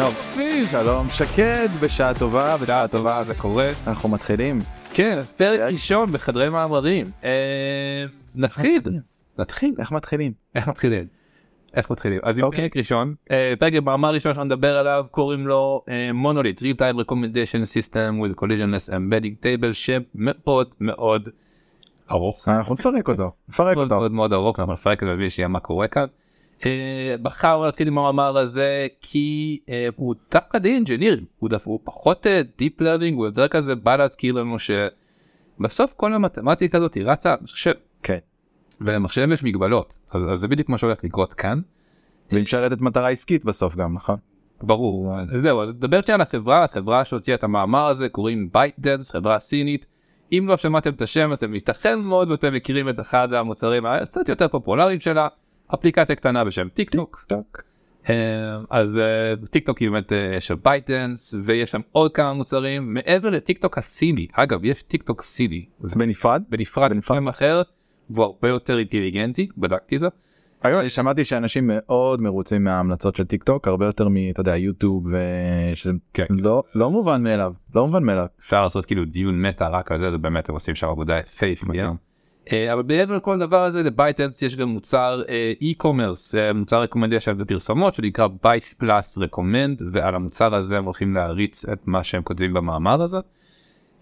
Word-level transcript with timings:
טוב, 0.00 0.14
שלום 0.70 1.06
שקד 1.10 1.68
בשעה 1.82 2.14
טובה, 2.14 2.56
בשעה 2.56 2.88
טובה 2.88 3.24
זה 3.24 3.34
קורה. 3.34 3.70
אנחנו 3.86 4.08
מתחילים. 4.08 4.58
כן, 4.94 5.22
פרק 5.36 5.60
ראשון 5.60 6.12
בחדרי 6.12 6.48
מאמרים. 6.48 7.10
אה, 7.24 8.04
נתחיל. 8.34 8.80
נתחיל. 9.38 9.74
איך 9.78 9.92
מתחילים? 9.92 10.32
איך 10.54 10.68
מתחילים? 10.68 11.06
איך 11.74 11.90
מתחילים? 11.90 12.20
אז 12.22 12.38
עם 12.38 12.44
אוקיי. 12.44 12.60
פרק 12.60 12.76
ראשון, 12.76 13.14
אה, 13.30 13.54
פרק 13.58 13.72
במאמר 13.72 14.14
ראשון 14.14 14.34
שאני 14.34 14.46
מדבר 14.46 14.76
עליו 14.76 15.04
קוראים 15.10 15.46
לו 15.46 15.84
מונוליט, 16.14 16.62
real 16.62 16.76
time 16.78 17.04
recommendation 17.04 17.64
system 17.64 18.22
with 18.22 18.40
collisionless 18.40 18.92
embedding 18.92 19.44
table 19.44 19.72
שמאוד 19.72 20.68
מאוד 20.80 21.28
ארוך. 22.10 22.48
אנחנו 22.48 22.74
נפרק 22.74 23.08
אותו, 23.08 23.30
נפרק 23.48 23.76
מאוד 23.76 23.92
אותו. 23.92 24.00
מאוד 24.00 24.12
מאוד 24.12 24.32
ארוך 24.32 24.60
אנחנו 24.60 24.72
נפרק 24.72 25.02
זה 25.04 25.30
שיהיה 25.30 25.48
מה 25.48 25.60
קורה 25.60 25.88
כאן. 25.88 26.06
אה, 26.66 27.14
בחרנו 27.22 27.64
להתחיל 27.64 27.88
עם 27.88 27.98
המאמר 27.98 28.38
הזה 28.38 28.86
כי 29.00 29.60
אה, 29.68 29.88
הוא 29.96 30.14
דווקא 30.30 30.58
די 30.58 30.74
engineer 30.74 31.20
הוא 31.38 31.50
דווקא 31.50 31.70
פחות 31.84 32.26
deep 32.58 32.80
learning 32.80 33.18
הוא 33.18 33.26
יותר 33.26 33.48
כזה 33.48 33.74
בא 33.74 33.96
להזכיר 33.96 34.34
לנו 34.34 34.56
שבסוף 34.58 35.92
כל 35.96 36.14
המתמטיקה 36.14 36.78
הזאת 36.78 36.94
היא 36.94 37.04
רצה 37.06 37.32
על 37.32 37.38
מחשב 37.42 37.72
כן. 38.02 38.18
ולמחשב 38.80 39.28
יש 39.32 39.44
מגבלות 39.44 39.98
אז, 40.10 40.24
אז 40.32 40.38
זה 40.38 40.48
בדיוק 40.48 40.68
מה 40.68 40.78
שהולך 40.78 41.04
לקרות 41.04 41.32
כאן 41.32 41.60
והיא 42.30 42.42
משרתת 42.42 42.80
מטרה 42.80 43.08
עסקית 43.08 43.44
בסוף 43.44 43.76
גם, 43.76 43.94
נכון? 43.94 44.16
ברור 44.62 45.14
זהו 45.32 45.62
אז 45.62 45.68
נדבר 45.68 46.02
שנייה 46.02 46.14
על 46.14 46.20
החברה 46.20 46.64
החברה 46.64 47.04
שהוציאה 47.04 47.34
את 47.34 47.44
המאמר 47.44 47.86
הזה 47.86 48.08
קוראים 48.08 48.48
ByteDance 48.52 49.10
חברה 49.10 49.38
סינית. 49.38 49.86
אם 50.32 50.44
לא 50.48 50.56
שמעתם 50.56 50.90
את 50.90 51.02
השם 51.02 51.32
אתם 51.32 51.54
ייתכן 51.54 52.00
מאוד 52.00 52.30
ואתם 52.30 52.54
מכירים 52.54 52.88
את 52.88 53.00
אחד 53.00 53.32
המוצרים 53.32 53.86
הקצת 53.86 54.28
יותר 54.28 54.48
פופולריים 54.48 55.00
שלה 55.00 55.28
אפליקציה 55.74 56.16
קטנה 56.16 56.44
בשם 56.44 56.68
טיק 56.68 56.90
טוק. 56.90 57.26
אה, 58.10 58.14
אז 58.70 58.98
אה, 58.98 59.34
טיק 59.50 59.66
טוק 59.66 59.78
היא 59.78 59.90
באמת 59.90 60.12
אה, 60.12 60.40
של 60.40 60.54
ByteDance 60.54 61.34
ויש 61.44 61.70
שם 61.70 61.80
עוד 61.92 62.12
כמה 62.12 62.32
מוצרים 62.32 62.94
מעבר 62.94 63.30
לטיק 63.30 63.58
טוק 63.58 63.78
הסיני 63.78 64.26
אגב 64.32 64.64
יש 64.64 64.82
טיק 64.82 65.02
טוק 65.02 65.22
סיני 65.22 65.64
זה 65.80 65.98
בנפרד? 65.98 66.42
בנפרד 66.48 66.92
שם 67.02 67.28
אחר 67.28 67.62
והוא 68.10 68.24
הרבה 68.24 68.48
יותר 68.48 68.78
אינטליגנטי 68.78 69.48
בדקתי 69.58 69.98
זה. 69.98 70.08
היום 70.62 70.88
שמעתי 70.88 71.24
שאנשים 71.24 71.70
מאוד 71.72 72.20
מרוצים 72.20 72.64
מההמלצות 72.64 73.16
של 73.16 73.24
טיק 73.24 73.44
טוק 73.44 73.68
הרבה 73.68 73.86
יותר 73.86 74.08
מ... 74.08 74.16
אתה 74.30 74.40
יודע, 74.40 74.56
יוטיוב 74.56 75.06
ושזה 75.06 75.92
כן. 76.14 76.24
לא 76.30 76.62
לא 76.74 76.90
מובן 76.90 77.22
מאליו, 77.22 77.52
לא 77.74 77.86
מובן 77.86 78.04
מאליו. 78.04 78.26
אפשר 78.40 78.62
לעשות 78.62 78.84
כאילו 78.84 79.04
דיון 79.04 79.42
meta 79.42 79.68
רק 79.68 79.92
על 79.92 79.98
זה 79.98 80.10
זה 80.10 80.18
באמת 80.18 80.48
הם 80.48 80.54
עושים 80.54 80.74
שם 80.74 80.86
עבודה 80.86 81.18
יפהפייה. 81.18 81.92
אה, 82.52 82.72
אבל 82.72 82.82
מעבר 82.88 83.16
לכל 83.16 83.38
דבר 83.38 83.62
הזה 83.62 83.82
ל 83.82 83.88
ByteDance 83.88 84.42
יש 84.42 84.56
גם 84.56 84.68
מוצר 84.68 85.22
e-commerce 85.60 86.34
מוצר 86.54 86.82
recommendation 86.82 87.18
בפרסומות 87.38 87.94
שנקרא 87.94 88.28
BytePlus 88.42 89.18
Recommend 89.18 89.82
ועל 89.92 90.14
המוצר 90.14 90.54
הזה 90.54 90.78
הם 90.78 90.84
הולכים 90.84 91.14
להריץ 91.14 91.64
את 91.64 91.78
מה 91.86 92.04
שהם 92.04 92.22
כותבים 92.22 92.54
במאמר 92.54 93.02
הזה. 93.02 93.18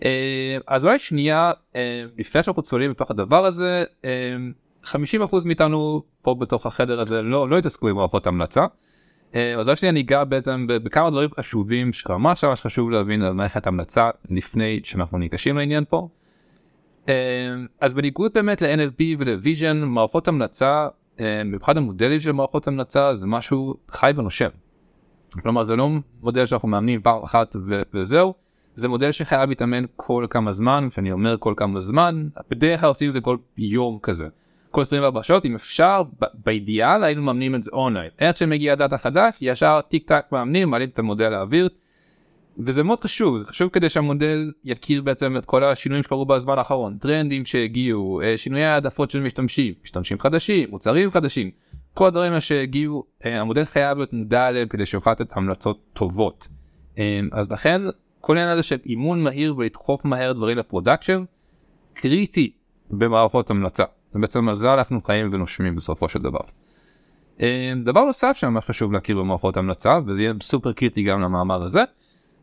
אה, 0.05 0.59
אז 0.67 0.85
אולי 0.85 0.99
שנייה 0.99 1.53
אה, 1.77 2.05
לפני 2.19 2.43
שאנחנו 2.43 2.63
צוללים 2.63 2.91
לתוך 2.91 3.11
הדבר 3.11 3.45
הזה 3.45 3.85
אה, 4.05 4.37
50% 4.85 4.97
מאיתנו 5.45 6.03
פה 6.23 6.35
בתוך 6.35 6.67
החדר 6.67 7.01
הזה 7.01 7.23
לא 7.23 7.49
לא 7.49 7.59
התעסקו 7.59 7.89
עם 7.89 7.97
מערכות 7.97 8.27
המלצה. 8.27 8.67
אה, 9.35 9.55
אז 9.61 9.69
רק 9.69 9.77
שנייה 9.77 9.93
ניגע 9.93 10.25
בעצם 10.25 10.67
בכמה 10.69 11.11
דברים 11.11 11.31
חשובים 11.41 11.93
שממש 11.93 12.45
ממש 12.45 12.61
חשוב 12.61 12.91
להבין 12.91 13.23
על 13.23 13.33
מערכת 13.33 13.67
המלצה 13.67 14.11
לפני 14.31 14.81
שאנחנו 14.85 15.19
ניגשים 15.19 15.57
לעניין 15.57 15.85
פה. 15.89 16.09
אה, 17.09 17.15
אז 17.81 17.95
בניגוד 17.95 18.33
באמת 18.35 18.63
ל-NLP 18.63 19.03
ול-Vision 19.19 19.75
מערכות 19.75 20.29
המלצה 20.29 20.89
אה, 21.21 21.41
במיוחד 21.45 21.77
המודלים 21.77 22.21
של 22.21 22.33
מערכות 22.33 22.69
המלצה 22.69 23.15
זה 23.15 23.27
משהו 23.27 23.75
חי 23.91 24.13
ונושם. 24.17 24.49
כלומר 25.43 25.65
זה 25.65 25.77
לא 25.77 25.89
מודל 26.23 26.47
שאנחנו 26.47 26.69
מאמנים 26.69 27.03
פעם 27.03 27.23
אחת 27.23 27.57
ו- 27.67 27.83
וזהו 27.95 28.35
זה 28.75 28.89
מודל 28.89 29.13
שחייב 29.13 29.49
להתאמן 29.49 29.85
כל 29.97 30.27
כמה 30.31 30.53
זמן 30.53 30.89
כשאני 30.91 31.13
אומר 31.13 31.37
כל 31.39 31.55
כמה 31.57 31.81
זמן 31.81 32.29
בדרך 32.51 32.81
כלל 32.81 32.89
עושים 32.89 33.09
את 33.09 33.13
זה 33.15 33.21
כל 33.21 33.37
יום 33.57 33.99
כזה. 34.03 34.29
כל 34.71 34.81
24 34.81 35.23
שעות 35.23 35.45
אם 35.45 35.55
אפשר 35.55 36.03
באידיאל 36.35 37.05
היינו 37.05 37.23
מאמנים 37.23 37.55
את 37.55 37.63
זה 37.63 37.71
אונליין 37.73 38.11
איך 38.19 38.37
שמגיע 38.37 38.75
דאטה 38.75 38.99
חדש 38.99 39.39
ישר 39.41 39.81
טיק 39.89 40.09
טק 40.09 40.25
מאמנים 40.33 40.71
מעלים 40.71 40.89
את 40.89 40.99
המודל 40.99 41.29
לאוויר. 41.29 41.69
וזה 42.59 42.83
מאוד 42.83 43.01
חשוב 43.01 43.39
זה 43.39 43.45
חשוב 43.45 43.69
כדי 43.69 43.89
שהמודל 43.89 44.53
יכיר 44.65 45.03
בעצם 45.03 45.37
את 45.37 45.45
כל 45.45 45.65
השינויים 45.65 46.03
שקרו 46.03 46.27
בזמן 46.27 46.59
האחרון 46.59 46.99
טרנדים 46.99 47.45
שהגיעו 47.45 48.21
אה, 48.25 48.37
שינויי 48.37 48.65
העדפות 48.65 49.11
של 49.11 49.21
משתמשים 49.21 49.75
משתמשים 49.85 50.19
חדשים 50.19 50.71
מוצרים 50.71 51.11
חדשים 51.11 51.51
כל 51.95 52.07
הדברים 52.07 52.41
שהגיעו 52.41 53.05
אה, 53.25 53.41
המודל 53.41 53.65
חייב 53.65 53.99
להיות 53.99 54.13
מודע 54.13 54.47
עליהם 54.47 54.69
כדי 54.69 54.87
שיוכל 54.87 55.11
לתת 55.11 55.37
המלצות 55.37 55.81
טובות. 55.93 56.49
אה, 56.99 57.21
אז 57.33 57.53
לכן 57.53 57.83
כל 58.21 58.37
העניין 58.37 58.53
הזה 58.53 58.63
של 58.63 58.79
אימון 58.87 59.23
מהיר 59.23 59.57
ולדחוף 59.57 60.05
מהר 60.05 60.33
דברים 60.33 60.59
ל 60.59 60.65
production 60.65 61.25
קריטי 61.95 62.53
במערכות 62.91 63.51
המלצה. 63.51 63.85
ובעצם 64.15 64.49
על 64.49 64.55
זה 64.55 64.75
אנחנו 64.75 65.03
חיים 65.03 65.33
ונושמים 65.33 65.77
בסופו 65.77 66.09
של 66.09 66.19
דבר. 66.19 66.41
דבר 67.85 68.05
נוסף 68.05 68.37
שממש 68.37 68.65
חשוב 68.65 68.93
להכיר 68.93 69.19
במערכות 69.19 69.57
המלצה 69.57 69.99
וזה 70.07 70.23
יהיה 70.23 70.33
סופר 70.43 70.73
קריטי 70.73 71.03
גם 71.03 71.21
למאמר 71.21 71.63
הזה 71.63 71.83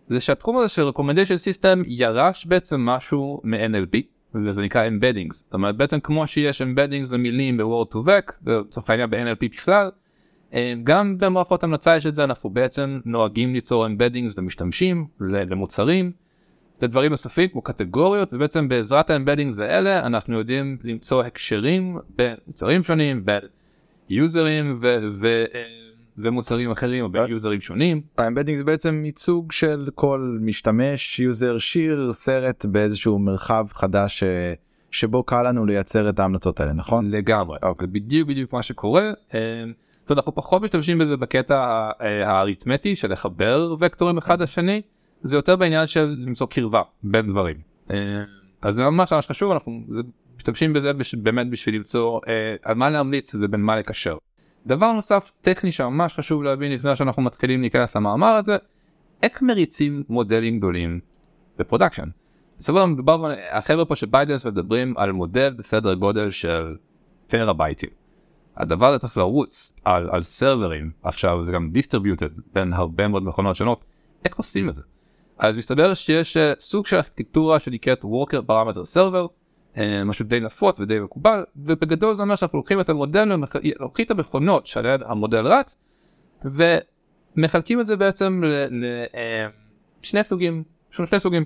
זה 0.08 0.20
שהתחום 0.20 0.58
הזה 0.58 0.68
של 0.68 0.90
recommendation 0.90 1.60
system 1.60 1.84
ירש 1.88 2.46
בעצם 2.46 2.82
משהו 2.82 3.42
מ-NLP 3.44 3.98
וזה 4.46 4.62
נקרא 4.62 4.88
embeddings. 4.88 5.34
זאת 5.34 5.54
אומרת 5.54 5.78
בעצם 5.78 6.00
כמו 6.00 6.28
שיש 6.28 6.62
embeddings 6.62 7.14
למילים 7.14 7.58
ב-word 7.58 7.94
to 7.94 7.98
vec 8.08 8.34
לצורך 8.46 8.90
העניין 8.90 9.10
ב-NLP 9.10 9.50
בכלל 9.52 9.90
אה, 10.54 10.74
גם 10.84 11.18
במערכות 11.18 11.64
המלצה 11.64 11.96
יש 11.96 12.06
את 12.06 12.16
זה 12.16 12.24
אנחנו 12.24 12.50
בעצם 12.50 13.00
נוהגים 13.06 13.54
ליצור 13.54 13.88
embeddings 13.88 14.34
למשתמשים 14.38 15.08
למוצרים 15.20 16.12
לדברים 16.82 17.12
נוספים 17.12 17.50
כמו 17.50 17.62
קטגוריות 17.62 18.34
ובעצם 18.34 18.68
בעזרת 18.68 19.10
האמבדינגס 19.10 19.60
האלה 19.60 20.06
אנחנו 20.06 20.40
יודעים 20.40 20.78
למצוא 20.84 21.24
הקשרים 21.24 21.98
בין 22.16 22.36
מוצרים 22.48 22.84
שונים 22.84 23.26
בין 23.26 23.42
יוזרים 24.10 24.78
ו- 24.82 24.98
ו- 25.12 25.46
אה, 25.56 25.85
ומוצרים 26.18 26.72
אחרים 26.72 27.04
או 27.04 27.10
בין 27.10 27.30
יוזרים 27.30 27.62
שונים. 27.62 28.02
ה 28.18 28.22
embedding 28.22 28.58
זה 28.58 28.64
בעצם 28.64 29.04
ייצוג 29.06 29.52
של 29.52 29.90
כל 29.96 30.38
משתמש, 30.42 31.20
user, 31.20 31.58
שיר, 31.58 32.14
סרט 32.14 32.66
באיזשהו 32.66 33.20
מרחב 33.20 33.66
חדש 33.72 34.24
אה, 34.24 34.54
שבו 34.92 35.24
קל 35.24 35.44
לנו 35.44 35.66
לייצר 35.66 36.10
את 36.10 36.20
ההמלצות 36.20 36.60
האלה, 36.60 36.74
נכון? 36.74 37.12
לגמרי 37.12 37.58
זה 37.80 37.88
בדיוק 37.88 38.30
בדיוק 38.30 38.54
מה 38.54 38.62
שקורה. 38.62 39.12
אה, 39.36 39.40
אנחנו 40.10 40.36
פחות 40.36 40.62
משתמשים 40.62 40.98
בזה 40.98 41.18
בקטע 41.18 41.90
אה, 42.02 42.28
האריתמטי 42.30 42.96
של 42.96 43.12
לחבר 43.12 43.76
וקטורים 43.80 44.18
אחד 44.18 44.42
לשני 44.42 44.82
זה 45.24 45.38
יותר 45.38 45.56
בעניין 45.56 45.88
של 45.88 46.16
למצוא 46.18 46.48
קרבה 46.48 46.82
בין 47.04 47.28
דברים. 47.28 47.56
אה, 47.92 48.24
אז 48.62 48.76
זה 48.76 48.84
ממש 48.84 49.14
ממש 49.14 49.28
חשוב 49.28 49.52
אנחנו 49.52 49.82
משתמשים 50.38 50.74
בזה 50.74 50.92
באמת 51.18 51.50
בשביל 51.50 51.76
למצוא 51.76 52.20
אה, 52.28 52.56
על 52.64 52.76
מה 52.76 52.90
להמליץ 52.90 53.36
ובין 53.36 53.62
מה 53.62 53.76
לקשר. 53.76 54.18
דבר 54.68 54.92
נוסף 54.92 55.32
טכני 55.42 55.72
שממש 55.72 56.14
חשוב 56.14 56.44
להבין 56.44 56.72
לפני 56.72 56.96
שאנחנו 56.96 57.22
מתחילים 57.22 57.62
להיכנס 57.62 57.96
למאמר 57.96 58.28
הזה 58.28 58.58
איך 59.24 59.42
מריצים 59.42 60.04
מודלים 60.10 60.58
גדולים 60.58 61.00
ב 61.58 61.62
production. 61.62 62.10
בסופו 62.58 62.80
של 62.88 62.96
דבר 62.96 63.32
החבר'ה 63.52 63.86
פה 63.86 63.96
של 63.96 64.06
ByteDance 64.06 64.46
מדברים 64.46 64.94
על 64.98 65.12
מודל 65.12 65.54
בסדר 65.58 65.94
גודל 65.94 66.32
של 66.32 66.76
טראבייטים. 67.28 67.90
הדבר 68.58 68.88
הזה 68.88 69.00
צריך 69.00 69.18
לרוץ 69.18 69.76
על, 69.86 70.10
על 70.12 70.22
סרברים 70.22 70.92
עכשיו 71.04 71.44
זה 71.44 71.52
גם 71.52 71.72
distributed 71.72 72.30
בין 72.54 72.74
הרבה 72.74 73.08
מאוד 73.08 73.24
מכונות 73.24 73.56
שונות 73.56 73.86
איך 74.26 74.38
עושים 74.38 74.70
את 74.70 74.76
זה. 74.76 74.82
אז 75.38 75.58
מסתבר 75.58 75.94
שיש 75.94 76.38
uh, 76.38 76.40
סוג 76.60 76.86
של 76.86 76.96
ארכיטקטורה 76.96 77.60
שנקראת 77.60 78.04
Worker 78.04 78.50
Parameter 78.50 78.96
Server 78.96 79.28
משהו 80.06 80.26
די 80.26 80.40
נפוץ 80.40 80.80
ודי 80.80 81.00
מקובל 81.00 81.44
ובגדול 81.56 82.16
זה 82.16 82.24
אומר 82.24 82.36
שאנחנו 82.36 82.60
לוקחים 82.60 82.80
את 82.80 82.90
המודל 82.90 83.32
לוקחים 83.80 84.06
את 84.06 84.12
המכונות 84.12 84.68
שעליהן 84.68 85.02
המודל 85.06 85.48
רץ 85.48 85.78
ומחלקים 86.46 87.82
את 87.82 87.88
זה 87.88 87.96
בעצם 87.96 88.42
לשני 90.02 90.24
סוגים 90.24 90.64
יש 90.96 91.00
לנו 91.00 91.08
שני 91.08 91.20
סוגים. 91.20 91.46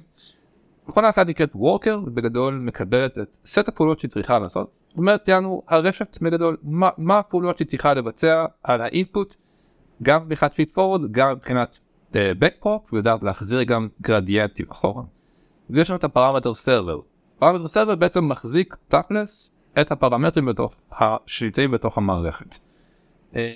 מכונה 0.88 1.10
אחת 1.10 1.28
נקראת 1.28 1.54
Worker 1.54 1.98
ובגדול 2.06 2.54
מקבלת 2.54 3.18
את 3.18 3.38
סט 3.46 3.68
הפעולות 3.68 4.00
שהיא 4.00 4.12
צריכה 4.12 4.40
לעשות. 4.40 4.72
זאת 4.90 4.98
אומרת 4.98 5.28
יענו 5.28 5.64
הרשת 5.68 6.18
בגדול 6.22 6.58
מה, 6.64 6.90
מה 6.98 7.20
הפעולות 7.20 7.58
שהיא 7.58 7.68
צריכה 7.68 7.94
לבצע 7.94 8.46
על 8.64 8.82
האינפוט 8.82 9.36
גם 10.04 10.26
מבחינת 10.26 10.54
feed 10.54 10.72
forward 10.72 11.12
גם 11.12 11.32
מבחינת 11.32 11.80
backprop 12.12 12.94
ויודעת 12.94 13.24
להחזיר 13.24 13.64
גם 13.64 13.88
גרדיאנטים 14.02 14.66
אחורה. 14.70 15.04
ויש 15.70 15.90
לנו 15.90 15.98
את 15.98 16.04
ה 16.04 16.09
parameter 16.09 16.54
server. 16.54 17.00
parameter 17.40 17.68
server 17.68 17.96
בעצם 17.96 18.28
מחזיק 18.28 18.76
תכלס 18.88 19.54
את 19.82 19.92
הפרמטרים 19.92 20.46
בתוך 20.46 20.76
שנמצאים 21.26 21.72
בתוך 21.72 21.98
המערכת. 21.98 22.56
אה, 23.36 23.52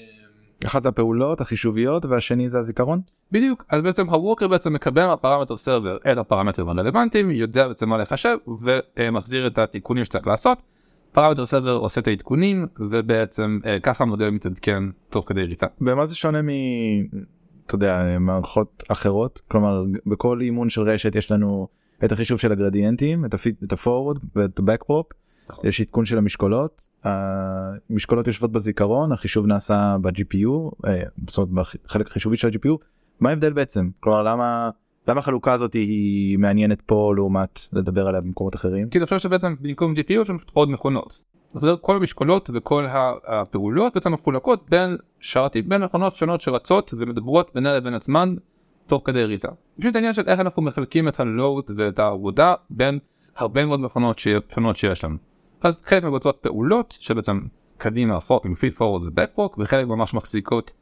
אחת 0.65 0.85
הפעולות 0.85 1.41
החישוביות 1.41 2.05
והשני 2.05 2.49
זה 2.49 2.59
הזיכרון? 2.59 3.01
בדיוק 3.31 3.65
אז 3.69 3.81
בעצם 3.81 4.09
ה 4.09 4.15
worker 4.15 4.47
בעצם 4.47 4.73
מקבל 4.73 5.05
מה 5.05 5.15
parameter 5.15 5.57
server 5.57 5.97
את 6.11 6.17
הפרמטרים 6.17 6.69
הרלוונטיים 6.69 7.31
יודע 7.31 7.67
בעצם 7.67 7.89
מה 7.89 7.97
לחשב 7.97 8.37
ומחזיר 8.97 9.47
את 9.47 9.57
התיקונים 9.57 10.05
שצריך 10.05 10.27
לעשות. 10.27 10.57
parameter 11.11 11.45
server 11.45 11.75
עושה 11.75 12.01
את 12.01 12.07
העדכונים 12.07 12.67
ובעצם 12.79 13.59
אה, 13.65 13.79
ככה 13.79 14.03
המודל 14.03 14.29
מתעדכן 14.29 14.83
תוך 15.09 15.29
כדי 15.29 15.43
ריצה. 15.43 15.67
במה 15.81 16.05
זה 16.05 16.15
שונה 16.15 16.41
מ... 16.41 16.47
אתה 17.65 17.75
יודע 17.75 18.17
מערכות 18.19 18.83
אחרות 18.91 19.41
כלומר 19.47 19.83
בכל 20.05 20.41
אימון 20.41 20.69
של 20.69 20.81
רשת 20.81 21.15
יש 21.15 21.31
לנו 21.31 21.67
את 22.05 22.11
החישוב 22.11 22.39
של 22.39 22.51
הגרדיאנטים 22.51 23.25
את 23.63 23.73
הפורוד 23.73 24.19
ואת 24.35 24.59
הבקפופ 24.59 25.07
נכון. 25.49 25.69
יש 25.69 25.81
עדכון 25.81 26.05
של 26.05 26.17
המשקולות. 26.17 26.89
המשקולות 27.03 28.27
יושבות 28.27 28.51
בזיכרון 28.51 29.11
החישוב 29.11 29.45
נעשה 29.45 29.97
ב-GPU 30.01 30.87
אה, 30.87 31.03
זאת 31.27 31.37
אומרת 31.37 31.67
בחלק 31.85 32.07
החישובי 32.07 32.37
של 32.37 32.47
ה-GPU 32.47 32.77
מה 33.19 33.29
ההבדל 33.29 33.53
בעצם? 33.53 33.89
כלומר 33.99 34.23
למה 34.23 34.69
למה 35.07 35.19
החלוקה 35.19 35.53
הזאת 35.53 35.73
היא 35.73 36.37
מעניינת 36.37 36.81
פה 36.81 37.13
לעומת 37.15 37.59
לדבר 37.73 38.07
עליה 38.07 38.21
במקומות 38.21 38.55
אחרים? 38.55 38.89
כי 38.89 38.97
אני 38.97 39.05
חושב 39.05 39.19
שבעצם 39.19 39.55
במקום 39.61 39.93
GPU 39.93 40.21
יש 40.21 40.29
לנו 40.29 40.39
עוד 40.53 40.69
מכונות. 40.69 41.21
זאת 41.53 41.63
אומרת 41.63 41.79
כל 41.81 41.95
המשקולות 41.95 42.49
וכל 42.53 42.85
הפעולות 43.25 43.93
בעצם 43.93 44.13
מחולקות 44.13 44.69
בין 44.69 44.97
שרתים 45.19 45.69
בין 45.69 45.83
מכונות 45.83 46.15
שונות 46.15 46.41
שרצות 46.41 46.93
ומדברות 46.97 47.51
בינן 47.55 47.75
לבין 47.75 47.93
עצמן 47.93 48.35
תוך 48.87 49.01
כדי 49.05 49.23
ריזה. 49.23 49.47
פשוט 49.79 49.95
העניין 49.95 50.13
של 50.13 50.23
איך 50.27 50.39
אנחנו 50.39 50.61
מחלקים 50.61 51.07
את 51.07 51.19
הלואוד 51.19 51.71
ואת 51.77 51.99
העבודה 51.99 52.53
בין 52.69 52.99
הרבה 53.35 53.65
מאוד 53.65 53.79
מכונות 53.79 54.19
שונות 54.53 54.77
שיש 54.77 55.03
לנו. 55.03 55.17
אז 55.61 55.81
חלק 55.85 56.03
מבצעות 56.03 56.37
פעולות 56.41 56.97
שבעצם 56.99 57.41
קדימה 57.77 58.17
אחורה 58.17 58.39
עם 58.45 58.55
פיד 58.55 58.73
פורוד 58.73 59.03
ובקפוק 59.07 59.57
וחלק 59.57 59.87
ממש 59.87 60.13
מחזיקות 60.13 60.73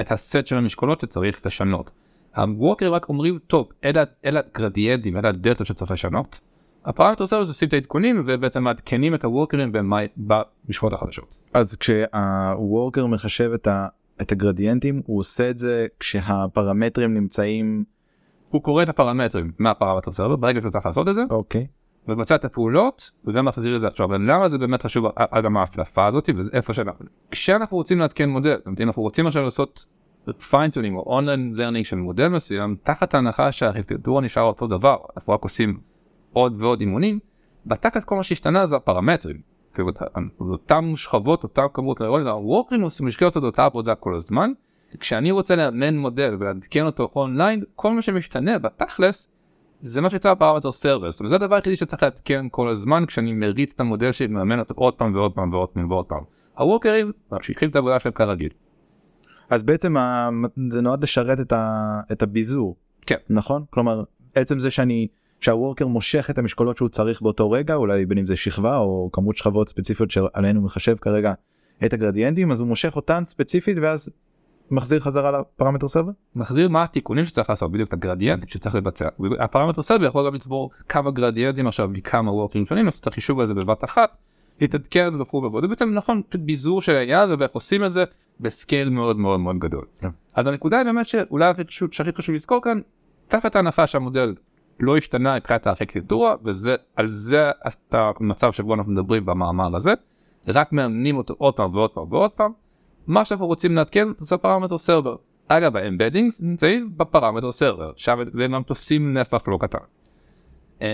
את 0.00 0.12
הסט 0.12 0.46
של 0.46 0.56
המשקולות 0.56 1.00
שצריך 1.00 1.46
לשנות. 1.46 1.90
הווקרים 2.36 2.92
רק 2.92 3.08
אומרים 3.08 3.38
טוב 3.46 3.68
אלה 3.84 4.04
אלה 4.24 4.40
הגרדיאנטים 4.40 5.16
אלה 5.16 5.28
הדלתות 5.28 5.66
שצריך 5.66 5.90
לשנות. 5.90 6.40
ה 6.84 6.88
parameter 6.88 7.26
servers 7.26 7.48
עושים 7.48 7.68
את 7.68 7.72
העדכונים 7.72 8.22
ובעצם 8.26 8.62
מעדכנים 8.64 9.14
את 9.14 9.24
הוורקרים 9.24 9.72
במשקולות 10.16 10.92
החדשות. 10.92 11.38
אז 11.54 11.76
כשה 11.76 12.35
worker 12.35 13.06
מחשב 13.06 13.50
את, 13.54 13.66
ה, 13.66 13.86
את 14.22 14.32
הגרדיאנטים 14.32 15.02
הוא 15.06 15.18
עושה 15.18 15.50
את 15.50 15.58
זה 15.58 15.86
כשהפרמטרים 16.00 17.14
נמצאים 17.14 17.84
הוא 18.48 18.62
קורא 18.62 18.82
את 18.82 18.88
הפרמטרים 18.88 19.52
מה 19.58 19.68
parameter 19.68 20.10
server 20.10 20.36
ברגע 20.36 20.60
שהוא 20.60 20.70
צריך 20.70 20.86
לעשות 20.86 21.08
את 21.08 21.14
זה 21.14 21.22
אוקיי 21.30 21.66
ומבצע 22.08 22.34
את 22.34 22.44
הפעולות 22.44 23.10
וגם 23.24 23.44
מחזיר 23.44 23.76
את 23.76 23.80
זה 23.80 23.86
עכשיו 23.86 24.12
למה 24.12 24.48
זה 24.48 24.58
באמת 24.58 24.82
חשוב 24.82 25.04
ה- 25.16 25.40
גם 25.40 25.56
ההפרדה 25.56 26.06
הזאת 26.06 26.28
וזה 26.36 26.50
איפה 26.52 26.72
שאנחנו 26.72 27.06
כשאנחנו 27.30 27.76
רוצים 27.76 27.98
לעדכן 27.98 28.28
מודל 28.28 28.56
אם 28.80 28.88
אנחנו 28.88 29.02
רוצים 29.02 29.26
עכשיו 29.26 29.42
לעשות 29.42 29.86
fine-tuning 30.50 30.96
או 30.96 31.02
online 31.02 31.52
learning 31.54 31.84
של 31.84 31.96
מודל 31.96 32.28
מסוים 32.28 32.76
תחת 32.82 33.14
ההנחה 33.14 33.52
שהארכיטקטורה 33.52 34.20
נשאר 34.22 34.42
אותו 34.42 34.66
דבר 34.66 34.96
אנחנו 35.16 35.32
רק 35.32 35.42
עושים 35.42 35.80
עוד 36.32 36.62
ועוד 36.62 36.80
אימונים 36.80 37.18
בתכלס 37.66 38.04
כל 38.04 38.16
מה 38.16 38.22
שהשתנה 38.22 38.66
זה 38.66 38.76
הפרמטרים. 38.76 39.57
אותם 40.40 40.92
שכבות 40.96 41.42
אותם 41.42 41.66
כמות 41.74 42.00
נוירונים 42.00 42.26
הווקרים 42.26 42.82
עושים 42.82 43.06
משקיע 43.06 43.28
לעשות 43.28 43.44
אותה 43.44 43.64
עבודה 43.64 43.94
כל 43.94 44.14
הזמן. 44.14 44.52
כשאני 45.00 45.30
רוצה 45.30 45.56
לאמן 45.56 45.96
מודל 45.96 46.36
ולעדכן 46.40 46.86
אותו 46.86 47.10
אונליין 47.16 47.62
כל 47.74 47.92
מה 47.92 48.02
שמשתנה 48.02 48.58
בתכלס 48.58 49.28
זה 49.80 50.00
מה 50.00 50.10
שיצא 50.10 50.34
בפרמטר 50.34 50.72
סרבר 50.72 51.10
זאת 51.10 51.20
אומרת 51.20 51.30
זה 51.30 51.36
הדבר 51.36 51.54
היחידי 51.54 51.76
שצריך 51.76 52.02
לעדכן 52.02 52.46
כל 52.50 52.68
הזמן 52.68 53.06
כשאני 53.06 53.32
מריץ 53.32 53.72
את 53.74 53.80
המודל 53.80 54.12
שלי 54.12 54.26
ומאמן 54.26 54.58
אותו 54.58 54.74
עוד 54.76 54.94
פעם 54.94 55.14
ועוד 55.14 55.32
פעם 55.32 55.52
ועוד 55.52 55.68
פעם 55.68 55.90
ועוד 55.90 56.06
פעם. 56.06 56.22
הווקרים 56.58 57.12
ממשיכים 57.32 57.70
את 57.70 57.76
העבודה 57.76 57.98
שלהם 57.98 58.12
כרגיל. 58.12 58.50
אז 59.50 59.62
בעצם 59.62 59.96
ה, 59.96 60.28
זה 60.70 60.80
נועד 60.80 61.02
לשרת 61.02 61.40
את, 61.40 61.52
ה, 61.52 61.94
את 62.12 62.22
הביזור 62.22 62.76
כן. 63.06 63.16
נכון 63.30 63.64
כלומר 63.70 64.02
עצם 64.34 64.60
זה 64.60 64.70
שאני 64.70 65.08
שהוורקר 65.40 65.86
מושך 65.86 66.30
את 66.30 66.38
המשקולות 66.38 66.76
שהוא 66.76 66.88
צריך 66.88 67.22
באותו 67.22 67.50
רגע 67.50 67.74
אולי 67.74 68.06
בין 68.06 68.18
אם 68.18 68.26
זה 68.26 68.36
שכבה 68.36 68.76
או 68.76 69.10
כמות 69.12 69.36
שכבות 69.36 69.68
ספציפיות 69.68 70.10
שעלינו 70.10 70.62
מחשב 70.62 70.96
כרגע 71.00 71.32
את 71.84 71.92
הגרדיאנטים 71.92 72.52
אז 72.52 72.60
הוא 72.60 72.68
מושך 72.68 72.96
אותן 72.96 73.22
ספציפית 73.24 73.78
ואז 73.82 74.10
מחזיר 74.70 75.00
חזרה 75.00 75.40
לפרמטר 75.40 75.88
סרבר 75.88 76.12
מחזיר 76.36 76.68
מה 76.68 76.82
התיקונים 76.82 77.24
שצריך 77.24 77.50
לעשות 77.50 77.72
בדיוק 77.72 77.88
את 77.88 77.92
הגרדיאנט 77.92 78.48
שצריך 78.48 78.74
לבצע. 78.74 79.08
הפרמטר 79.40 79.82
סרבר 79.82 80.04
יכול 80.04 80.26
גם 80.26 80.34
לצבור 80.34 80.70
כמה 80.88 81.10
גרדיאנטים 81.10 81.66
עכשיו 81.66 81.88
מכמה 81.88 82.32
ווקרים 82.32 82.66
שונים 82.66 82.84
לעשות 82.84 83.02
את 83.02 83.06
החישוב 83.06 83.40
הזה 83.40 83.54
בבת 83.54 83.84
אחת. 83.84 84.16
להתעדכן 84.60 85.20
וכו' 85.20 85.42
וכו' 85.44 85.60
זה 85.60 85.66
בעצם 85.66 85.90
נכון 85.94 86.22
ביזור 86.38 86.82
של 86.82 86.94
העניין 86.94 87.30
ואיך 87.38 87.50
עושים 87.50 87.84
את 87.84 87.92
זה 87.92 88.04
ב 88.40 88.48
scale 88.48 88.88
מאוד 88.88 89.16
מאוד 89.16 89.40
מאוד 89.40 89.58
גדול. 89.58 89.84
כן. 90.00 90.08
אז 90.34 90.46
הנקודה 90.46 90.78
היא 90.78 90.84
באמת 90.84 91.06
שאולי 91.06 91.52
שהכי 91.90 92.12
חשוב 92.12 92.34
לזכור 92.34 92.62
כאן 92.62 92.80
תחת 93.28 93.56
ההנחה 93.56 93.86
שהמודל 93.86 94.34
לא 94.80 94.96
השתנה 94.96 95.36
מבחינת 95.36 95.66
הארכיטקטורה 95.66 96.34
וזה 96.44 96.76
על 96.96 97.06
זה 97.06 97.50
המצב 97.92 98.52
שבו 98.52 98.74
אנחנו 98.74 98.92
מדברים 98.92 99.26
במאמר 99.26 99.76
הזה 99.76 99.92
רק 100.48 100.72
מאמנים 100.72 101.16
אותו 101.16 101.34
עוד 101.38 101.54
פעם 101.54 101.74
ועוד 101.74 101.90
פעם 101.90 102.12
ועוד 102.12 102.30
פעם 102.30 102.52
מה 103.06 103.24
שאנחנו 103.24 103.46
רוצים 103.46 103.74
לעדכן 103.74 104.08
זה 104.18 104.34
ה 104.34 104.38
parameter 104.38 104.78
server. 104.78 105.16
אגב 105.48 105.76
ה 105.76 105.82
embeddings 105.82 106.40
נמצאים 106.40 106.92
ב 106.96 107.02
parameter 107.02 107.52
server 107.52 107.92
שם 107.96 108.18
גם 108.52 108.62
תופסים 108.62 109.18
נפח 109.18 109.48
לא 109.48 109.58
קטן. 109.60 109.78
אמ, 110.80 110.86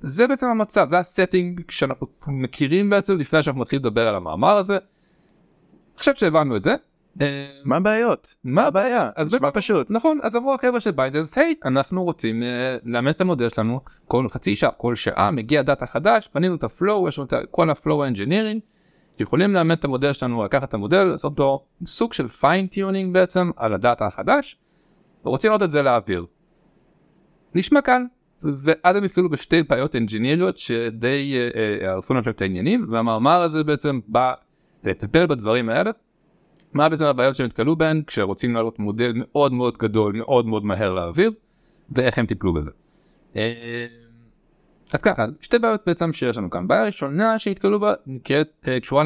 זה 0.00 0.26
בעצם 0.26 0.46
המצב 0.46 0.88
זה 0.88 0.98
ה 0.98 1.06
setting 1.06 1.60
שאנחנו 1.68 2.06
מכירים 2.26 2.90
בעצם 2.90 3.18
לפני 3.18 3.42
שאנחנו 3.42 3.60
מתחילים 3.60 3.84
לדבר 3.84 4.08
על 4.08 4.14
המאמר 4.14 4.56
הזה. 4.56 4.78
עכשיו 5.94 6.14
שהבנו 6.16 6.56
את 6.56 6.64
זה. 6.64 6.74
אמ, 7.20 7.26
מה 7.64 7.76
הבעיות 7.76 8.36
מה 8.44 8.66
הבעיה 8.66 9.10
אז 9.16 9.34
נשמע 9.34 9.50
פשוט 9.50 9.90
נכון 9.90 10.18
אז 10.22 10.36
אמרו 10.36 10.54
החבר'ה 10.54 10.80
של 10.80 10.90
ByteDance 10.90 11.38
היי 11.38 11.54
אנחנו 11.64 12.04
רוצים 12.04 12.42
אה, 12.42 12.76
לאמן 12.84 13.10
את 13.10 13.20
המודל 13.20 13.48
שלנו 13.48 13.80
כל 14.08 14.28
חצי 14.28 14.56
שעה 14.56 14.70
כל 14.70 14.94
שעה 14.94 15.30
מגיע 15.30 15.62
דאטה 15.62 15.86
חדש 15.86 16.30
בנינו 16.34 16.54
את 16.54 16.64
ה 16.64 16.73
flow 16.73 17.08
יש 17.08 17.18
לנו 17.18 17.26
את 17.26 17.34
כל 17.50 17.70
ה 17.70 17.77
flow 17.77 18.04
engineering 18.04 18.60
יכולים 19.18 19.54
לאמן 19.54 19.74
את 19.74 19.84
המודל 19.84 20.12
שלנו 20.12 20.44
לקחת 20.44 20.68
את 20.68 20.74
המודל 20.74 21.04
לעשות 21.04 21.38
לו 21.38 21.64
סוג 21.86 22.12
של 22.12 22.28
fine-tuning 22.28 23.14
בעצם 23.14 23.50
על 23.56 23.74
הדאטה 23.74 24.06
החדש 24.06 24.58
ורוצים 25.24 25.50
להעלות 25.50 25.62
את 25.62 25.70
זה 25.70 25.82
לאוויר. 25.82 26.26
נשמע 27.54 27.80
קל 27.80 28.02
ואז 28.42 28.96
הם 28.96 29.04
נתקלו 29.04 29.30
בשתי 29.30 29.62
בעיות 29.62 29.96
אנג'יניריות 29.96 30.58
שדי 30.58 31.34
אה, 31.34 31.48
אה, 31.86 31.92
הרסו 31.92 32.14
להם 32.14 32.22
שם 32.22 32.30
את 32.30 32.40
העניינים 32.40 32.86
והמאמר 32.90 33.42
הזה 33.42 33.64
בעצם 33.64 34.00
בא 34.08 34.34
לטפל 34.84 35.26
בדברים 35.26 35.68
האלה. 35.68 35.90
מה 36.74 36.88
בעצם 36.88 37.04
הבעיות 37.04 37.36
שהם 37.36 37.46
נתקלו 37.46 37.76
בהן 37.76 38.02
כשרוצים 38.06 38.54
להעלות 38.54 38.78
מודל 38.78 39.12
מאוד 39.16 39.52
מאוד 39.52 39.76
גדול 39.78 40.16
מאוד 40.16 40.46
מאוד 40.46 40.64
מהר 40.64 40.92
לאוויר 40.94 41.32
ואיך 41.90 42.18
הם 42.18 42.26
טיפלו 42.26 42.52
בזה. 42.54 42.70
אה, 43.36 43.86
אז 44.92 45.02
ככה 45.02 45.24
שתי 45.40 45.58
בעיות 45.58 45.80
בעצם 45.86 46.12
שיש 46.12 46.36
לנו 46.38 46.50
כאן 46.50 46.68
בעיה 46.68 46.84
ראשונה 46.84 47.38
שנתקלו 47.38 47.80
בה 47.80 47.94
נקראת 48.06 48.68
אה, 48.68 48.80
קשורה 48.80 49.04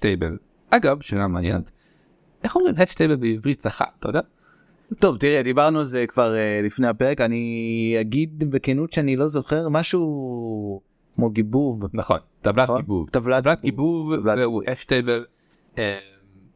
ל 0.00 0.04
hash 0.04 0.18
table 0.18 0.36
אגב 0.70 1.00
שאלה 1.00 1.26
מעניינת. 1.28 1.70
איך 2.44 2.56
אומרים 2.56 2.74
hash 2.78 2.94
table 2.94 3.16
בעברית 3.16 3.58
צחה 3.58 3.84
אתה 3.98 4.08
יודע? 4.08 4.20
טוב 4.98 5.16
תראה 5.16 5.42
דיברנו 5.42 5.78
על 5.78 5.84
זה 5.84 6.06
כבר 6.06 6.32
אה, 6.34 6.66
לפני 6.66 6.88
הפרק 6.88 7.20
אני 7.20 7.96
אגיד 8.00 8.50
בכנות 8.50 8.92
שאני 8.92 9.16
לא 9.16 9.28
זוכר 9.28 9.68
משהו 9.68 10.80
כמו 11.14 11.30
גיבוב 11.30 11.84
נכון 11.92 12.18
טבלת 12.42 12.64
נכון? 12.64 12.80
גיבוב. 12.80 13.08
טבלת 13.10 13.42
טבלת 13.44 13.60
גיבוב 13.60 14.16
טבלת- 14.16 14.22
זהו 14.24 14.60
table. 14.84 15.24
אה, 15.78 15.98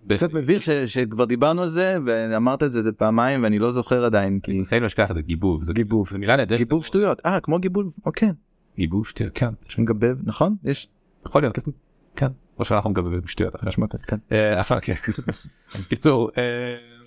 קצת 0.08 0.32
מביך 0.32 0.62
שכבר 0.86 1.24
דיברנו 1.24 1.62
על 1.62 1.68
זה 1.68 1.96
ואמרת 2.06 2.62
את 2.62 2.72
זה 2.72 2.82
זה 2.82 2.92
פעמיים 2.92 3.42
ואני 3.42 3.58
לא 3.58 3.70
זוכר 3.70 4.04
עדיין 4.04 4.40
כי 4.42 4.60
לפעמים 4.60 4.82
לא 4.82 4.86
אשכח 4.86 5.10
את 5.10 5.14
זה 5.14 5.22
גיבוב 5.22 5.62
זה 5.62 5.72
גיבוב. 5.72 6.08
זה 6.10 6.18
מילה 6.18 6.36
נהדרת 6.36 6.58
גיבוב 6.58 6.84
שטויות. 6.84 7.20
אה 7.26 7.40
כמו 7.40 7.58
גיבוב 7.58 7.92
אוקיי 8.06 8.28
גיבוב 8.76 9.06
שטויות 9.06 9.32
כן. 9.34 9.50
מגבב 9.78 10.16
נכון? 10.24 10.56
יש 10.64 10.88
יכול 11.26 11.42
להיות. 11.42 11.58
כן. 12.16 12.28
או 12.58 12.64
שאנחנו 12.64 12.90
מגבבים 12.90 13.26
שטויות 13.26 13.56
כזה, 13.56 13.86
כן. 14.06 14.16
אה, 14.32 14.60
אחר 14.60 14.80
כך. 14.80 15.10
קיצור 15.88 16.30
אה, 16.38 16.42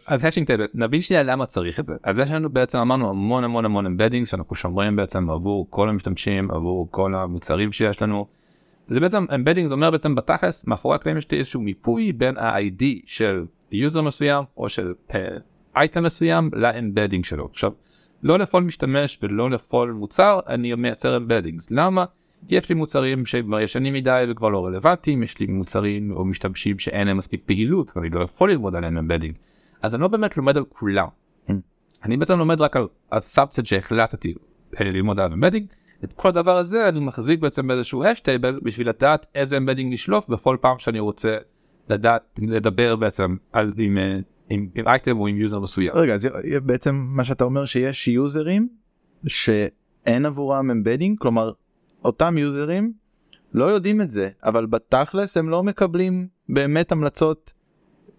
אז 0.07 0.25
hashing 0.25 0.47
table 0.47 0.67
נבין 0.73 1.01
שנייה 1.01 1.23
למה 1.23 1.45
צריך 1.45 1.79
את 1.79 1.87
זה. 1.87 1.93
אז 2.03 2.19
יש 2.19 2.31
לנו 2.31 2.49
בעצם 2.49 2.77
אמרנו 2.77 3.09
המון 3.09 3.43
המון 3.43 3.65
המון 3.65 3.85
embedding 3.85 4.25
שאנחנו 4.25 4.55
שומרים 4.55 4.95
בעצם 4.95 5.29
עבור 5.29 5.67
כל 5.69 5.89
המשתמשים 5.89 6.51
עבור 6.51 6.87
כל 6.91 7.15
המוצרים 7.15 7.71
שיש 7.71 8.01
לנו. 8.01 8.27
זה 8.91 8.99
בעצם 8.99 9.25
embedding 9.35 9.67
זה 9.67 9.73
אומר 9.73 9.91
בעצם 9.91 10.15
בתכלס 10.15 10.67
מאחורי 10.67 10.95
הקלעים 10.95 11.17
יש 11.17 11.31
לי 11.31 11.37
איזשהו 11.37 11.61
מיפוי 11.61 12.13
בין 12.13 12.37
ה-ID 12.37 12.83
של 13.05 13.45
יוזר 13.71 14.01
מסוים 14.01 14.43
או 14.57 14.69
של 14.69 14.93
אייטם 15.75 16.03
מסוים 16.03 16.49
ל 16.53 16.61
embedding 16.61 17.25
שלו. 17.25 17.45
עכשיו 17.45 17.71
לא 18.23 18.39
לכל 18.39 18.63
משתמש 18.63 19.19
ולא 19.21 19.49
לכל 19.49 19.91
מוצר 19.95 20.39
אני 20.47 20.75
מייצר 20.75 21.17
embeddings 21.17 21.71
למה? 21.71 22.05
יש 22.49 22.69
לי 22.69 22.75
מוצרים 22.75 23.25
שכבר 23.25 23.59
ישנים 23.59 23.93
מדי 23.93 24.23
וכבר 24.29 24.49
לא 24.49 24.65
רלוונטיים 24.65 25.23
יש 25.23 25.39
לי 25.39 25.45
מוצרים 25.45 26.11
או 26.11 26.25
משתמשים 26.25 26.79
שאין 26.79 27.07
להם 27.07 27.17
מספיק 27.17 27.41
פעילות 27.45 27.91
ואני 27.95 28.09
לא 28.09 28.23
יכול 28.23 28.51
ללמוד 28.51 28.75
עליהם 28.75 28.97
embedding 28.97 29.35
אז 29.81 29.95
אני 29.95 30.01
לא 30.01 30.07
באמת 30.07 30.37
לומד 30.37 30.57
על 30.57 30.63
כולם. 30.69 31.07
אני 32.03 32.17
בעצם 32.17 32.39
לומד 32.39 32.61
רק 32.61 32.75
על 32.75 32.87
ה 33.11 33.19
subset 33.19 33.65
שהחלטתי 33.65 34.33
אה, 34.79 34.85
ללמוד 34.85 35.19
על 35.19 35.33
embedding 35.33 35.67
את 36.03 36.13
כל 36.13 36.29
הדבר 36.29 36.57
הזה 36.57 36.89
אני 36.89 36.99
מחזיק 36.99 37.39
בעצם 37.39 37.67
באיזשהו 37.67 38.03
hash 38.03 38.19
table 38.19 38.59
בשביל 38.63 38.89
לדעת 38.89 39.25
איזה 39.35 39.57
embedding 39.57 39.93
לשלוף 39.93 40.27
בכל 40.29 40.57
פעם 40.61 40.79
שאני 40.79 40.99
רוצה 40.99 41.37
לדעת 41.89 42.39
לדבר 42.41 42.95
בעצם 42.95 43.35
על 43.51 43.73
עם 43.77 43.97
אה, 43.97 44.19
עם 44.49 44.87
אייטם 44.87 45.19
או 45.19 45.27
עם 45.27 45.37
יוזר 45.37 45.59
מסוים. 45.59 45.91
רגע 45.93 46.13
אז 46.13 46.29
בעצם 46.65 46.95
מה 46.95 47.23
שאתה 47.23 47.43
אומר 47.43 47.65
שיש 47.65 48.07
יוזרים 48.07 48.69
שאין 49.27 50.25
עבורם 50.25 50.71
embedding 50.71 51.17
כלומר 51.19 51.51
אותם 52.05 52.37
יוזרים 52.37 52.93
לא 53.53 53.65
יודעים 53.65 54.01
את 54.01 54.11
זה 54.11 54.29
אבל 54.43 54.65
בתכלס 54.65 55.37
הם 55.37 55.49
לא 55.49 55.63
מקבלים 55.63 56.27
באמת 56.49 56.91
המלצות 56.91 57.53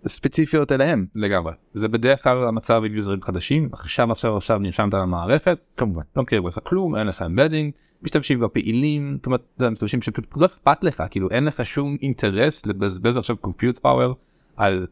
ספציפיות 0.06 0.72
אליהם 0.72 1.06
לגמרי 1.14 1.52
זה 1.74 1.88
בדרך 1.88 2.22
כלל 2.22 2.48
המצב 2.48 2.82
עם 2.86 2.94
יוזרים 2.94 3.22
חדשים 3.22 3.68
עכשיו 3.72 4.12
עכשיו 4.12 4.36
עכשיו 4.36 4.58
נרשמת 4.58 4.94
למערכת 4.94 5.58
כמובן 5.76 6.02
לא 6.16 6.22
מכיר 6.22 6.40
לך 6.40 6.58
כלום 6.62 6.96
אין 6.96 7.06
לך 7.06 7.22
embedding 7.22 7.72
משתמשים 8.02 8.40
בפעילים 8.40 9.14
זאת 9.16 9.26
אומרת 9.26 9.42
זה 9.56 9.70
משתמשים 9.70 10.02
שפשוט 10.02 10.26
לא 10.36 10.46
אכפת 10.46 10.84
לך 10.84 11.02
כאילו 11.10 11.30
אין 11.30 11.44
לך 11.44 11.64
שום 11.64 11.96
אינטרס 12.02 12.66
לבזבז 12.66 13.16
עכשיו 13.16 13.36
compute 13.36 13.78
power 13.78 14.14
על 14.56 14.86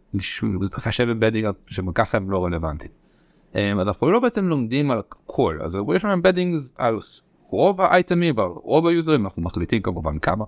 לחשב 0.72 1.08
embedding 1.10 1.48
שככה 1.66 2.16
הם 2.16 2.30
לא 2.30 2.44
רלוונטיים. 2.44 2.90
אמ, 3.54 3.80
אז 3.80 3.88
אנחנו 3.88 4.10
לא 4.10 4.20
בעצם 4.20 4.48
לומדים 4.48 4.90
על 4.90 4.98
הכל 4.98 5.58
אז 5.64 5.78
יש 5.94 6.04
לנו 6.04 6.14
embeddings 6.14 6.74
על 6.78 6.98
רוב 7.48 7.80
האייטמים 7.80 8.38
ועל 8.38 8.48
רוב 8.48 8.86
היוזרים 8.86 9.24
אנחנו 9.24 9.42
מחליטים 9.42 9.82
כמובן 9.82 10.18
כמה. 10.18 10.44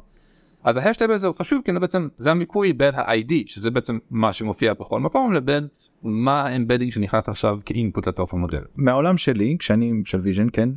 אז 0.64 0.76
ה 0.76 0.80
hash 0.80 0.93
table 0.93 1.10
הזה 1.10 1.26
הוא 1.26 1.36
חשוב 1.36 1.60
כי 1.64 1.72
בעצם 1.72 2.08
זה 2.18 2.30
המיפוי 2.30 2.72
בין 2.72 2.94
ה-ID 2.94 3.32
שזה 3.46 3.70
בעצם 3.70 3.98
מה 4.10 4.32
שמופיע 4.32 4.74
בכל 4.74 5.00
מקום 5.00 5.32
לבין 5.32 5.66
מה 6.02 6.42
ה 6.42 6.47
embedding 6.47 6.92
שנכנס 6.92 7.28
עכשיו 7.28 7.58
כ 7.64 7.77
input 7.77 8.08
לתוך 8.08 8.34
המודל. 8.34 8.62
מהעולם 8.76 9.18
שלי 9.18 9.56
כשאני 9.58 9.92
של 10.04 10.20
vision 10.20 10.46
כן 10.52 10.68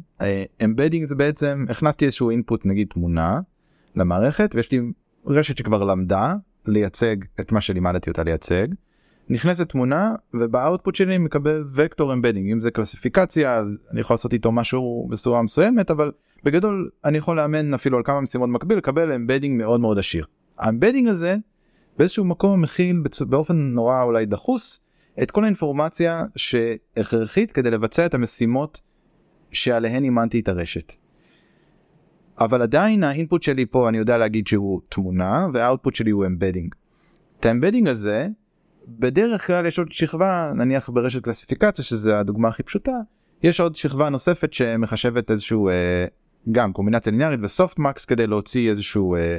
embedding 0.64 1.08
זה 1.08 1.16
בעצם 1.16 1.66
הכנסתי 1.70 2.06
איזשהו 2.06 2.30
input 2.30 2.66
נגיד 2.66 2.88
תמונה 2.88 3.40
למערכת 3.96 4.56
ויש 4.56 4.72
לי 4.72 4.80
רשת 5.26 5.58
שכבר 5.58 5.84
למדה 5.84 6.36
לייצג 6.66 7.16
את 7.40 7.52
מה 7.52 7.62
שלימדתי 7.62 8.10
אותה 8.10 8.24
לייצג. 8.24 8.68
נכנסת 9.30 9.70
תמונה 9.70 10.16
וב 10.34 10.49
output 10.49 10.96
שלי 10.96 11.18
מקבל 11.18 11.64
וקטור 11.74 12.14
embedding 12.14 12.52
אם 12.52 12.60
זה 12.60 12.72
קלסיפיקציה 12.72 13.56
אז 13.56 13.78
אני 13.92 14.00
יכול 14.00 14.14
לעשות 14.14 14.34
איתו 14.34 14.52
משהו 14.52 15.08
בצורה 15.12 15.42
מסוימת 15.42 15.92
אבל 15.92 16.12
בגדול 16.44 16.90
אני 17.06 17.18
יכול 17.18 17.38
לאמן 17.38 17.74
אפילו 17.74 17.98
על 17.98 18.04
כמה 18.04 18.22
משימות 18.22 18.50
מקביל 18.50 18.78
לקבל 18.78 19.12
embedding 19.12 19.58
מאוד 19.58 19.80
מאוד 19.80 20.00
עשיר. 20.00 20.26
ה 20.58 20.63
embedding 20.63 21.08
הזה 21.08 21.36
באיזשהו 21.98 22.26
מקום 22.26 22.62
מכיל. 22.62 23.04
באופן 23.28 23.56
נורא 23.56 24.04
אולי 24.04 24.26
דחוס 24.26 24.86
את 25.24 25.32
כל 25.32 25.44
האינפורמציה 25.44 26.24
שהכרחית 26.36 27.52
כדי 27.52 27.72
לבצע 27.72 28.06
את 28.06 28.14
המשימות 28.14 28.82
שעליהן 29.52 30.04
אימנתי 30.04 30.40
את 30.40 30.48
הרשת. 30.48 30.94
אבל 32.40 32.62
עדיין 32.62 33.04
ה 33.04 33.11
input 33.11 33.44
שלי 33.44 33.66
פה 33.66 33.90
אני 33.90 33.98
יודע 33.98 34.18
להגיד 34.18 34.48
שהוא 34.48 34.82
תמונה 34.90 35.48
וה 35.54 35.64
output 35.64 35.96
שלי 35.96 36.12
הוא 36.12 36.26
embedding. 36.26 36.76
את 37.40 37.46
ה 37.46 37.50
embedding 37.50 37.88
הזה 37.88 38.28
בדרך 38.88 39.48
כלל 39.48 39.66
יש 39.66 39.80
עוד 39.80 39.92
שכבה 39.92 40.52
נניח 40.56 40.90
ברשת 40.90 41.24
קלסיפיקציה 41.24 41.86
שזה 41.86 42.20
הדוגמה 42.20 42.48
הכי 42.48 42.64
פשוטה 42.64 42.92
יש 43.44 43.60
עוד 43.60 43.76
שכבה 43.76 44.10
נוספת 44.10 44.54
שמחשבת 44.54 45.32
איזשהו 45.32 45.70
אה, 45.70 46.06
גם 46.52 46.74
קומבינציה 46.74 47.12
ליניארית 47.12 47.40
ו 47.44 47.80
softmax 47.80 48.06
כדי 48.06 48.28
להוציא 48.28 48.70
איזשהו 48.70 49.16
אה, 49.16 49.38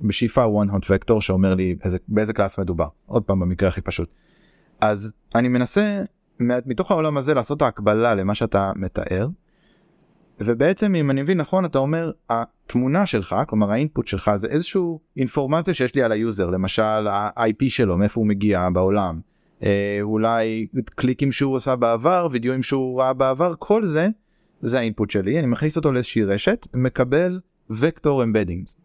בשאיפה 0.00 0.44
one 0.44 0.70
hot 0.70 0.84
vector 0.84 1.20
שאומר 1.20 1.54
לי 1.54 1.76
איזה, 1.84 1.98
באיזה 2.08 2.32
class 2.32 2.58
מדובר 2.58 2.88
עוד 3.06 3.22
פעם 3.22 3.40
במקרה 3.40 3.68
הכי 3.68 3.80
פשוט. 3.80 4.08
אז 4.80 5.12
אני 5.34 5.48
מנסה 5.48 6.02
מתוך 6.40 6.90
העולם 6.90 7.16
הזה 7.16 7.34
לעשות 7.34 7.62
ההקבלה 7.62 8.14
למה 8.14 8.34
שאתה 8.34 8.72
מתאר. 8.76 9.28
ובעצם 10.40 10.94
אם 10.94 11.10
אני 11.10 11.22
מבין 11.22 11.38
נכון 11.38 11.64
אתה 11.64 11.78
אומר 11.78 12.10
התמונה 12.30 13.06
שלך 13.06 13.36
כלומר 13.48 13.72
ה 13.72 13.78
input 13.78 14.06
שלך 14.06 14.30
זה 14.36 14.46
איזשהו 14.46 15.00
אינפורמציה 15.16 15.74
שיש 15.74 15.94
לי 15.94 16.02
על 16.02 16.12
היוזר 16.12 16.50
למשל 16.50 16.82
ה-IP 16.82 17.64
שלו 17.68 17.98
מאיפה 17.98 18.20
הוא 18.20 18.26
מגיע 18.26 18.68
בעולם 18.72 19.20
אה, 19.62 19.98
אולי 20.02 20.66
קליקים 20.84 21.32
שהוא 21.32 21.56
עשה 21.56 21.76
בעבר 21.76 22.28
וידאוים 22.30 22.62
שהוא 22.62 23.00
ראה 23.00 23.12
בעבר 23.12 23.54
כל 23.58 23.84
זה 23.84 24.08
זה 24.60 24.78
ה 24.78 24.83
input 24.83 25.10
שלי 25.10 25.38
אני 25.38 25.46
מכניס 25.46 25.76
אותו 25.76 25.92
לאיזושהי 25.92 26.24
רשת 26.24 26.66
מקבל 26.74 27.40
וקטור 27.70 28.22
embeddings. 28.22 28.76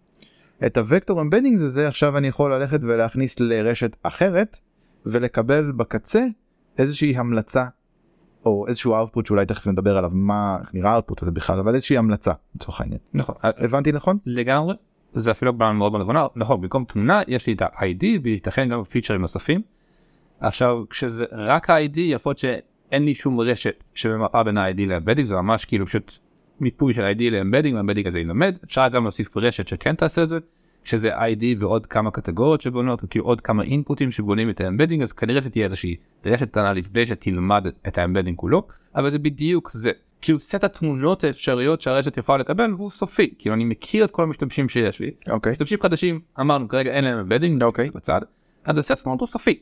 את 0.66 0.78
הוקטור 0.78 1.22
אמבדינגס 1.22 1.62
הזה 1.62 1.88
עכשיו 1.88 2.18
אני 2.18 2.28
יכול 2.28 2.54
ללכת 2.54 2.80
ולהכניס 2.84 3.40
לרשת 3.40 3.96
אחרת 4.04 4.60
ולקבל 5.06 5.72
בקצה 5.72 6.26
איזושהי 6.78 7.18
המלצה 7.18 7.66
או 8.46 8.68
איזשהו 8.68 8.96
output 8.96 9.28
שאולי 9.28 9.46
תכף 9.46 9.68
נדבר 9.68 9.98
עליו 9.98 10.10
מה 10.14 10.58
איך 10.62 10.74
נראה 10.74 11.00
output 11.00 11.16
הזה 11.22 11.32
בכלל 11.32 11.60
אבל 11.60 11.76
איזושהי 11.76 11.98
המלצה 11.98 12.34
לצורך 12.56 12.82
העניין. 12.82 13.00
נכון. 13.14 13.36
הבנתי 13.44 13.92
נכון? 13.92 14.18
לגמרי. 14.26 14.76
זה 15.14 15.32
אפילו 15.32 15.54
בעיה 15.54 15.72
מאוד 15.72 15.92
מאוד 15.92 16.02
נכונה 16.02 16.26
נכון 16.36 16.62
במקום 16.62 16.86
תמונה 16.86 17.22
יש 17.28 17.48
לי 17.48 17.54
את 17.54 17.62
ה-ID 17.62 18.06
וייתכן 18.24 18.70
גם 18.70 18.84
פיצ'רים 18.84 19.22
נוספים. 19.22 19.62
עכשיו 20.40 20.84
כשזה 20.90 21.26
רק 21.32 21.70
ה-ID 21.70 22.00
יכול 22.00 22.30
להיות 22.30 22.38
שאין 22.38 23.06
לי 23.06 23.16
שום 23.16 23.40
רשת 23.40 23.84
שממפה 23.94 24.44
בין 24.44 24.58
ה-ID 24.58 24.82
ל 24.88 24.92
embedding 24.92 25.28
זה 25.28 25.36
ממש 25.36 25.66
כאילו 25.66 25.88
פשוט 25.88 26.18
מיפוי 26.60 26.94
של 26.94 27.12
ID 27.18 27.24
ל 27.32 27.36
embedding 27.36 27.76
וה 27.76 27.82
embedding 27.82 28.08
הזה 28.08 28.20
ילמד. 28.20 28.58
אפשר 28.66 28.88
גם 28.88 29.04
להוסיף 29.04 29.38
רשת 29.38 29.68
שכן 29.68 29.96
תעשה 29.96 30.24
את 30.24 30.30
זה 30.30 30.40
שזה 30.84 31.16
ID 31.16 31.44
ועוד 31.60 31.86
כמה 31.86 32.12
קטגוריות 32.12 32.62
שבונות 32.62 33.02
כאילו 33.10 33.26
עוד 33.26 33.42
כמה 33.42 33.64
אינפוטים 33.64 34.12
שבונים 34.12 34.50
את 34.50 34.62
ה 34.62 34.66
embedding 34.66 35.02
אז 35.02 35.14
כנראה 35.14 35.42
שתהיה 35.42 35.66
איזושהי 35.66 35.96
רשת 36.26 36.50
קטנה 36.50 36.74
לפני 36.74 37.08
שתלמד 37.08 37.68
את 37.88 37.98
ה 37.98 38.02
embedding 38.02 38.38
כולו 38.38 38.68
אבל 38.96 39.10
זה 39.10 39.20
בדיוק 39.20 39.72
זה. 39.72 39.92
כאילו 40.22 40.40
סט 40.40 40.64
התמונות 40.64 41.24
האפשריות 41.24 41.82
שהרשת 41.82 42.18
יכולה 42.18 42.38
לקבל 42.38 42.72
הוא 42.72 42.90
סופי. 42.90 43.34
כאילו 43.40 43.56
אני 43.56 43.64
מכיר 43.64 44.06
את 44.06 44.12
כל 44.12 44.24
המשתמשים 44.24 44.70
שיש 44.70 45.00
לי. 45.00 45.12
אוקיי. 45.30 45.52
משתמשים 45.52 45.80
חדשים 45.82 46.20
אמרנו 46.40 46.68
כרגע 46.68 46.92
אין 46.92 47.04
להם 47.04 47.18
embedding 47.18 47.64
אוקיי. 47.64 47.90
בצד. 47.96 48.22
אז 48.66 48.78
הסט 48.78 48.92
התמונות 48.92 49.20
הוא 49.20 49.28
סופי. 49.28 49.60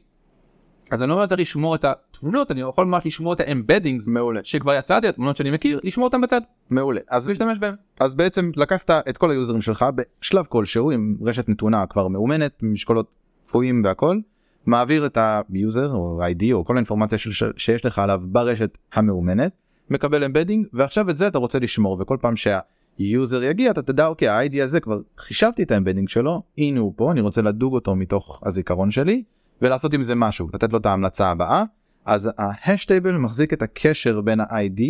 אז 0.92 1.02
אני 1.02 1.10
לא 1.10 1.26
צריך 1.26 1.42
לשמור 1.42 1.76
את 1.76 1.86
התמונות 1.86 2.52
אני 2.52 2.62
יכול 2.62 2.86
ממש 2.86 3.06
לשמור 3.06 3.34
את 3.34 3.40
ה 3.40 3.46
embeddings 3.46 4.08
מעולה. 4.08 4.40
שכבר 4.44 4.74
יצאתי 4.74 5.08
התמונות 5.08 5.36
שאני 5.36 5.52
מכיר 5.52 5.80
לשמור 5.84 6.08
אותם 6.08 6.22
בצד. 6.22 6.42
מעולה. 6.70 7.02
אז 7.10 7.28
ולהשתמש 7.28 7.58
בהם. 7.58 7.76
אז 8.00 8.14
בעצם 8.14 8.52
לקחת 8.56 8.90
את 8.90 9.18
כל 9.18 9.32
ה 9.32 9.37
users 9.37 9.62
שלך 9.62 9.86
בשלב 9.96 10.46
כלשהו 10.46 10.92
עם 10.92 11.16
רשת 11.22 11.50
נתונה 11.50 11.86
כבר 11.86 12.08
מאומנת 12.08 12.60
משקולות 12.62 13.08
קפואים 13.46 13.82
והכל 13.86 14.20
מעביר 14.66 15.06
את 15.06 15.18
ה 15.54 15.61
user 15.61 15.92
או 15.92 16.24
ה-ID 16.24 16.44
או 16.54 16.66
כל 16.66 16.76
האינפורמציה 16.76 17.18
של, 17.18 17.52
שיש 17.58 17.86
לך 17.86 18.00
עליו 18.00 18.22
ברשת 18.24 18.78
המאומנת 18.94 19.52
מקבל 19.90 20.24
embedding 20.24 20.68
ועכשיו 20.74 21.10
את 21.10 21.18
זה 21.18 21.28
אתה 21.28 21.38
רוצה 21.38 21.60
לשמור 21.60 21.98
וכל 22.02 22.18
פעם 22.22 22.34
שה 22.36 22.82
user 22.82 23.44
יגיע 23.44 23.72
אתה 23.72 23.82
תדע 23.82 24.08
אוקיי 24.08 24.28
ה-ID 24.28 24.64
הזה 24.64 24.80
כבר 24.80 25.00
חישבתי 25.18 25.64
את 25.64 25.72
ה 25.72 25.75
embedding 25.75 26.10
שלו 26.10 26.42
הנה 26.58 26.80
הוא 26.80 26.94
פה 26.96 27.12
אני 27.12 27.22
רוצה 27.22 27.42
לדוג 27.42 27.74
אותו 27.74 27.96
מתוך 27.96 28.42
הזיכרון 28.46 28.92
שלי 28.92 29.24
ולעשות 29.62 29.94
עם 29.94 30.04
זה 30.04 30.16
משהו 30.16 30.48
לתת 30.54 30.74
לו 30.74 30.80
את 30.80 30.86
ההמלצה 30.86 31.30
הבאה 31.30 31.64
אז 32.06 32.30
ה 32.38 32.46
hash 32.46 32.78
table 32.78 33.18
מחזיק 33.18 33.54
את 33.54 33.62
הקשר 33.62 34.22
בין 34.22 34.40
ה-ID 34.40 34.82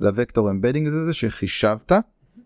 לוקטור 0.00 0.50
embedding 0.50 0.86
הזה 0.86 1.14
שחישבת 1.14 1.92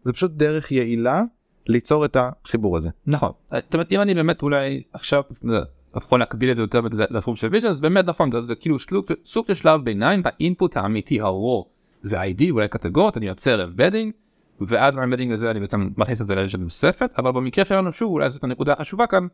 זה 0.03 0.13
פשוט 0.13 0.31
דרך 0.31 0.73
יעילה 0.73 1.23
ליצור 1.67 2.05
את 2.05 2.17
החיבור 2.17 2.77
הזה. 2.77 2.89
נכון. 3.07 3.33
זאת 3.51 3.75
אומרת 3.75 3.93
אם 3.93 4.01
אני 4.01 4.15
באמת 4.15 4.43
אולי 4.43 4.83
עכשיו 4.93 5.23
אה, 5.51 5.59
יכול 5.97 6.19
להקביל 6.19 6.51
את 6.51 6.57
זה 6.57 6.63
יותר 6.63 6.81
לתחום 6.91 7.37
של 7.37 7.49
vision 7.53 7.69
אז 7.69 7.81
באמת 7.81 8.05
נכון 8.05 8.31
זה, 8.45 8.55
כאילו 8.55 8.77
סוג, 9.25 9.47
של 9.49 9.55
שלב 9.55 9.85
ביניים 9.85 10.23
ב 10.23 10.32
input 10.32 10.77
האמיתי 10.77 11.21
הרי 11.21 11.69
זה 12.03 12.23
ID 12.23 12.51
אולי 12.51 12.69
קטגוריות 12.69 13.17
אני 13.17 13.27
יוצר 13.27 13.65
embedding 13.65 14.13
ואז 14.61 14.95
מה 14.95 15.02
embedding 15.02 15.33
הזה 15.33 15.51
אני 15.51 15.61
בעצם 15.61 15.89
מכניס 15.97 16.21
את 16.21 16.27
זה 16.27 16.35
לרשת 16.35 16.59
נוספת 16.59 17.11
אבל 17.19 17.31
במקרה 17.31 17.65
שלנו 17.65 17.93
שוב 17.93 18.13
אולי 18.13 18.31
זאת 18.31 18.45
הנקודה 18.45 18.73
החשובה 18.73 19.07
כאן. 19.07 19.27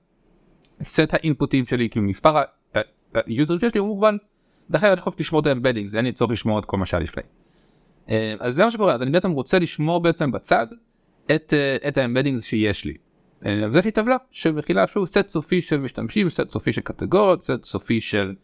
סט 0.82 1.14
האינפוטים 1.14 1.66
שלי 1.66 1.88
כאילו 1.90 2.06
מספר 2.06 2.42
ה 3.14 3.22
users 3.22 3.60
שיש 3.60 3.74
לי 3.74 3.80
הוא 3.80 3.88
מוגבל. 3.88 4.18
לכן 4.70 4.86
אני 4.86 5.00
יכול 5.00 5.12
לשמור 5.18 5.40
את 5.40 5.46
ה 5.46 5.51
embedding 5.51 5.96
אין 5.96 6.04
לי 6.04 6.12
צורך 6.12 6.30
לשמור 6.30 6.58
את 6.58 6.64
כל 6.64 6.76
מה 6.76 6.86
שהיה 6.86 7.02
לפני. 7.02 7.22
אה, 8.10 8.34
אז 8.40 8.54
זה 8.54 8.64
מה 8.64 8.70
שקורה 8.70 8.94
אז 8.94 9.02
אני 9.02 9.10
בעצם 9.10 9.30
רוצה 9.30 9.58
לשמור 9.58 10.00
בעצם 10.00 10.32
בצד 10.32 10.66
את, 11.34 11.54
אה, 11.56 11.88
את 11.88 11.96
ה 11.96 12.00
embedding 12.00 12.38
שיש 12.38 12.84
לי. 12.84 12.94
אה, 13.46 13.64
ויש 13.72 13.84
לי 13.84 13.90
טבלה 13.90 14.16
שמכילה 14.30 14.86
שוב 14.86 15.04
סט 15.04 15.28
סופי 15.28 15.60
של 15.60 15.80
משתמשים 15.80 16.30
סט 16.30 16.50
סופי 16.50 16.72
של 16.72 16.80
קטגוריות 16.80 17.42
סט 17.42 17.64
סופי 17.64 18.00
של 18.00 18.34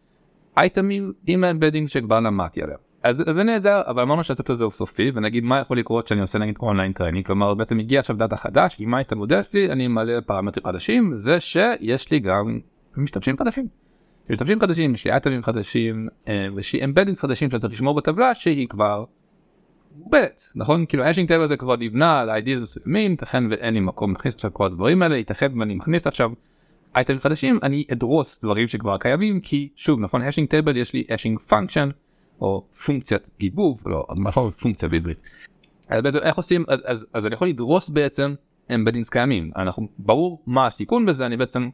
אייטמים 0.57 1.13
עם 1.27 1.45
ה 1.45 1.49
embedding 1.49 1.89
שכבר 1.89 2.21
למדתי 2.21 2.63
עליהם. 2.63 2.90
אז 3.03 3.21
אז 3.27 3.35
זה 3.35 3.43
נהדר 3.43 3.83
אבל 3.87 4.03
אמרנו 4.03 4.25
שהסט 4.25 4.51
הזה 4.51 4.65
הוא 4.65 4.73
סופי 4.73 5.11
ונגיד 5.15 5.45
מה 5.45 5.59
יכול 5.59 5.79
לקרות 5.79 6.07
שאני 6.07 6.21
עושה 6.21 6.39
נגיד 6.39 6.57
online 6.61 6.93
training 6.93 7.27
כלומר 7.27 7.55
בעצם 7.55 7.79
הגיע 7.79 8.01
עכשיו 8.01 8.17
דאטה 8.17 8.37
חדש 8.37 8.81
אימן 8.81 9.01
את 9.01 9.13
המודל 9.13 9.43
שלי 9.51 9.73
אני 9.73 9.89
מעלה 9.89 10.21
פרמטרים 10.21 10.67
חדשים 10.67 11.15
זה 11.15 11.41
שיש 11.41 12.11
לי 12.11 12.19
גם 12.19 12.61
משתמשים 12.97 13.37
חדשים. 13.39 13.69
משתמשים 14.31 14.61
חדשים 14.61 14.95
יש 14.95 15.05
לי 15.05 15.13
אייטמים 15.13 15.43
חדשים 15.43 16.09
אה, 16.29 16.47
ויש 16.55 16.73
לי 16.73 16.85
embeddings 16.85 17.21
חדשים 17.21 17.51
שאני 17.51 17.61
צריך 17.61 17.73
לשמור 17.73 17.95
בטבלה 17.95 18.35
שהיא 18.35 18.69
כבר 18.69 19.05
מוגבלת 19.97 20.43
נכון 20.55 20.87
כאילו 20.87 21.05
ה 21.05 21.08
hashing 21.08 21.29
table 21.29 21.45
הזה 21.45 21.57
כבר 21.57 21.77
נבנה 21.77 22.21
על 22.21 22.31
IDs 22.31 22.61
מסוימים 22.61 23.11
ייתכן 23.11 23.45
ואין 23.51 23.75
לי 23.75 23.81
מקום 23.81 24.13
להכניס 24.13 24.35
עכשיו 24.35 24.55
כל 24.55 24.67
הדברים 24.67 25.03
האלה 25.03 25.17
ייתכן 25.17 25.59
ואני 25.59 25.75
מכניס 25.75 26.07
עכשיו 26.07 26.31
אייטמים 26.97 27.21
חדשים 27.21 27.59
אני 27.63 27.85
אדרוס 27.93 28.41
דברים 28.45 28.69
שכבר 28.69 28.99
קיימים 28.99 29.41
כי 29.41 29.69
שוב 29.77 30.01
נכון 30.01 30.23
ה 30.23 30.26
hashing 30.26 30.49
table 30.49 30.77
יש 30.77 30.93
לי 30.93 31.05
hashing 31.11 31.39
function 31.39 31.91
או 32.41 32.67
פונקציית 32.87 33.29
גיבוב 33.39 33.83
לא 33.87 34.07
נכון 34.17 34.51
פונקציה 34.51 34.89
בעברית. 34.89 35.23
אז 35.89 36.03
בעצם 36.03 36.19
איך 36.19 36.37
עושים 36.37 36.65
אז, 36.69 36.81
אז, 36.85 37.07
אז 37.13 37.27
אני 37.27 37.35
יכול 37.35 37.49
לדרוס 37.49 37.89
בעצם 37.89 38.35
embeddings 38.75 39.09
קיימים 39.09 39.51
אנחנו 39.57 39.89
ברור 39.99 40.43
מה 40.47 40.67
הסיכון 40.67 41.07
בזה 41.07 41.27
אני 41.27 41.37
בעצם 41.37 41.69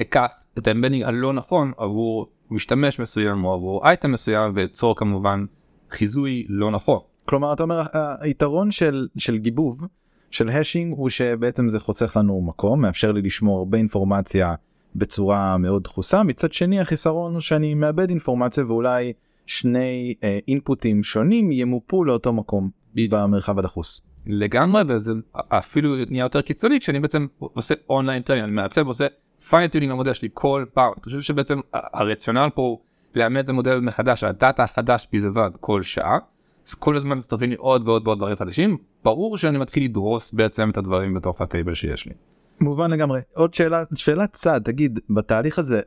אקח 0.00 0.32
את 0.58 0.66
ה 0.66 0.70
embedding 0.70 1.02
הלא 1.02 1.32
נכון 1.32 1.72
עבור 1.76 2.26
משתמש 2.50 2.98
מסוים 2.98 3.44
או 3.44 3.54
עבור 3.54 3.86
אייטם 3.86 4.12
מסוים 4.12 4.52
ואצור 4.56 4.96
כמובן 4.96 5.44
חיזוי 5.90 6.46
לא 6.48 6.70
נכון. 6.70 6.98
כלומר 7.24 7.52
אתה 7.52 7.62
אומר 7.62 7.82
היתרון 8.20 8.70
של 8.70 9.08
של 9.18 9.38
גיבוב 9.38 9.86
של 10.30 10.48
hashing 10.48 10.94
הוא 10.96 11.08
שבעצם 11.08 11.68
זה 11.68 11.80
חוסך 11.80 12.16
לנו 12.16 12.40
מקום 12.40 12.80
מאפשר 12.80 13.12
לי 13.12 13.22
לשמור 13.22 13.58
הרבה 13.58 13.78
אינפורמציה 13.78 14.54
בצורה 14.96 15.56
מאוד 15.56 15.82
דחוסה 15.82 16.22
מצד 16.22 16.52
שני 16.52 16.80
החיסרון 16.80 17.32
הוא 17.32 17.40
שאני 17.40 17.74
מאבד 17.74 18.08
אינפורמציה 18.08 18.66
ואולי 18.66 19.12
שני 19.46 20.14
אה, 20.24 20.38
אינפוטים 20.48 21.02
שונים 21.02 21.52
ימופו 21.52 22.04
לאותו 22.04 22.32
מקום 22.32 22.70
במרחב 22.94 23.58
הדחוס. 23.58 24.02
לגמרי 24.26 24.82
וזה 24.88 25.12
אפילו 25.48 25.94
נהיה 26.10 26.22
יותר 26.22 26.42
קיצוני 26.42 26.80
כשאני 26.80 27.00
בעצם 27.00 27.26
עושה 27.38 27.74
online 27.90 28.22
training 28.22 28.44
אני 28.44 28.52
מעצב 28.52 28.84
ועושה 28.84 29.06
fine-tuning 29.48 29.92
למודל 29.92 30.12
שלי 30.12 30.28
כל 30.34 30.64
פעם 30.74 30.92
אני 30.96 31.02
חושב 31.02 31.20
שבעצם 31.20 31.60
הרציונל 31.72 32.48
פה 32.54 32.62
הוא 32.62 32.78
לאמן 33.14 33.40
את 33.40 33.48
המודל 33.48 33.80
מחדש 33.80 34.24
הדאטה 34.24 34.62
החדש 34.62 35.08
בלבד 35.12 35.50
כל 35.60 35.82
שעה. 35.82 36.18
אז 36.66 36.74
כל 36.74 36.96
הזמן 36.96 37.18
מצטרפים 37.18 37.50
לי 37.50 37.56
עוד 37.56 37.88
ועוד 37.88 38.06
ועוד 38.06 38.18
דברים 38.18 38.36
חדשים 38.36 38.76
ברור 39.04 39.38
שאני 39.38 39.58
מתחיל 39.58 39.84
לדרוס 39.84 40.32
בעצם 40.32 40.70
את 40.70 40.76
הדברים 40.76 41.14
בתוך 41.14 41.40
ה 41.40 41.46
table 41.46 41.74
שיש 41.74 42.06
לי. 42.06 42.12
מובן 42.60 42.90
לגמרי 42.90 43.20
עוד 43.34 43.54
שאלה 43.54 43.82
שאלת 43.94 44.32
צד 44.32 44.60
תגיד 44.64 45.00
בתהליך 45.10 45.58
הזה. 45.58 45.80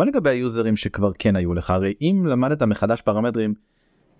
מה 0.00 0.06
לגבי 0.06 0.30
ה 0.30 0.38
users 0.38 0.76
שכבר 0.76 1.10
כן 1.18 1.36
היו 1.36 1.54
לך? 1.54 1.70
הרי 1.70 1.94
אם 2.00 2.26
למדת 2.26 2.62
מחדש 2.62 3.00
פרמטרים 3.00 3.54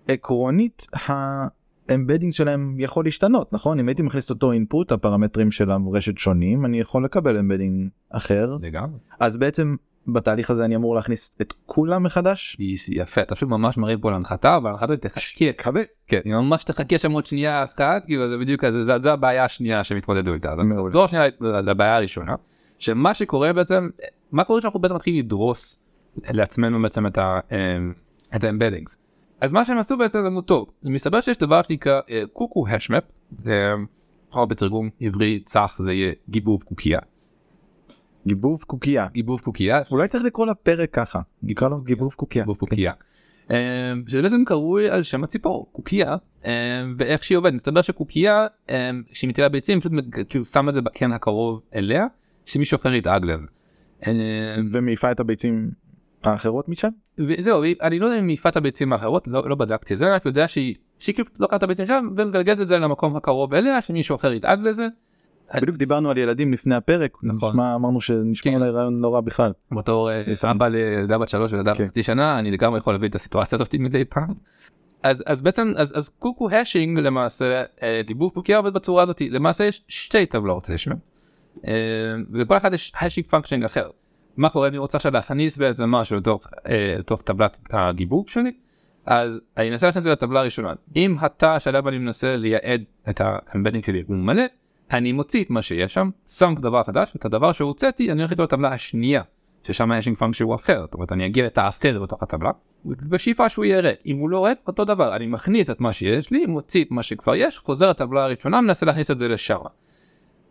עקרונית 0.07 0.87
ה 1.89 1.93
embedding 1.93 2.33
שלהם 2.33 2.75
יכול 2.79 3.05
להשתנות 3.05 3.53
נכון? 3.53 3.79
אם 3.79 3.87
הייתי 3.87 4.01
מכניס 4.01 4.29
אותו 4.29 4.51
input 4.51 4.91
הפרמטרים 4.91 5.51
של 5.51 5.71
הרשת 5.71 6.17
שונים 6.17 6.65
אני 6.65 6.79
יכול 6.79 7.05
לקבל 7.05 7.37
embedding 7.37 7.89
אחר. 8.09 8.57
לגמרי. 8.61 8.99
אז 9.19 9.37
בעצם 9.37 9.75
בתהליך 10.07 10.49
הזה 10.49 10.65
אני 10.65 10.75
אמור 10.75 10.95
להכניס 10.95 11.35
את 11.41 11.53
כולם 11.65 12.03
מחדש? 12.03 12.57
יפה 12.89 13.21
אתה 13.21 13.35
פשוט 13.35 13.49
ממש 13.49 13.77
מרים 13.77 13.99
פה 13.99 14.11
להנחתה 14.11 14.57
וההנחתה 14.63 14.97
תחכה. 14.97 15.19
כן 16.07 16.19
היא 16.25 16.33
ממש 16.33 16.63
תחכה 16.63 16.97
שם 16.97 17.11
עוד 17.11 17.25
שנייה 17.25 17.63
אחת 17.63 18.05
כאילו 18.05 18.29
זה 18.29 18.37
בדיוק 18.37 18.65
זה, 18.65 18.99
זה 19.03 19.11
הבעיה 19.11 19.45
השנייה 19.45 19.83
שהם 19.83 19.97
התמודדו 19.97 20.33
איתה. 20.33 20.55
זו 20.93 21.05
השנייה 21.05 21.25
לבעיה 21.41 21.95
הראשונה 21.95 22.35
שמה 22.81 23.13
שקורה 23.13 23.53
בעצם 23.53 23.89
מה 24.31 24.43
קורה 24.43 24.61
שאנחנו 24.61 24.79
בעצם 24.79 24.95
מתחילים 24.95 25.25
לדרוס 25.25 25.83
לעצמנו 26.29 26.81
בעצם 26.81 27.07
את 27.07 27.17
ה... 27.17 27.39
אמ, 27.51 27.93
את 28.35 28.43
האמבדינגס. 28.43 28.97
אז 29.41 29.53
מה 29.53 29.65
שהם 29.65 29.77
עשו 29.77 29.97
בעצם 29.97 30.19
זה 30.23 30.41
טוב 30.41 30.69
מסתבר 30.83 31.21
שיש 31.21 31.37
דבר 31.37 31.61
שנקרא 31.61 32.01
אה, 32.09 32.23
קוקו 32.33 32.67
השמפ 32.67 33.03
זה 33.37 33.73
בתרגום 34.49 34.89
עברי 35.01 35.39
צח 35.45 35.75
זה 35.79 35.93
יהיה 35.93 36.13
גיבוב 36.29 36.63
קוקייה. 36.63 36.99
גיבוב 38.27 38.63
קוקייה 38.63 39.07
גיבוב 39.13 39.41
קוקייה 39.41 39.81
אולי 39.91 40.07
צריך 40.07 40.23
לקרוא 40.23 40.47
לפרק 40.47 40.89
ככה 40.93 41.21
נקרא 41.43 41.69
לו 41.69 41.81
גיבוב 41.81 42.13
קוקייה. 42.13 42.43
גיבוב 42.43 42.57
קוקייה. 42.57 42.93
אמ, 43.51 43.55
שזה 44.07 44.21
בעצם 44.21 44.43
קרוי 44.45 44.89
על 44.89 45.03
שם 45.03 45.23
הציפור 45.23 45.69
קוקייה 45.71 46.15
ואיך 46.97 47.23
שהיא 47.23 47.37
עובדת 47.37 47.53
מסתבר 47.53 47.81
שקוקייה 47.81 48.47
כשהיא 49.11 49.29
מטילה 49.29 49.49
ביצים 49.49 49.79
פשוט 49.79 49.91
כאילו 50.29 50.43
שם 50.43 50.69
את 50.69 50.73
זה 50.73 50.81
בקן 50.81 51.11
הקרוב 51.11 51.61
אליה 51.75 52.07
שמישהו 52.45 52.75
אחר 52.75 52.93
ידאג 52.93 53.25
לזה. 53.25 53.45
ומעיפה 54.73 55.11
את 55.11 55.19
הביצים 55.19 55.71
האחרות 56.23 56.69
משם? 56.69 56.89
זהו 57.39 57.63
אני 57.81 57.99
לא 57.99 58.05
יודע 58.05 58.19
אם 58.19 58.25
מעיפה 58.25 58.49
את 58.49 58.57
הביצים 58.57 58.93
האחרות 58.93 59.27
לא, 59.27 59.49
לא 59.49 59.55
בדקתי 59.55 59.95
זה 59.95 60.15
רק 60.15 60.25
יודע 60.25 60.47
שהיא 60.47 60.75
שהיא 60.99 61.15
כאילו 61.15 61.29
לוקחת 61.39 61.57
את 61.57 61.63
הביצים 61.63 61.87
שם 61.87 62.07
ומגלגלת 62.17 62.59
את 62.61 62.67
זה 62.67 62.79
למקום 62.79 63.15
הקרוב 63.15 63.53
אליה 63.53 63.81
שמישהו 63.81 64.15
אחר 64.15 64.33
ידאג 64.33 64.59
לזה. 64.61 64.87
בדיוק 65.55 65.77
דיברנו 65.77 66.09
על 66.09 66.17
ילדים 66.17 66.53
לפני 66.53 66.75
הפרק 66.75 67.17
נכון. 67.23 67.49
נשמע 67.49 67.75
אמרנו 67.75 68.01
שנשמע 68.01 68.51
כן. 68.51 68.57
אולי 68.57 68.69
רעיון 68.69 68.99
לא 68.99 69.13
רע 69.13 69.21
בכלל. 69.21 69.51
בתור 69.71 70.11
אה, 70.11 70.51
אבא 70.51 70.67
לילדה 70.67 71.17
בת 71.17 71.29
שלוש 71.29 71.53
וילדה 71.53 71.75
כן. 71.75 71.83
בת 71.83 71.89
חצי 71.89 72.03
שנה 72.03 72.39
אני 72.39 72.51
לגמרי 72.51 72.79
יכול 72.79 72.93
להביא 72.93 73.09
את 73.09 73.15
הסיטואציה 73.15 73.55
הזאת 73.55 73.75
מדי 73.75 74.05
פעם. 74.05 74.33
אז 75.03 75.23
אז 75.25 75.41
בעצם 75.41 75.73
אז 75.77 75.97
אז 75.97 76.09
קוקו 76.09 76.49
השינג 76.51 76.99
למעשה 76.99 77.63
אה, 77.83 78.01
דיבוב 78.07 78.31
קוקיה 78.33 78.57
עובד 78.57 78.73
בצורה 78.73 79.03
הזאת 79.03 79.21
למעשה 79.21 79.65
יש 79.65 79.83
שתי 79.87 80.25
טבלאות 80.25 80.69
השינג. 80.69 80.97
אה, 81.67 81.73
ולכל 82.31 82.57
אחד 82.57 82.73
יש 82.73 82.91
hashing 83.01 83.27
function 83.27 83.63
אחר. 83.63 83.89
מה 84.37 84.49
קורה 84.49 84.67
אני 84.67 84.77
רוצה 84.77 84.97
עכשיו 84.97 85.13
להכניס 85.13 85.57
באיזה 85.57 85.85
משהו 85.85 86.17
לתוך 86.17 86.47
אה, 86.69 86.95
לתוך 86.99 87.21
טבלת 87.21 87.59
הגיבוב 87.71 88.29
שלי. 88.29 88.51
אז 89.05 89.41
אני 89.57 89.69
אנסה 89.69 89.85
להכניס 89.85 90.01
את 90.01 90.03
זה 90.03 90.11
לטבלה 90.11 90.39
הראשונה 90.39 90.73
אם 90.95 91.15
התא 91.19 91.59
שעליו 91.59 91.89
אני 91.89 91.97
מנסה 91.97 92.35
לייעד 92.35 92.83
את 93.09 93.21
ה 93.23 93.29
embedding 93.29 93.83
שלי 93.83 94.03
הוא 94.07 94.17
מלא 94.17 94.43
אני 94.91 95.11
מוציא 95.11 95.43
את 95.43 95.49
מה 95.49 95.61
שיש 95.61 95.93
שם 95.93 96.09
שם 96.27 96.53
דבר 96.57 96.83
חדש 96.83 97.11
ואת 97.15 97.25
הדבר 97.25 97.51
שהוצאתי 97.51 98.11
אני 98.11 98.19
הולך 98.19 98.31
איתו 98.31 98.43
לטבלה 98.43 98.69
השנייה 98.69 99.21
ששם 99.63 99.91
ה 99.91 99.94
hashing 99.94 100.17
function 100.17 100.43
הוא 100.43 100.55
אחר 100.55 100.81
זאת 100.81 100.93
אומרת 100.93 101.11
אני 101.11 101.25
אגיע 101.25 101.45
לתא 101.45 101.67
אחר 101.67 102.03
בתוך 102.03 102.23
הטבלה 102.23 102.51
בשאיפה 102.85 103.49
שהוא 103.49 103.65
יהיה 103.65 103.79
ריק 103.79 103.99
אם 104.05 104.17
הוא 104.17 104.29
לא 104.29 104.45
ריק 104.45 104.57
אותו 104.67 104.85
דבר 104.85 105.15
אני 105.15 105.27
מכניס 105.27 105.69
את 105.69 105.81
מה 105.81 105.93
שיש 105.93 106.31
לי 106.31 106.45
מוציא 106.45 106.83
את 106.83 106.91
מה 106.91 107.03
שכבר 107.03 107.35
יש 107.35 107.57
חוזר 107.57 107.89
לטבלה 107.89 108.23
הראשונה 108.23 108.61
מנסה 108.61 108.85
להכניס 108.85 109.11
את 109.11 109.19
זה 109.19 109.27
לשם. 109.27 109.55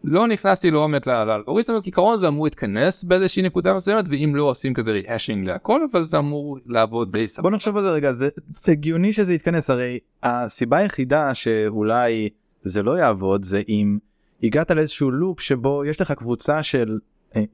לא 0.04 0.28
נכנסתי 0.28 0.70
לעומק 0.70 1.06
לאלגוריתם 1.06 1.72
כעיקרון 1.82 2.18
זה 2.18 2.28
אמור 2.28 2.44
להתכנס 2.44 3.04
באיזושהי 3.04 3.42
נקודה 3.42 3.74
מסוימת 3.74 4.04
ואם 4.08 4.32
לא 4.36 4.42
עושים 4.42 4.74
כזה 4.74 4.90
rehashing 4.90 5.46
להכל 5.46 5.80
אבל 5.92 6.04
זה 6.04 6.18
אמור 6.18 6.58
לעבוד 6.66 7.12
די 7.12 7.28
סבבה. 7.28 7.48
בוא 7.50 7.56
נחשוב 7.56 7.76
על 7.76 7.82
זה 7.82 7.90
רגע 7.90 8.12
זה 8.12 8.28
זה 8.64 8.72
הגיוני 8.72 9.12
שזה 9.12 9.34
יתכנס 9.34 9.70
הרי 9.70 9.98
הסיבה 10.22 10.76
היחידה 10.76 11.34
שאולי 11.34 12.28
זה 12.62 12.82
לא 12.82 12.98
יעבוד 12.98 13.44
זה 13.44 13.62
אם 13.68 13.98
הגעת 14.42 14.70
לאיזשהו 14.70 15.10
לופ 15.10 15.40
שבו 15.40 15.84
יש 15.84 16.00
לך 16.00 16.12
קבוצה 16.12 16.62
של 16.62 16.98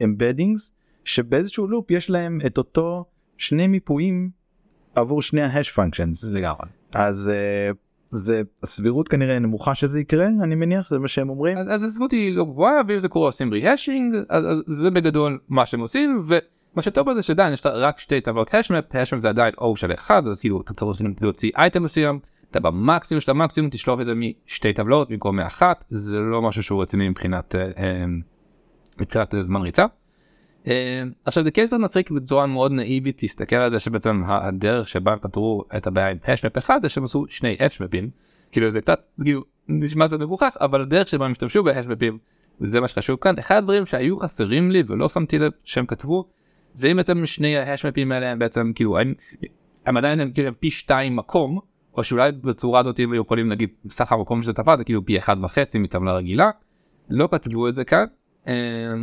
embeddings 0.05 0.73
שבאיזשהו 1.05 1.67
לופ 1.69 1.91
יש 1.91 2.11
להם 2.11 2.39
את 2.47 2.59
אותו 2.59 3.05
שני 3.39 3.67
מיפויים 3.67 4.31
עבור 4.95 5.23
שני 5.23 5.43
ה 5.43 5.48
hash 5.48 5.71
functions 5.71 6.25
לגמרי. 6.25 6.69
אז 6.95 7.31
אה, 7.35 7.71
זה 8.11 8.43
הסבירות 8.63 9.09
כנראה 9.09 9.39
נמוכה 9.39 9.75
שזה 9.75 10.01
יקרה 10.01 10.27
אני 10.27 10.55
מניח 10.55 10.91
זה 10.91 10.99
מה 10.99 11.09
שהם 11.09 11.29
אומרים 11.29 11.59
אז 11.59 11.83
הזכות 11.83 12.13
היא 12.13 12.37
לא 12.37 12.45
גבוהה 12.45 12.81
ואם 12.89 12.99
זה 12.99 13.09
קורה 13.09 13.29
עושים 13.29 13.53
ריהשינג 13.53 14.15
אז 14.29 14.45
אז 14.45 14.63
זה 14.67 14.91
בגדול 14.91 15.39
מה 15.49 15.67
שהם 15.67 15.81
עושים 15.81 16.23
ומה 16.27 16.83
שטוב 16.83 17.11
בזה 17.11 17.23
שעדיין 17.23 17.53
יש 17.53 17.63
רק 17.65 17.99
שתי 17.99 18.21
טבלות 18.21 18.55
השמפ 18.55 18.85
השמפ 18.95 19.23
זה 19.23 19.29
עדיין 19.29 19.55
או 19.59 19.77
של 19.77 19.93
אחד 19.93 20.27
אז 20.27 20.41
כאילו 20.41 20.61
אתה 20.61 20.75
צריך 20.75 21.01
להוציא 21.21 21.51
אייטם 21.57 21.83
מסוים 21.83 22.19
אתה 22.51 22.61
במקסימום 22.61 23.21
של 23.21 23.31
המקסימום 23.31 23.71
תשלוף 23.71 24.01
את 24.01 24.05
זה 24.05 24.13
משתי 24.15 24.73
טבלות 24.73 25.11
במקום 25.11 25.37
מאחת 25.37 25.85
זה 25.89 26.19
לא 26.19 26.43
משהו 26.43 26.63
שהוא 26.63 26.83
רציני 26.83 27.09
מבחינת 27.09 27.55
אה, 27.55 27.71
אה, 27.79 28.05
מבחינת 29.01 29.35
זמן 29.41 29.61
ריצה. 29.61 29.87
אה, 30.69 31.03
עכשיו 31.25 31.45
זה 31.45 31.51
כן 31.51 31.67
קצת 31.67 31.77
מצחיק 31.77 32.11
בצורה 32.11 32.47
מאוד 32.47 32.73
נאיבית 32.73 33.23
להסתכל 33.23 33.57
על 33.57 33.73
זה 33.73 33.81
שבעצם 33.81 34.23
הדרך 34.27 34.89
שבה 34.89 35.13
הם 35.13 35.19
פתרו 35.19 35.65
את 35.77 35.87
הבעיה 35.87 36.11
עם 36.11 36.17
השמפ 36.25 36.59
אחד 36.59 36.83
זה 36.83 36.89
שהם 36.89 37.05
עשו 37.05 37.25
שני 37.29 37.57
השמפים 37.61 38.11
כאילו 38.53 38.71
זה 38.71 38.81
קצת 38.81 39.01
כאילו 39.23 39.43
נשמע 39.69 40.07
קצת 40.07 40.21
מגוחך 40.21 40.57
אבל 40.61 40.81
הדרך 40.81 41.09
שבה 41.09 41.25
הם 41.25 41.33
השתמשו 41.33 41.63
בהשמפים 41.65 42.19
וזה 42.61 42.81
מה 42.81 42.89
שחשוב 42.89 43.19
כאן. 43.21 43.39
אחד 43.39 43.57
הדברים 43.57 43.87
שהיו 43.87 44.19
חסרים 44.19 44.71
לי 44.71 44.83
ולא 44.87 45.09
שמתי 45.09 45.39
לב 45.39 45.53
שהם 45.65 45.87
כתבו 45.87 46.29
זה 46.73 46.89
אם 46.89 46.97
בעצם 46.97 47.27
שני 47.27 47.57
ההשמפים 47.57 48.13
האלה 48.13 48.31
הם 48.31 48.39
בעצם 48.39 48.73
כאילו 48.75 48.99
הם, 48.99 49.15
הם 49.87 49.97
עדיין 49.97 50.21
הם 50.21 50.33
כאילו 50.33 50.51
פי 50.61 50.71
שתיים 50.71 51.17
מקום 51.17 51.61
או 51.97 52.05
שאולי 52.05 52.33
בצורה 52.33 52.81
הזאת 52.81 52.99
הם 52.99 53.15
יכולים 53.15 53.49
להגיד 53.49 53.69
סך 53.91 54.13
המקום 54.13 54.43
שזה 54.43 54.53
טבע 54.53 54.77
זה 54.77 54.85
כאילו 54.85 55.05
פי 55.05 55.19
אחד 55.19 55.37
וחצי 55.43 55.79
מטבלה 55.79 56.15
רגילה. 56.15 56.51
לא 57.11 57.29
כתבו 57.33 57.69
את 57.69 57.75
זה 57.75 57.85
כאן 57.85 58.05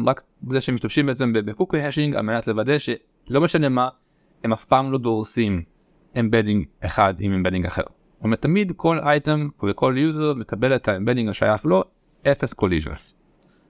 רק 0.06 0.22
זה 0.50 0.62
שהם 0.62 0.76
משתמשים 0.76 1.06
בעצם 1.06 1.34
בקוקי 1.34 1.80
השינג 1.80 2.16
על 2.16 2.22
מנת 2.22 2.48
לוודא 2.48 2.78
שלא 2.78 3.42
משנה 3.42 3.70
מה 3.70 3.90
הם 4.44 4.54
אף 4.54 4.66
פעם 4.66 4.92
לא 4.92 4.98
דורסים 4.98 5.64
embedding 6.20 6.66
אחד 6.80 7.14
עם 7.20 7.34
embedding 7.34 7.66
אחר. 7.66 7.84
זאת 7.84 8.24
אומרת 8.24 8.42
תמיד 8.42 8.72
כל 8.76 9.00
אייטם 9.00 9.50
וכל 9.64 9.96
user 9.98 10.34
מקבל 10.34 10.76
את 10.76 10.88
ה 10.88 10.92
embedding 10.92 11.30
השייך 11.30 11.66
לו 11.66 11.84
אפס 12.28 12.54
collisions. 12.54 13.20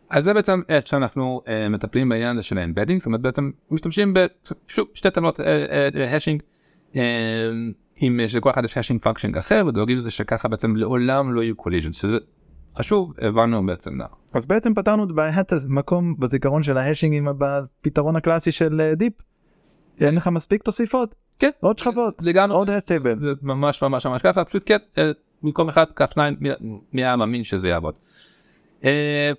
אז 0.09 0.23
זה 0.23 0.33
בעצם 0.33 0.61
איך 0.69 0.87
שאנחנו 0.87 1.41
uh, 1.45 1.69
מטפלים 1.69 2.09
בעניין 2.09 2.37
הזה 2.37 2.43
של 2.43 2.57
ה 2.57 2.62
embedding 2.62 2.99
זאת 2.99 3.05
אומרת 3.05 3.21
בעצם 3.21 3.51
משתמשים 3.71 4.13
בשוב 4.13 4.87
שתי 4.93 5.11
טבלות 5.11 5.39
hashing 6.07 6.41
uh, 6.41 6.95
uh, 6.95 6.99
עם 7.95 8.19
שלכל 8.27 8.49
אחד 8.49 8.65
יש 8.65 8.77
hashing 8.77 9.01
function 9.01 9.35
אחר 9.35 9.63
ודואגים 9.67 9.97
לזה 9.97 10.11
שככה 10.11 10.47
בעצם 10.47 10.75
לעולם 10.75 11.33
לא 11.33 11.41
יהיו 11.43 11.55
collisions 11.55 11.95
שזה 11.95 12.17
חשוב 12.77 13.13
הבנו 13.21 13.65
בעצם 13.65 13.93
מה. 13.97 14.05
אז 14.33 14.45
בעצם 14.45 14.73
פתרנו 14.73 15.03
את 15.03 15.11
בעיית 15.11 15.51
המקום 15.53 16.15
בזיכרון 16.19 16.63
של 16.63 16.77
ה 16.77 16.82
hashing-ים 16.82 17.27
בפתרון 17.37 18.15
הקלאסי 18.15 18.51
של 18.51 18.81
אה, 18.81 18.95
deep. 18.95 19.13
אין 19.99 20.15
לך 20.15 20.27
מספיק 20.27 20.63
תוסיפות 20.63 21.15
כן. 21.39 21.49
עוד 21.59 21.79
שכבות 21.79 22.21
לגמרי. 22.23 22.55
עוד 22.55 22.69
הטייבל 22.69 23.17
זה 23.17 23.27
ממש 23.41 23.83
ממש 23.83 24.05
ממש 24.05 24.21
ככה 24.21 24.45
פשוט 24.45 24.63
כן 24.65 24.77
אה, 24.97 25.11
במקום 25.43 25.69
אחד 25.69 25.85
קח 25.93 26.11
שניים 26.13 26.35
מי- 26.93 27.03
היה 27.03 27.15
מאמין 27.15 27.43
שזה 27.43 27.67
יעבוד. 27.67 27.93
אה, 28.83 29.31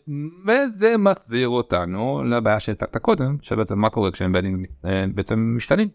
וזה 0.47 0.97
מחזיר 0.97 1.49
אותנו 1.49 2.25
לבעיה 2.25 2.61
שהצגת 2.61 2.97
קודם 2.97 3.37
שבעצם 3.43 3.79
מה 3.79 3.91
קורה 3.91 4.11
אה, 4.85 5.05
בעצם 5.15 5.55
משתנים. 5.57 5.89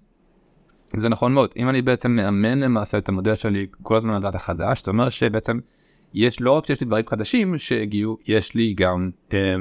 זה 0.97 1.09
נכון 1.09 1.33
מאוד 1.33 1.49
אם 1.57 1.69
אני 1.69 1.81
בעצם 1.81 2.11
מאמן 2.11 2.59
למעשה 2.59 2.97
את 2.97 3.09
המודל 3.09 3.35
שלי 3.35 3.67
כל 3.83 3.95
הזמן 3.95 4.13
לדעת 4.13 4.35
החדש 4.35 4.79
זאת 4.79 4.87
אומרת 4.87 5.11
שבעצם 5.11 5.59
יש 6.13 6.41
לא 6.41 6.51
רק 6.51 6.65
שיש 6.65 6.81
לי 6.81 6.87
דברים 6.87 7.05
חדשים 7.07 7.57
שהגיעו 7.57 8.17
יש 8.25 8.55
לי 8.55 8.73
גם 8.73 9.09
אה, 9.33 9.55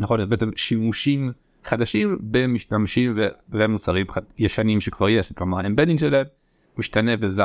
נכון 0.00 0.28
בעצם 0.28 0.50
שימושים 0.56 1.32
חדשים 1.64 2.18
במשתמשים 2.20 3.18
ומוצרים 3.48 4.06
ישנים 4.38 4.80
שכבר 4.80 5.08
יש 5.08 5.32
כלומר 5.32 5.58
ה 5.58 5.62
embedding 5.62 5.98
שלהם 5.98 6.26
משתנה 6.78 7.12
וזז. 7.20 7.42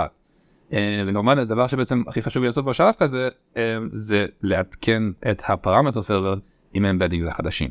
אה, 0.73 1.04
וכמובן 1.08 1.39
הדבר 1.39 1.67
שבעצם 1.67 2.04
הכי 2.08 2.21
חשוב 2.21 2.43
לעשות 2.43 2.65
בשלב 2.65 2.93
כזה 2.99 3.30
אה, 3.58 3.78
זה 3.91 4.25
לעדכן 4.41 5.04
את 5.32 5.41
ה 5.47 5.53
parameter 5.53 6.01
server 6.01 6.35
עם 6.73 6.86
ה 6.85 6.89
embeddings 6.89 7.25
החדשים. 7.28 7.69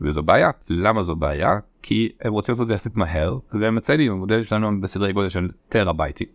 וזו 0.00 0.22
בעיה 0.22 0.50
למה 0.68 1.02
זו 1.02 1.16
בעיה 1.16 1.58
כי 1.82 2.12
הם 2.20 2.32
רוצים 2.32 2.52
לעשות 2.52 2.62
את 2.62 2.68
זה 2.68 2.74
יחסית 2.74 2.96
מהר 2.96 3.38
והם 3.52 3.74
מציינים 3.74 4.12
המודל 4.12 4.44
שלנו 4.44 4.80
בסדרי 4.80 5.12
גודל 5.12 5.28
של 5.28 5.48
טרהבייטים. 5.68 6.26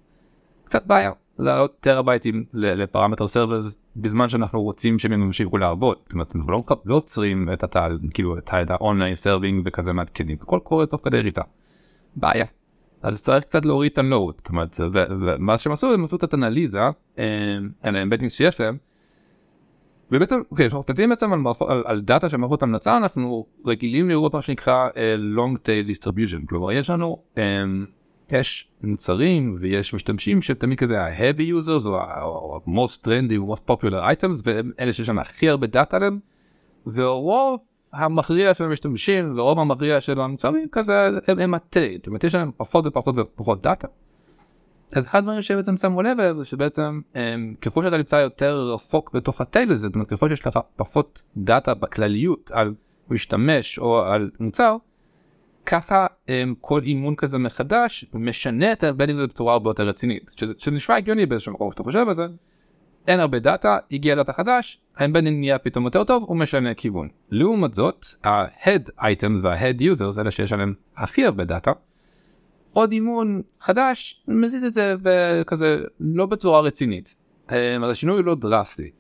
קצת 0.64 0.86
בעיה 0.86 1.12
לעלות 1.40 1.76
טרהבייטים 1.80 2.46
ל 2.54 2.61
parameter 2.61 3.28
servers 3.28 3.78
בזמן 3.96 4.30
שאנחנו 4.30 4.62
רוצים 4.62 5.00
שהם 5.00 5.14
ימשיכו 5.14 5.58
לעבוד. 5.58 5.98
זאת 6.04 6.14
אומרת 6.14 6.36
אנחנו 6.36 6.52
לא, 6.52 6.64
לא 6.86 6.96
עוצרים 6.96 7.54
את 7.54 7.64
התהל 7.64 8.00
כאילו 8.14 8.38
את 8.38 8.52
ה 8.70 8.76
online 8.76 9.16
serving 9.16 9.62
וכזה 9.66 9.94
מעדכנים 9.94 10.38
הכל 10.42 10.60
קורה 10.64 10.86
תוך 10.86 11.02
כדי 11.04 11.20
ריצה. 11.20 11.42
בעיה. 12.16 12.46
אז 13.02 13.24
צריך 13.24 13.44
קצת 13.44 13.66
להוריד 13.66 13.92
את 13.92 13.98
ה-note, 13.98 14.38
זאת 14.38 14.50
אומרת, 14.50 14.78
ומה 14.94 15.58
שהם 15.58 15.74
עשו 15.74 15.94
הם 15.94 16.04
עשו 16.04 16.16
את 16.16 16.34
האנליזה 16.34 16.80
על 17.82 17.96
ה-embeddings 17.96 18.34
שיש 18.34 18.60
להם. 18.60 18.78
ובעצם, 20.12 20.42
אוקיי, 20.52 20.68
כשאנחנו 20.68 20.80
מסתכלים 20.80 21.10
בעצם 21.10 21.34
על, 21.34 21.40
על, 21.68 21.84
על 21.86 22.02
דאטה 22.02 22.30
של 22.30 22.38
מערכות 22.38 22.64
המלצה 22.64 22.98
אנחנו 22.98 23.46
רגילים 23.66 24.10
לראות 24.10 24.34
מה 24.34 24.42
שנקרא 24.42 24.90
uh, 24.90 24.96
long 25.38 25.58
tail 25.58 25.90
distribution, 25.90 26.48
כלומר 26.50 26.72
יש 26.72 26.90
לנו, 26.90 27.24
um, 27.36 27.40
יש 28.32 28.68
מוצרים 28.84 29.56
ויש 29.60 29.94
משתמשים 29.94 30.42
שתמיד 30.42 30.80
כזה 30.80 31.02
ה-heavy 31.02 31.42
users 31.42 31.88
או 31.88 31.98
ה-most 31.98 33.06
trendy 33.08 33.38
או 33.38 33.56
most 33.56 33.72
popular 33.72 34.22
items 34.22 34.42
והם 34.44 34.72
אלה 34.80 34.94
שיש 34.94 35.10
להם 35.10 35.20
הכי 35.20 35.50
הרבה 35.50 35.68
דאטה 35.68 35.98
עליהם. 35.98 36.20
ורוב 36.88 37.60
המכריע 37.94 38.54
של 38.54 38.64
המשתמשים 38.64 39.34
ורוב 39.38 39.60
המכריע 39.60 40.02
של 40.02 40.20
המוצרים 40.20 40.68
כזה 40.72 40.94
הם, 41.28 41.40
הם 41.40 41.54
ה-tail, 41.54 41.98
זאת 41.98 42.08
אומרת 42.08 42.24
יש 42.24 42.36
להם 42.36 42.52
פחות 42.58 42.86
ופחות 42.86 43.18
ופחות 43.18 43.62
דאטה. 43.62 43.88
אז 44.96 45.06
אחד 45.06 45.20
הדברים 45.20 45.42
שבעצם 45.42 45.78
שמו 45.78 46.02
לב 46.02 46.18
זה 46.38 46.46
שבעצם 46.46 47.02
הם, 47.16 47.56
ככל 47.62 47.84
שאתה 47.84 47.98
נמצא 47.98 48.16
יותר 48.16 48.72
רחוק 48.74 49.12
בתוך 49.14 49.42
ה-tail 49.42 49.72
הזה, 49.72 49.88
זאת 49.88 49.96
אומרת 49.96 50.10
ככל 50.10 50.30
שיש 50.30 50.46
לך 50.46 50.60
פחות 50.76 51.24
דאטה 51.38 51.74
בכלליות 51.74 52.52
על 52.54 52.74
משתמש 53.10 53.80
או 53.80 54.02
על 54.02 54.30
מוצר, 54.40 54.78
ככה 55.66 56.08
הם, 56.28 56.54
כל 56.62 56.82
אימון 56.84 57.16
כזה 57.16 57.38
מחדש 57.38 58.06
משנה 58.14 58.72
את 58.72 58.84
ה-embedding 58.84 59.18
הזה 59.18 59.28
בצורה 59.28 59.54
הרבה 59.54 59.70
יותר 59.70 59.88
רצינית, 59.88 60.32
שזה, 60.38 60.54
שזה 60.58 60.72
נשמע 60.72 60.96
הגיוני 60.96 61.26
באיזשהו 61.26 61.54
מקום 61.54 61.72
שאתה 61.72 61.84
חושב 61.84 62.06
על 62.08 62.14
זה. 62.14 62.26
אין 63.08 63.20
הרבה 63.20 63.40
דאטה, 63.40 63.78
הגיע 63.92 64.16
דאטה 64.16 64.34
חדש, 64.34 64.82
ה-embedding 64.98 65.40
נהיה 65.40 65.58
פתאום 65.58 65.86
יותר 65.86 66.04
טוב, 66.04 66.24
הוא 66.28 66.38
משנה 66.38 66.74
כיוון. 66.74 67.08
לעומת 67.30 67.74
זאת, 67.74 68.06
ה-head 68.24 68.90
items 69.00 69.40
וה-head 69.42 69.82
users, 69.82 70.22
אלה 70.22 70.32
שיש 70.32 70.54
עליהם 70.54 70.74
הכי 70.98 71.26
הרבה 71.26 71.44
דאטה, 71.44 71.72
עוד 72.74 72.92
אימון 72.92 73.42
חדש, 73.62 74.24
מזיז 74.28 74.64
את 74.64 74.74
זה 74.74 74.96
כזה 75.48 75.84
לא 76.00 76.26
בצורה 76.26 76.62
רצינית. 76.62 77.16
אז 77.48 77.92
השינוי 77.92 78.16
הוא 78.18 78.26
לא 78.26 78.36
דרסטי. 78.36 78.92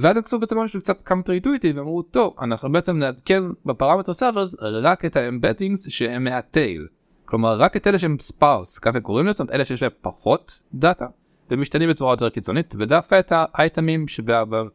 ואז 0.00 0.16
הם 0.16 0.22
עשו 0.26 0.38
בעצם 0.38 0.58
משהו 0.58 0.80
קצת 0.80 1.02
counterintuitive 1.02 1.72
ואמרו 1.72 2.02
טוב 2.02 2.34
אנחנו 2.40 2.72
בעצם 2.72 2.98
נעדכן 2.98 3.42
ב-parameter 3.66 4.12
servers 4.12 4.56
רק 4.60 5.04
את 5.04 5.16
ה-embeddings 5.16 5.88
שהם 5.88 6.24
מה-tail. 6.24 6.86
כלומר 7.24 7.56
רק 7.56 7.76
את 7.76 7.86
אלה 7.86 7.98
שהם 7.98 8.16
sparse 8.20 8.78
ככה 8.78 9.00
קוראים 9.00 9.26
לזה, 9.26 9.44
אלה 9.52 9.64
שיש 9.64 9.82
להם 9.82 9.92
פחות 10.00 10.62
דאטה 10.74 11.06
ומשתנים 11.50 11.88
בצורה 11.88 12.12
יותר 12.12 12.28
קיצונית 12.28 12.74
ודווקא 12.78 13.18
את 13.18 13.32
ה-items 13.34 13.90
ים 13.90 14.06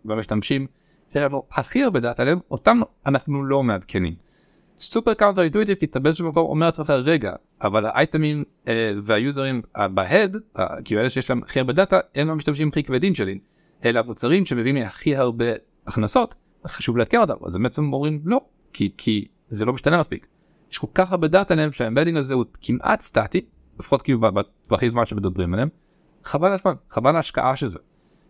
והמשתמשים 0.06 0.68
שיש 1.14 1.22
לנו 1.22 1.44
הכי 1.52 1.84
הרבה 1.84 2.00
דאטה 2.00 2.22
עליהם 2.22 2.40
אותם 2.52 2.82
אנחנו 3.06 3.46
לא 3.46 3.64
מעדכנים. 3.64 4.16
סופר 4.78 5.14
counterintuitive 5.14 5.78
כי 5.78 5.86
אתה 5.86 6.00
באיזשהו 6.00 6.30
מקום 6.30 6.46
אומר 6.46 6.66
לעצמך 6.66 6.90
רגע 6.90 7.34
אבל 7.62 7.86
ה-items 7.86 8.31
ים 8.31 8.44
אה, 8.68 8.94
והיוזרים 9.02 9.62
ב-head 9.94 10.38
אה, 10.60 10.82
כאילו 10.86 11.02
אלה 11.02 11.10
שיש 11.10 11.30
להם 11.30 11.42
הכי 11.44 11.60
הרבה 11.60 11.74
דאטה 11.74 12.00
הם 12.16 12.30
המשתמשים 12.30 12.68
הכי 12.68 12.84
כבדים 12.84 13.16
שלי 13.16 13.40
אלה 13.86 14.00
המוצרים 14.00 14.46
שמביאים 14.46 14.76
לי 14.76 14.84
הכי 14.84 15.16
הרבה 15.16 15.46
הכנסות 15.88 16.36
חשוב 16.68 16.98
לעדכן 16.98 17.18
אותם 17.18 17.34
אז 17.46 17.56
הם 17.56 17.64
בעצם 17.64 17.94
אומרים 17.94 18.22
לא 18.26 18.42
כי 18.74 18.92
כי 18.98 19.28
זה 19.50 19.66
לא 19.66 19.74
משתנה 19.74 20.00
מספיק. 20.00 20.28
יש 20.72 20.78
כל 20.78 20.88
כך 20.94 21.12
הרבה 21.12 21.28
דאטה 21.28 21.54
עליהם 21.54 21.72
שה-embedding 21.72 22.18
הזה 22.18 22.34
הוא 22.34 22.46
כמעט 22.62 23.02
סטטי 23.02 23.42
לפחות 23.80 24.02
כאילו 24.02 24.20
בטווחי 24.20 24.90
זמן 24.90 25.06
שמדברים 25.06 25.54
עליהם 25.54 25.70
חבל 26.24 26.52
הזמן 26.52 26.74
חבל 26.90 27.16
ההשקעה 27.16 27.56
של 27.56 27.68
זה. 27.68 27.80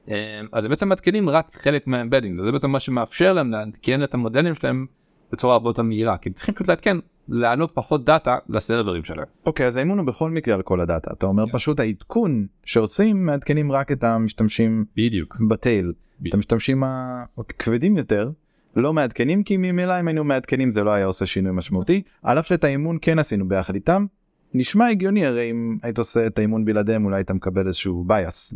אה, 0.09 0.41
אז 0.51 0.65
הם 0.65 0.69
בעצם 0.69 0.89
מעדכנים 0.89 1.29
רק 1.29 1.55
חלק 1.55 1.87
מה-embedding 1.87 2.41
זה 2.41 2.51
בעצם 2.51 2.69
מה 2.69 2.79
שמאפשר 2.79 3.33
להם 3.33 3.51
לעדכן 3.51 4.03
את 4.03 4.13
המודלים 4.13 4.55
שלהם 4.55 4.85
בצורה 5.31 5.53
הרבה 5.53 5.69
יותר 5.69 5.81
מהירה 5.81 6.17
כי 6.17 6.29
הם 6.29 6.33
צריכים 6.33 6.55
פשוט 6.55 6.67
לעדכן 6.67 6.97
לענות 7.31 7.71
פחות 7.73 8.05
דאטה 8.05 8.37
ל-server 8.49 8.92
ים 8.92 9.03
שלהם. 9.03 9.25
אוקיי 9.45 9.67
אז 9.67 9.75
האימון 9.75 9.97
הוא 9.97 10.07
בכל 10.07 10.31
מקרה 10.31 10.55
על 10.55 10.61
כל 10.61 10.79
הדאטה 10.79 11.11
אתה 11.13 11.25
אומר 11.25 11.43
yeah. 11.43 11.53
פשוט 11.53 11.79
העדכון 11.79 12.45
שעושים 12.65 13.25
מעדכנים 13.25 13.71
רק 13.71 13.91
את 13.91 14.03
המשתמשים 14.03 14.85
בדיוק 14.97 15.37
ב-tail 15.49 15.93
את 16.27 16.33
המשתמשים 16.33 16.83
הכבדים 16.83 17.97
יותר 17.97 18.31
לא 18.75 18.93
מעדכנים 18.93 19.43
כי 19.43 19.57
ממילא 19.57 19.99
אם 19.99 20.07
היינו 20.07 20.23
מעדכנים 20.23 20.71
זה 20.71 20.83
לא 20.83 20.91
היה 20.91 21.05
עושה 21.05 21.25
שינוי 21.25 21.51
משמעותי 21.51 22.01
על 22.23 22.39
אף 22.39 22.47
שאת 22.47 22.63
האימון 22.63 22.97
כן 23.01 23.19
עשינו 23.19 23.47
ביחד 23.47 23.75
איתם. 23.75 24.05
נשמע 24.53 24.87
הגיוני 24.87 25.25
הרי 25.25 25.51
אם 25.51 25.77
היית 25.83 25.97
עושה 25.97 26.27
את 26.27 26.37
האימון 26.37 26.65
בלעדיהם 26.65 27.05
אולי 27.05 27.17
היית 27.17 27.31
מקבל 27.31 27.67
איזשהו 27.67 28.03
bias. 28.03 28.53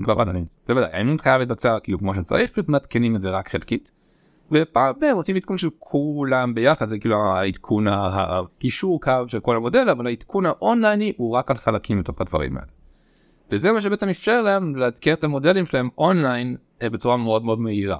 בוודאי 0.68 0.90
האימון 0.94 1.18
חייב 1.18 1.40
להתבצע 1.40 1.78
כאילו 1.84 2.00
כמו 2.00 2.16
שצריך 2.16 2.52
פשוט 2.52 2.70
מעדכנים 2.70 3.16
את 3.16 3.22
זה 3.22 3.30
רק 3.30 3.50
חלקית. 3.50 3.92
ופעם 4.52 4.94
ב- 5.02 5.14
רוצים 5.14 5.36
עדכון 5.36 5.58
של 5.58 5.70
כולם 5.80 6.56
ביחד 6.56 6.90
זה 6.90 7.00
כאילו 7.00 7.24
העדכון 7.24 7.88
הקישור 7.88 9.02
קו 9.02 9.12
של 9.28 9.40
כל 9.40 9.56
המודל 9.56 9.90
אבל 9.90 10.08
העדכון 10.08 10.46
ה-online 10.46 11.06
י 11.06 11.14
הוא 11.18 11.36
רק 11.36 11.52
על 11.52 11.58
חלקים 11.58 12.00
מתוך 12.00 12.22
הדברים 12.22 12.58
האלה. 12.58 12.68
וזה 13.52 13.72
מה 13.72 13.82
שבעצם 13.82 14.10
אפשר 14.10 14.42
להם 14.42 14.76
לעדכן 14.76 15.14
את 15.14 15.24
המודלים 15.24 15.66
שלהם 15.66 15.90
אונליין 15.98 16.56
אה, 16.82 16.90
בצורה 16.90 17.18
מאוד 17.18 17.46
מאוד 17.46 17.60
מהירה. 17.60 17.98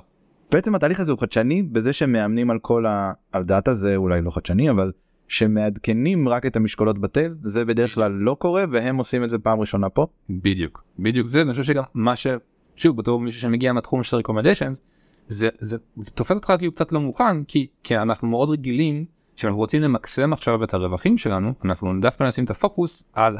בעצם 0.52 0.76
התהליך 0.76 1.00
הזה 1.00 1.12
הוא 1.12 1.20
חדשני 1.20 1.64
בזה 1.64 1.94
שמאמנים 1.94 2.50
על 2.50 2.60
כל 2.60 2.86
ה... 2.86 3.12
על 3.32 3.44
דאטה 3.44 3.74
זה 3.74 3.96
אולי 3.96 4.22
לא 4.22 4.32
חדשני 4.32 4.70
אבל 4.70 4.92
שמעדכנים 5.28 6.30
רק 6.30 6.46
את 6.46 6.56
המשקולות 6.56 7.00
בתל 7.00 7.36
זה 7.42 7.66
בדרך 7.66 7.96
כלל 7.96 8.12
לא 8.12 8.36
קורה 8.40 8.64
והם 8.72 8.98
עושים 8.98 9.24
את 9.24 9.30
זה 9.30 9.40
פעם 9.40 9.60
ראשונה 9.60 9.90
פה. 9.90 10.08
בדיוק 10.30 10.84
בדיוק 11.00 11.28
זה 11.28 11.42
אני 11.42 11.52
חושב 11.52 11.64
שגם 11.64 11.84
מה 11.94 12.16
ש... 12.16 12.28
שוב 12.76 12.98
בתור 12.98 13.20
מישהו 13.20 13.42
שמגיע 13.42 13.74
מהתחום 13.74 14.04
של 14.04 14.18
recommendations 14.18 14.80
זה, 15.28 15.50
זה, 15.60 15.78
זה 15.98 16.12
תופס 16.12 16.32
אותך 16.32 16.54
כאילו 16.58 16.72
קצת 16.72 16.92
לא 16.92 17.00
מוכן 17.00 17.44
כי, 17.44 17.68
כי 17.84 17.98
אנחנו 17.98 18.28
מאוד 18.28 18.50
רגילים 18.50 19.06
שאנחנו 19.36 19.60
רוצים 19.60 19.82
למקסם 19.82 20.34
עכשיו 20.34 20.64
את 20.64 20.74
הרווחים 20.74 21.18
שלנו 21.18 21.54
אנחנו 21.66 21.94
דווקא 22.02 22.24
נשים 22.24 22.46
את 22.46 22.50
הפוקוס 22.50 23.04
על 23.14 23.38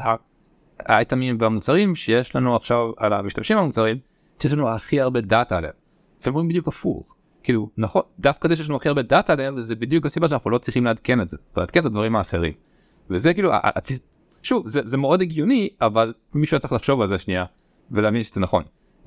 האייטמים 0.78 1.36
והמוצרים 1.40 1.94
שיש 1.94 2.36
לנו 2.36 2.56
עכשיו 2.56 2.90
על 2.96 3.12
המשתמשים 3.12 3.58
המוצרים 3.58 3.98
שיש 4.38 4.52
לנו 4.52 4.68
הכי 4.68 5.00
הרבה 5.00 5.20
דאטה 5.20 5.56
עליהם. 5.56 5.74
אתם 6.20 6.32
רואים 6.32 6.48
בדיוק 6.48 6.68
הפוך 6.68 7.16
כאילו 7.42 7.70
נכון 7.78 8.02
דווקא 8.18 8.48
זה 8.48 8.56
שיש 8.56 8.68
לנו 8.68 8.76
הכי 8.76 8.88
הרבה 8.88 9.02
דאטה 9.02 9.32
עליהם 9.32 9.60
זה 9.60 9.76
בדיוק 9.76 10.06
הסיבה 10.06 10.28
שאנחנו 10.28 10.50
לא 10.50 10.58
צריכים 10.58 10.84
לעדכן 10.84 11.20
את 11.20 11.28
זה 11.28 11.36
לעדכן 11.56 11.80
את 11.80 11.84
הדברים 11.84 12.16
האחרים. 12.16 12.52
וזה 13.10 13.34
כאילו 13.34 13.50
שוב 14.42 14.68
זה, 14.68 14.80
זה 14.84 14.96
מאוד 14.96 15.20
הגיוני 15.20 15.68
אבל 15.80 16.14
מישהו 16.34 16.58
צריך 16.58 16.72
לחשוב 16.72 17.00
על 17.00 17.08
זה 17.08 17.18
שנייה 17.18 17.44
ולהבין 17.90 18.22
שזה 18.24 18.40
נכון. 18.40 18.62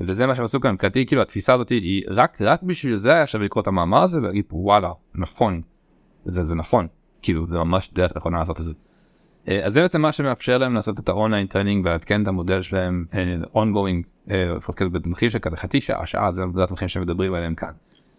וזה 0.08 0.28
מה 0.28 0.36
שהם 0.36 0.46
עשו 0.46 0.60
כאן 0.60 0.72
מבחינתי 0.72 1.06
כאילו 1.06 1.22
התפיסה 1.22 1.54
הזאת 1.54 1.70
היא 1.70 2.04
רק 2.10 2.42
רק 2.42 2.64
בשביל 2.64 2.96
זה 2.96 3.14
היה 3.14 3.28
שווה 3.28 3.46
לקרוא 3.46 3.62
את 3.62 3.68
המאמר 3.68 4.04
הזה 4.04 4.18
ולהגיד 4.18 4.46
וואלה 4.52 4.92
נכון 5.16 5.62
זה 6.26 6.44
זה 6.44 6.56
נכון 6.56 6.88
כאילו 7.22 7.48
זה 7.48 7.58
ממש 7.58 7.90
דרך 7.94 8.18
נכונה 8.18 8.40
לעשות 8.40 8.60
את 8.60 8.64
זה. 8.64 8.74
אה, 9.48 9.66
אז 9.66 9.74
זה 9.74 9.82
בעצם 9.82 10.02
מה 10.02 10.12
שמאפשר 10.12 10.58
להם 10.58 10.74
לעשות 10.74 11.00
את 11.00 11.10
ה-online 11.10 11.48
training 11.48 11.86
ולעדכן 11.86 12.24
את 12.24 12.28
המודל 12.28 12.62
שלהם 12.62 13.06
ongoing 13.56 14.06
אה, 14.32 14.54
לפחות 14.58 14.82
במחיר 14.82 15.30
של 15.30 15.40
כזה 15.40 15.58
חצי 15.58 15.82
שעה 15.82 16.06
שעה 16.06 16.32
זה 16.32 16.44
עבודת 16.44 16.72
מחירים 16.72 16.90
שמדברים 16.90 17.34
עליהם 17.34 17.56
כאן. 17.56 17.72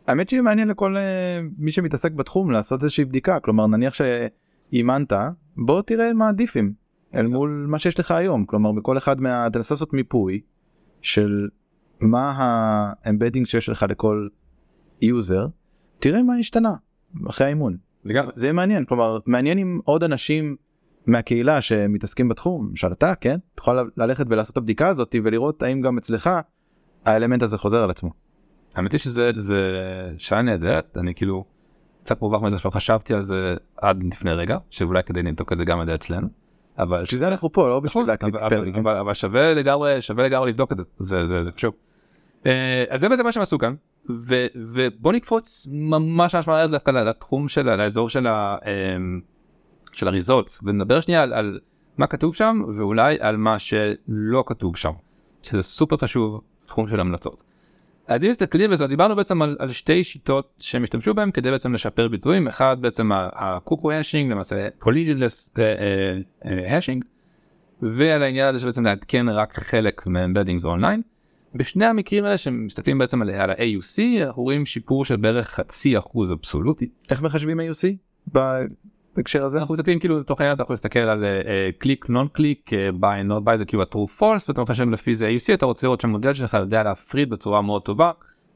האמת 0.06 0.28
שהיא 0.28 0.40
מעניין 0.40 0.68
לכל 0.68 0.96
אה, 0.96 1.40
מי 1.58 1.72
שמתעסק 1.72 2.12
בתחום 2.12 2.50
לעשות 2.50 2.82
איזושהי 2.82 3.04
בדיקה 3.04 3.40
כלומר 3.40 3.66
נניח 3.66 3.94
שאימנת 3.94 5.12
בוא 5.56 5.82
תראה 5.82 6.12
מה 6.12 6.28
עדיפים 6.28 6.72
אל 7.14 7.26
מול 7.26 7.66
מה 7.68 7.78
שיש 7.78 8.00
לך 8.00 8.10
היום 8.10 8.44
כלומר 8.44 8.72
בכל 8.72 8.98
אחד 8.98 9.20
מה... 9.20 9.46
תנסה 9.52 9.74
לעשות 9.74 9.92
מיפוי 9.92 10.40
של 11.02 11.48
מה 12.00 12.34
ה-embedding 12.36 13.46
שיש 13.46 13.68
לך 13.68 13.86
לכל 13.88 14.28
user 15.02 15.46
תראה 15.98 16.22
מה 16.22 16.34
השתנה 16.34 16.74
אחרי 17.28 17.46
האימון. 17.46 17.76
לגמרי. 18.04 18.32
זה 18.34 18.52
מעניין 18.52 18.84
כלומר 18.84 19.18
מעניין 19.26 19.58
אם 19.58 19.80
עוד 19.84 20.04
אנשים 20.04 20.56
מהקהילה 21.06 21.60
שמתעסקים 21.60 22.28
בתחום 22.28 22.68
למשל 22.68 22.92
אתה 22.92 23.14
כן 23.14 23.38
תוכל 23.54 23.84
ללכת 23.96 24.26
ולעשות 24.28 24.52
את 24.52 24.56
הבדיקה 24.56 24.88
הזאת 24.88 25.14
ולראות 25.24 25.62
האם 25.62 25.80
גם 25.80 25.98
אצלך 25.98 26.30
האלמנט 27.04 27.42
הזה 27.42 27.58
חוזר 27.58 27.82
על 27.82 27.90
עצמו. 27.90 28.10
האמת 28.74 28.92
היא 28.92 29.00
שזה 29.00 29.30
זה 29.36 29.74
שעה 30.18 30.42
נהדרת 30.42 30.96
אני 30.96 31.14
כאילו 31.14 31.44
קצת 32.02 32.22
מובך 32.22 32.42
מזה 32.42 32.58
שלא 32.58 32.70
חשבתי 32.70 33.14
על 33.14 33.22
זה 33.22 33.54
עד 33.76 34.02
לפני 34.12 34.32
רגע 34.32 34.58
שאולי 34.70 35.02
כדי 35.02 35.22
לבדוק 35.22 35.52
את 35.52 35.58
זה 35.58 35.64
גם 35.64 35.80
על 35.80 35.94
אצלנו. 35.94 36.28
אבל 36.78 37.04
שזה 37.04 37.28
אנחנו 37.28 37.52
פה 37.52 37.68
לא 37.68 37.80
בשביל 37.80 38.04
להקליט 38.06 38.36
פרק. 38.36 38.74
אבל 39.00 39.14
שווה 39.14 39.54
לגמרי 39.54 40.00
שווה 40.00 40.24
לגמרי 40.24 40.50
לבדוק 40.50 40.72
את 40.72 40.76
זה 40.76 40.82
זה 40.98 41.26
זה 41.26 41.42
זה 41.42 41.52
חשוב. 41.52 41.74
אה, 42.46 42.84
אז 42.88 43.00
זה 43.00 43.08
בעצם 43.08 43.24
מה 43.24 43.32
שהם 43.32 43.42
עשו 43.42 43.58
כאן 43.58 43.74
ו, 44.10 44.46
ובוא 44.54 45.12
נקפוץ 45.12 45.68
ממש 45.70 46.34
ממש 46.34 46.48
מהר 46.48 46.66
דווקא 46.66 46.90
לתחום 46.90 47.48
של 47.48 47.68
האזור 47.68 48.08
של, 48.08 48.26
ה, 48.26 48.56
אמ, 48.66 49.20
של 49.92 50.08
ה-results 50.08 50.60
ונדבר 50.62 51.00
שנייה 51.00 51.22
על, 51.22 51.32
על 51.32 51.58
מה 51.98 52.06
כתוב 52.06 52.34
שם 52.34 52.62
ואולי 52.76 53.16
על 53.20 53.36
מה 53.36 53.58
שלא 53.58 54.44
כתוב 54.46 54.76
שם 54.76 54.92
שזה 55.42 55.62
סופר 55.62 55.96
חשוב 55.96 56.40
תחום 56.66 56.88
של 56.88 57.00
המלצות. 57.00 57.42
אז 58.06 58.24
אם 58.24 58.30
מסתכלים 58.30 58.70
בזה 58.70 58.86
דיברנו 58.86 59.16
בעצם 59.16 59.42
על, 59.42 59.56
על 59.58 59.70
שתי 59.70 60.04
שיטות 60.04 60.52
שהם 60.58 60.82
השתמשו 60.82 61.14
בהם 61.14 61.30
כדי 61.30 61.50
בעצם 61.50 61.74
לשפר 61.74 62.08
ביצועים 62.08 62.48
אחד 62.48 62.76
בעצם 62.80 63.10
הקוקו 63.14 63.92
השינג 63.92 64.32
למעשה 64.32 64.68
collisionless 64.78 65.54
hashing 66.44 67.04
ועל 67.82 68.22
העניין 68.22 68.48
הזה 68.48 68.58
שבעצם 68.58 68.84
לעדכן 68.84 69.28
רק 69.28 69.58
חלק 69.58 70.06
מהאמבדינגס 70.06 70.64
אונליין. 70.64 71.02
בשני 71.54 71.86
המקרים 71.86 72.24
האלה 72.24 72.36
שמסתכלים 72.36 72.98
בעצם 72.98 73.22
על, 73.22 73.30
על 73.30 73.50
ה-AUC 73.50 74.26
אנחנו 74.26 74.42
רואים 74.42 74.66
שיפור 74.66 75.04
של 75.04 75.16
בערך 75.16 75.48
חצי 75.50 75.98
אחוז 75.98 76.32
אבסולוטי. 76.32 76.88
איך 77.10 77.22
מחשבים 77.22 77.60
AUC 77.60 77.84
בהקשר 79.16 79.44
הזה? 79.44 79.58
אנחנו 79.58 79.74
מסתכלים 79.74 79.98
כאילו 79.98 80.20
לתוך 80.20 80.40
העניין 80.40 80.54
אתה 80.54 80.62
יכול 80.62 80.74
להסתכל 80.74 80.98
על 80.98 81.24
click 81.78 82.08
non 82.08 82.28
click 82.32 82.70
buy 82.94 83.22
not 83.22 83.42
buy 83.44 83.58
זה 83.58 83.64
כאילו 83.64 83.82
true 83.82 84.20
false 84.20 84.44
ואתה 84.48 84.62
מחשב 84.62 84.90
לפי 84.90 85.14
זה 85.14 85.28
AUC 85.28 85.54
אתה 85.54 85.66
רוצה 85.66 85.86
לראות 85.86 86.00
שהמודל 86.00 86.34
שלך 86.34 86.54
יודע 86.54 86.82
להפריד 86.82 87.30
בצורה 87.30 87.62
מאוד 87.62 87.82
טובה 87.82 88.10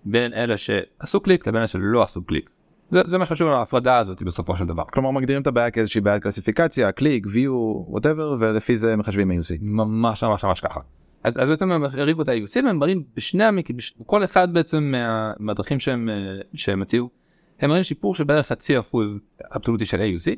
בין 0.04 0.32
אלה 0.32 0.56
שעשו 0.56 1.20
קליק 1.20 1.46
לבין 1.46 1.58
אלה 1.58 1.66
שלא 1.66 2.02
עשו 2.02 2.22
קליק. 2.22 2.50
זה, 2.90 3.02
זה 3.06 3.18
מה 3.18 3.24
שחשוב 3.24 3.48
להפרדה 3.48 3.98
הזאת 3.98 4.22
בסופו 4.22 4.56
של 4.56 4.66
דבר. 4.66 4.82
כלומר 4.92 5.10
מגדירים 5.10 5.42
את 5.42 5.46
הבעיה 5.46 5.70
כאיזושהי 5.70 6.00
בעיית 6.00 6.22
קלסיפיקציה 6.22 6.92
click 6.92 7.26
view 7.26 7.92
whatever 7.96 8.36
ולפי 8.38 8.78
זה 8.78 8.96
מחשבים 8.96 9.30
AUC. 9.30 9.58
ממש 9.62 10.24
ממש 10.24 10.44
ממש 10.44 10.60
ככה. 10.60 10.80
אז, 11.24 11.34
אז 11.38 11.48
בעצם 11.48 11.72
הם 11.72 11.84
הרימו 11.84 12.22
את 12.22 12.28
ה-AUC 12.28 12.64
והם 12.64 12.78
מראים 12.78 13.04
בשני 13.16 13.44
המקרים, 13.44 13.78
כל 14.06 14.24
אחד 14.24 14.54
בעצם 14.54 14.82
מה, 14.82 15.32
מהדרכים 15.38 15.80
שהם, 15.80 16.08
שהם 16.54 16.82
הציעו, 16.82 17.10
הם 17.60 17.70
מראים 17.70 17.82
שיפור 17.82 18.14
של 18.14 18.24
בערך 18.24 18.46
חצי 18.46 18.78
אחוז 18.78 19.20
אבסולוטי 19.56 19.84
של 19.84 20.00
AUC, 20.00 20.36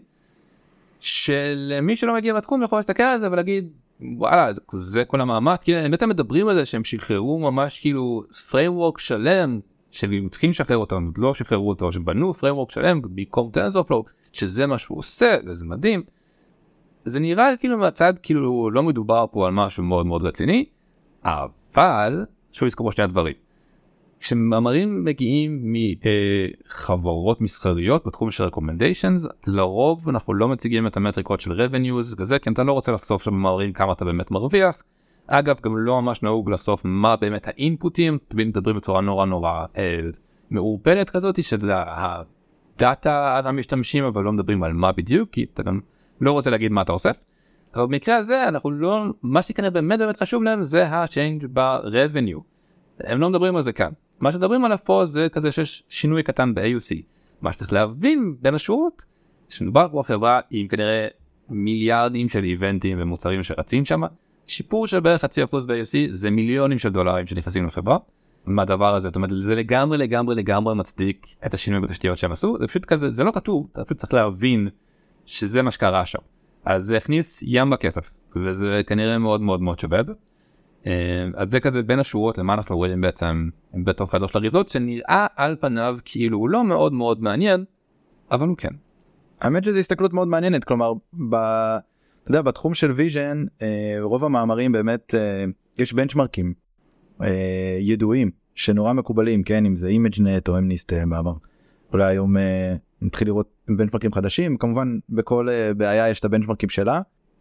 שלמי 1.01 1.97
שלא 1.97 2.15
מגיע 2.15 2.35
בתחום 2.35 2.63
יכול 2.63 2.79
להסתכל 2.79 3.03
על 3.03 3.21
זה 3.21 3.31
ולהגיד 3.33 3.69
וואלה 4.01 4.53
זה, 4.55 4.61
זה 4.73 5.05
כל 5.05 5.21
המאמץ, 5.21 5.63
כי 5.63 5.77
הם 5.77 5.91
בעצם 5.91 6.09
מדברים 6.09 6.49
על 6.49 6.55
זה 6.55 6.65
שהם 6.65 6.85
שחררו 6.85 7.39
ממש 7.39 7.81
כאילו 7.81 8.23
framework 8.51 8.99
שלם 8.99 9.61
שהם 9.91 10.29
צריכים 10.29 10.51
לשחרר 10.51 10.77
אותו, 10.77 10.97
הם 10.97 11.13
לא 11.17 11.35
שחררו 11.35 11.69
אותו, 11.69 11.93
שבנו 11.93 12.33
framework 12.33 12.73
שלם 12.73 13.03
במקום 13.03 13.51
TensorFlow, 13.55 14.03
שזה 14.33 14.67
מה 14.67 14.79
שהוא 14.79 14.99
עושה 14.99 15.37
וזה 15.47 15.65
מדהים. 15.65 16.03
זה 17.05 17.21
נראה 17.21 17.57
כאילו 17.61 17.79
מהצד 17.79 18.15
כאילו 18.23 18.71
לא 18.71 18.83
מדובר 18.83 19.27
פה 19.33 19.47
על 19.47 19.53
משהו 19.53 19.85
מאוד 19.85 20.07
מאוד 20.07 20.23
רציני, 20.23 20.65
אבל 21.27 22.25
שוב 22.53 22.67
לזכור 22.67 22.93
שני 22.93 23.05
הדברים. 23.05 23.35
כשמאמרים 24.21 25.05
מגיעים 25.05 25.73
מחברות 25.73 27.41
מסחריות 27.41 28.07
בתחום 28.07 28.31
של 28.31 28.47
recommendations 28.47 29.29
לרוב 29.47 30.09
אנחנו 30.09 30.35
לא 30.35 30.49
מציגים 30.49 30.87
את 30.87 30.97
המטריקות 30.97 31.41
של 31.41 31.53
revenues 31.53 32.17
כזה 32.19 32.39
כי 32.39 32.51
אתה 32.51 32.63
לא 32.63 32.73
רוצה 32.73 32.93
לחשוף 32.93 33.23
שם 33.23 33.35
מאמרים 33.35 33.73
כמה 33.73 33.93
אתה 33.93 34.05
באמת 34.05 34.31
מרוויח. 34.31 34.83
אגב 35.27 35.57
גם 35.63 35.77
לא 35.77 36.03
ממש 36.03 36.23
נהוג 36.23 36.51
לחשוף 36.51 36.81
מה 36.85 37.17
באמת 37.17 37.49
האינפוטים 37.49 38.19
תמיד 38.29 38.47
מדברים 38.47 38.77
בצורה 38.77 39.01
נורא 39.01 39.27
נורא 39.27 39.65
אה, 39.77 40.01
מעורפלת 40.51 41.11
כזאת 41.11 41.45
של 41.45 41.71
הדאטה 41.73 43.37
על 43.37 43.47
המשתמשים 43.47 44.05
אבל 44.05 44.23
לא 44.23 44.33
מדברים 44.33 44.63
על 44.63 44.73
מה 44.73 44.93
בדיוק 44.93 45.31
כי 45.31 45.47
אתה 45.55 45.63
גם 45.63 45.81
לא 46.21 46.33
רוצה 46.33 46.51
להגיד 46.51 46.73
מה 46.73 46.83
אתה 46.83 46.93
אוסף. 46.93 47.17
אבל 47.77 47.87
במקרה 47.87 48.17
הזה 48.17 48.49
אנחנו 48.49 48.71
לא 48.71 49.05
מה 49.23 49.43
שכנראה 49.43 49.71
באמת 49.71 49.99
באמת 49.99 50.17
חשוב 50.17 50.43
להם 50.43 50.65
זה 50.65 50.87
ה-change 50.89 51.47
ב-revenue. 51.53 52.41
הם 53.01 53.21
לא 53.21 53.31
מדברים 53.31 53.57
על 53.57 53.63
זה 53.63 53.73
כאן. 53.73 53.91
מה 54.21 54.33
שמדברים 54.33 54.65
עליו 54.65 54.79
פה 54.85 55.07
זה 55.07 55.29
כזה 55.33 55.53
שיש 55.53 55.83
שינוי 55.89 56.23
קטן 56.23 56.55
ב-AUC. 56.55 57.03
מה 57.41 57.53
שצריך 57.53 57.73
להבין 57.73 58.37
בין 58.41 58.55
השורות 58.55 59.05
שמדובר 59.49 59.89
פה 59.93 60.03
חברה 60.03 60.41
עם 60.51 60.69
כנראה 60.69 61.07
מיליארדים 61.49 62.29
של 62.29 62.45
איבנטים 62.45 62.99
ומוצרים 63.01 63.43
שרצים 63.43 63.85
שם. 63.85 64.03
שיפור 64.47 64.87
של 64.87 65.01
בערך 65.01 65.21
חצי 65.21 65.45
אחוז 65.45 65.67
ב-AUC 65.67 65.97
זה 66.11 66.31
מיליונים 66.31 66.79
של 66.79 66.89
דולרים 66.89 67.27
שנכנסים 67.27 67.67
לחברה. 67.67 67.99
מהדבר 68.47 68.95
הזה 68.95 69.09
זאת 69.09 69.17
אומרת 69.17 69.31
זה 69.37 69.55
לגמרי 69.55 69.99
לגמרי 69.99 70.35
לגמרי 70.35 70.75
מצדיק 70.75 71.27
את 71.47 71.55
השינוי 71.55 71.81
בתשתיות 71.81 72.19
שהם 72.19 72.33
עשו 72.33 72.57
זה 72.61 72.67
פשוט 72.67 72.85
כזה 72.85 73.11
זה 73.11 73.25
לא 73.25 73.33
כתוב 73.35 73.69
אתה 73.73 73.85
פשוט 73.85 73.99
צריך 73.99 74.15
להבין 74.15 74.69
שזה 75.27 75.63
מה 75.63 75.71
שקרה 75.71 76.07
שם. 76.07 76.19
אז 76.67 76.85
זה 76.85 76.97
הכניס 76.97 77.43
ים 77.47 77.71
כסף 77.71 78.11
וזה 78.37 78.81
כנראה 78.87 79.19
מאוד 79.19 79.41
מאוד 79.41 79.61
מאוד 79.61 79.79
שווה. 79.79 80.01
אז 81.35 81.51
זה 81.51 81.61
כזה 81.61 81.83
בין 81.83 81.99
השורות 81.99 82.39
למה 82.39 82.55
אנחנו 82.55 82.77
רואים 82.77 83.01
בעצם 83.01 83.49
בתוך 83.85 84.15
הדוח 84.15 84.33
של 84.33 84.39
ה-results 84.39 84.69
שנראה 84.69 85.27
על 85.37 85.57
פניו 85.61 85.99
כאילו 86.05 86.39
הוא 86.39 86.49
לא 86.49 86.65
מאוד 86.65 86.93
מאוד 86.93 87.23
מעניין 87.23 87.65
אבל 88.31 88.49
הוא 88.49 88.57
כן. 88.57 88.75
האמת 89.41 89.65
שזו 89.65 89.79
הסתכלות 89.79 90.13
מאוד 90.13 90.29
מעניינת 90.29 90.65
כלומר 90.65 90.93
ב... 91.29 91.35
אתה 91.35 92.31
יודע, 92.31 92.43
בתחום 92.43 92.75
של 92.75 92.93
vision 92.93 93.45
רוב 94.01 94.25
המאמרים 94.25 94.73
באמת 94.73 95.15
יש 95.79 95.93
benchmark 95.93 96.43
ים 96.43 96.55
ידועים 97.81 98.31
שנורא 98.55 98.93
מקובלים 98.93 99.43
כן 99.43 99.67
אם 99.67 99.77
זה 99.77 99.89
אימג'נט 99.89 100.49
או 100.49 100.59
אמניסט 100.59 100.93
בעבר. 101.09 101.35
אולי 101.93 102.05
היום 102.05 102.37
נתחיל 103.03 103.29
לראות 103.29 103.56
בנצ'מרקים 103.69 104.13
חדשים 104.13 104.57
כמובן 104.57 104.99
בכל 105.09 105.49
בעיה 105.77 106.09
יש 106.09 106.21
את 106.21 106.25
הבנצ'מרקים 106.25 106.69
שלה. 106.69 107.01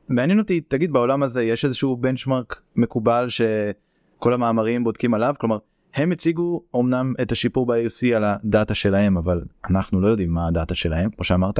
מעניין 0.10 0.40
אותי 0.40 0.62
תגיד 0.62 0.92
בעולם 0.92 1.24
הזה 1.24 1.44
יש 1.44 1.66
איזשהו 1.66 1.98
בנצ'מרק 1.98 2.62
מקובל 2.76 3.28
שכל 3.30 4.34
המאמרים 4.34 4.84
בודקים 4.84 5.14
עליו 5.14 5.36
כלומר 5.40 5.58
הם 5.96 6.12
הציגו 6.12 6.64
אמנם 6.76 7.14
את 7.22 7.32
השיפור 7.32 7.66
ב-AUC 7.66 8.16
על 8.16 8.24
הדאטה 8.24 8.76
שלהם 8.76 9.18
אבל 9.18 9.42
אנחנו 9.70 10.02
לא 10.02 10.08
יודעים 10.08 10.30
מה 10.30 10.48
הדאטה 10.48 10.76
שלהם 10.76 11.10
כמו 11.10 11.24
שאמרת. 11.24 11.60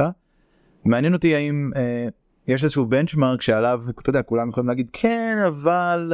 מעניין 0.84 1.14
אותי 1.14 1.34
האם 1.34 1.70
אה, 1.76 2.08
יש 2.46 2.64
איזשהו 2.64 2.86
בנצ'מרק 2.86 3.42
שעליו 3.42 3.82
אתה 4.02 4.10
יודע 4.10 4.22
כולם 4.22 4.48
יכולים 4.48 4.68
להגיד 4.68 4.88
כן 4.92 5.36
אבל 5.48 6.12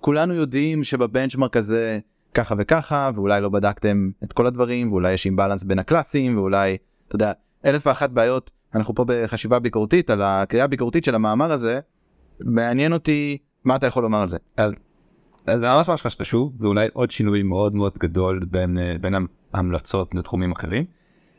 כולנו 0.00 0.34
יודעים 0.34 0.84
שבבנצ'מרק 0.84 1.56
הזה 1.56 1.98
ככה 2.34 2.54
וככה 2.58 3.10
ואולי 3.14 3.40
לא 3.40 3.48
בדקתם 3.48 4.10
את 4.24 4.32
כל 4.32 4.46
הדברים 4.46 4.92
ואולי 4.92 5.12
יש 5.12 5.26
imbalance 5.26 5.62
בין 5.62 5.78
ה-class 5.78 6.25
ים 6.25 6.38
ואולי 6.38 6.76
אתה 7.08 7.16
יודע 7.16 7.32
אלף 7.64 7.86
ואחת 7.86 8.10
בעיות 8.10 8.50
אנחנו 8.74 8.94
פה 8.94 9.04
בחשיבה 9.06 9.58
ביקורתית 9.58 10.10
על 10.10 10.22
הקריאה 10.22 10.64
הביקורתית 10.64 11.04
של 11.04 11.14
המאמר 11.14 11.52
הזה 11.52 11.80
מעניין 12.40 12.92
אותי 12.92 13.38
מה 13.64 13.76
אתה 13.76 13.86
יכול 13.86 14.02
לומר 14.02 14.20
על 14.20 14.28
זה. 14.28 14.38
אז, 14.56 14.72
אז 15.46 15.60
זה 15.60 15.66
ממש 15.66 15.88
ממש 15.88 16.06
חשוב 16.06 16.52
זה 16.58 16.68
אולי 16.68 16.88
עוד 16.92 17.10
שינוי 17.10 17.42
מאוד 17.42 17.74
מאוד 17.74 17.92
גדול 17.98 18.44
בין 18.50 18.78
בין 19.00 19.14
ההמלצות 19.52 20.14
לתחומים 20.14 20.52
אחרים. 20.52 20.84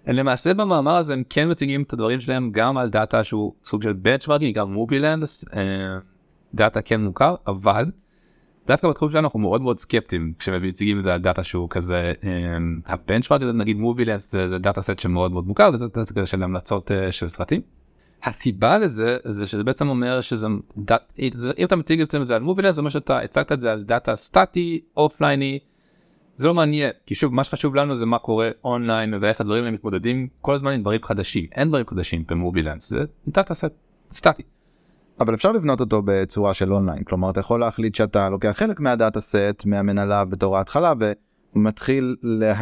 למעשה 0.08 0.54
במאמר 0.54 0.96
הזה 0.96 1.14
הם 1.14 1.24
כן 1.30 1.52
מציגים 1.52 1.82
את 1.82 1.94
הדברים 1.94 2.20
שלהם 2.20 2.52
גם 2.52 2.78
על 2.78 2.90
דאטה 2.90 3.24
שהוא 3.24 3.54
סוג 3.64 3.84
של 3.84 3.94
benchmarking 3.94 4.56
גם 4.56 4.74
MovieLens 4.74 5.46
data 6.54 6.82
כן 6.82 7.02
מוכר 7.02 7.36
אבל 7.48 7.86
דווקא 8.68 8.88
בתחום 8.88 9.12
שלנו 9.12 9.24
אנחנו 9.24 9.40
מאוד 9.40 9.62
מאוד 9.62 9.80
סקפטיים 9.80 10.34
כשמציגים 10.40 11.00
את 11.00 11.04
זה 11.04 11.14
על 11.14 11.22
data 11.22 11.44
שהוא 11.44 11.70
כזה 11.70 12.14
ה 12.86 12.91
benchmark 12.91 13.42
נגיד 13.42 13.78
MovieLens 13.78 14.32
זה, 14.32 14.48
זה 14.48 14.58
data 14.58 14.82
set 14.82 15.00
שמאוד 15.00 15.32
מאוד 15.32 15.48
מוכר 15.48 15.72
זה 15.72 15.78
data 15.78 16.14
כזה 16.14 16.26
של 16.26 16.44
המלצות 16.44 16.92
uh, 16.92 17.12
של 17.12 17.28
סרטים. 17.28 17.62
הסיבה 18.24 18.78
לזה 18.78 19.18
זה 19.24 19.48
שזה 19.48 19.64
בעצם 19.64 19.90
אומר 19.90 20.22
שזה 20.22 20.48
דאט, 20.78 21.14
אם 21.58 21.66
אתה 21.66 21.76
מציג 21.76 22.02
את 22.02 22.28
זה 22.28 22.36
על 22.36 22.42
MovieLens 22.42 22.76
זה 22.76 22.82
אומר 22.82 22.90
שאתה 22.90 23.20
הצגת 23.20 23.52
את 23.52 23.62
זה 23.62 23.72
על 23.72 23.84
data 23.84 24.16
סטטי 24.16 24.82
אופלייני. 24.98 25.60
זה 26.36 26.48
לא 26.48 26.54
מעניין 26.54 26.92
כי 27.06 27.16
שוב 27.16 27.34
מה 27.34 27.44
שחשוב 27.44 27.76
לנו 27.76 27.96
זה 27.96 28.06
מה 28.06 28.20
קורה 28.20 28.50
אונליין 28.64 29.14
ואיך 29.22 29.42
הדברים 29.42 29.64
האלה 29.64 29.74
מתמודדים 29.74 30.28
כל 30.42 30.54
הזמן 30.54 30.72
עם 30.72 30.82
דברים 30.82 31.04
חדשים 31.04 31.46
אין 31.56 31.68
דברים 31.68 31.86
חדשים 31.88 32.24
ב 32.28 32.34
MovieLens 32.34 32.90
זה 32.90 33.00
data 33.28 33.54
set 33.54 33.72
סטטי. 34.12 34.44
אבל 35.22 35.34
אפשר 35.34 35.52
לבנות 35.52 35.80
אותו 35.80 36.02
בצורה 36.06 36.54
של 36.54 36.74
אונליין 36.74 37.04
כלומר 37.04 37.30
אתה 37.30 37.40
יכול 37.40 37.60
להחליט 37.60 37.96
שאתה 37.96 38.30
לוקח 38.30 38.52
חלק 38.52 38.80
מה 38.80 38.94
data 38.94 39.22
set 39.22 39.64
מהמנהלה 39.66 40.26
בתור 40.26 40.58
ההתחלה 40.58 40.94
ומתחיל 41.56 42.16
לה, 42.24 42.54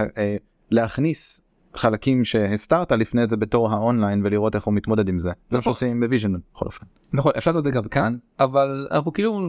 להכניס 0.72 1.42
חלקים 1.76 2.26
שהסתרת 2.26 2.92
לפני 2.92 3.28
זה 3.28 3.38
בתור 3.38 3.72
האונליין 3.72 4.22
ולראות 4.26 4.56
איך 4.56 4.64
הוא 4.64 4.74
מתמודד 4.74 5.10
עם 5.10 5.20
זה 5.20 5.32
זה 5.50 5.58
מה 5.58 5.62
שעושים 5.64 6.00
ב 6.00 6.05
vision 6.05 6.34
בכל 6.54 6.66
אופן. 6.66 6.86
נכון 7.14 7.32
אפשר 7.38 7.52
לעשות 7.52 7.60
את 7.60 7.64
זה 7.64 7.72
גם 7.72 7.84
כאן 7.84 8.18
אבל 8.40 8.88
אנחנו 8.92 9.14
כאילו 9.14 9.48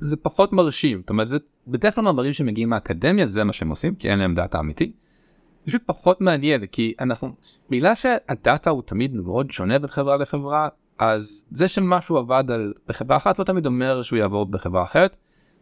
זה 0.00 0.16
פחות 0.16 0.52
מרשים 0.52 1.00
זאת 1.00 1.10
אומרת 1.10 1.28
זה 1.28 1.38
בדרך 1.66 1.94
כלל 1.94 2.04
מאמרים 2.04 2.32
שמגיעים 2.32 2.70
מהאקדמיה 2.70 3.26
זה 3.26 3.44
מה 3.44 3.52
שהם 3.52 3.68
עושים 3.68 3.94
כי 3.94 4.10
אין 4.10 4.18
להם 4.18 4.34
data 4.34 4.58
אמיתי. 4.58 4.92
פשוט 5.66 5.82
פחות 5.86 6.20
מעניין 6.20 6.66
כי 6.66 6.94
אנחנו 7.00 7.32
בגלל 7.70 7.94
שהדאטה 7.94 8.70
הוא 8.70 8.82
תמיד 8.82 9.14
מאוד 9.14 9.50
שונה 9.50 9.78
בין 9.78 9.90
חברה 9.90 10.16
לחברה 10.16 10.68
אז 10.98 11.46
זה 11.50 11.68
שמשהו 11.68 12.16
עבד 12.16 12.50
על 12.50 12.72
בחברה 12.88 13.16
אחת 13.16 13.38
לא 13.38 13.44
תמיד 13.44 13.66
אומר 13.66 14.02
שהוא 14.02 14.18
יעבור 14.18 14.46
בחברה 14.46 14.82
אחרת. 14.82 15.16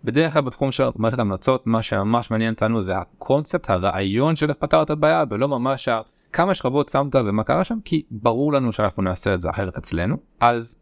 בדרך 0.05 0.33
כלל 0.33 0.43
בתחום 0.43 0.73
של 0.73 0.85
מערכת 0.97 1.19
המלצות 1.19 1.67
מה 1.67 1.83
שממש 1.83 2.31
מעניין 2.31 2.53
אותנו 2.53 2.83
זה 2.83 2.97
הקונספט 2.97 3.71
הרעיון 3.71 4.37
של 4.37 4.49
איך 4.49 4.57
פתרת 4.57 4.91
בעיה 4.91 5.25
ולא 5.31 5.49
ממש 5.49 5.89
כמה 6.33 6.55
שכבות 6.55 6.89
שמת 6.89 7.15
ומה 7.15 7.45
קרה 7.45 7.65
שם 7.65 7.79
כי 7.85 8.03
ברור 8.11 8.53
לנו 8.53 8.73
שאנחנו 8.73 9.03
נעשה 9.03 9.35
את 9.35 9.41
זה 9.41 9.51
אחרת 9.51 9.77
אצלנו 9.77 10.17
אז 10.41 10.77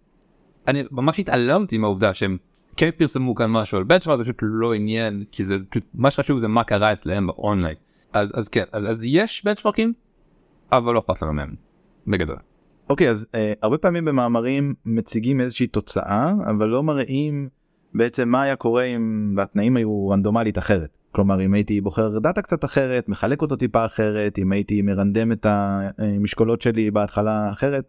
אני 0.68 0.84
ממש 0.90 1.18
התעלמתי 1.18 1.78
מהעובדה 1.78 2.14
שהם 2.14 2.36
כן 2.76 2.90
פרסמו 2.96 3.34
כאן 3.34 3.50
משהו 3.50 3.78
על 3.78 3.84
בנצ'מארק 3.84 4.18
זה 4.18 4.24
פשוט 4.24 4.36
לא 4.42 4.74
עניין 4.74 5.24
כי 5.32 5.44
זה 5.44 5.56
פשוט 5.70 5.84
מה 5.94 6.10
שחשוב 6.10 6.38
זה 6.38 6.48
מה 6.48 6.64
קרה 6.64 6.92
אצלם 6.92 7.26
באונליין 7.26 7.76
אז 8.12 8.38
אז 8.38 8.48
כן 8.48 8.64
אז, 8.72 8.90
אז 8.90 9.04
יש 9.04 9.44
בנצ'מארקים 9.44 9.92
אבל 10.72 10.94
לא 10.94 10.98
אכפת 10.98 11.22
לנו 11.22 11.32
מהם 11.32 11.54
בגדול. 12.06 12.51
אוקיי 12.92 13.10
אז 13.10 13.26
uh, 13.32 13.36
הרבה 13.62 13.78
פעמים 13.78 14.04
במאמרים 14.04 14.74
מציגים 14.86 15.40
איזושהי 15.40 15.66
תוצאה 15.66 16.32
אבל 16.50 16.68
לא 16.68 16.82
מראים 16.82 17.48
בעצם 17.94 18.28
מה 18.28 18.42
היה 18.42 18.56
קורה 18.56 18.82
אם 18.82 19.34
התנאים 19.38 19.76
היו 19.76 20.08
רנדומלית 20.08 20.58
אחרת. 20.58 20.98
כלומר 21.12 21.40
אם 21.44 21.54
הייתי 21.54 21.80
בוחר 21.80 22.18
דאטה 22.18 22.42
קצת 22.42 22.64
אחרת 22.64 23.08
מחלק 23.08 23.42
אותו 23.42 23.56
טיפה 23.56 23.84
אחרת 23.84 24.38
אם 24.38 24.52
הייתי 24.52 24.82
מרנדם 24.82 25.32
את 25.32 25.46
המשקולות 25.48 26.62
שלי 26.62 26.90
בהתחלה 26.90 27.50
אחרת 27.50 27.84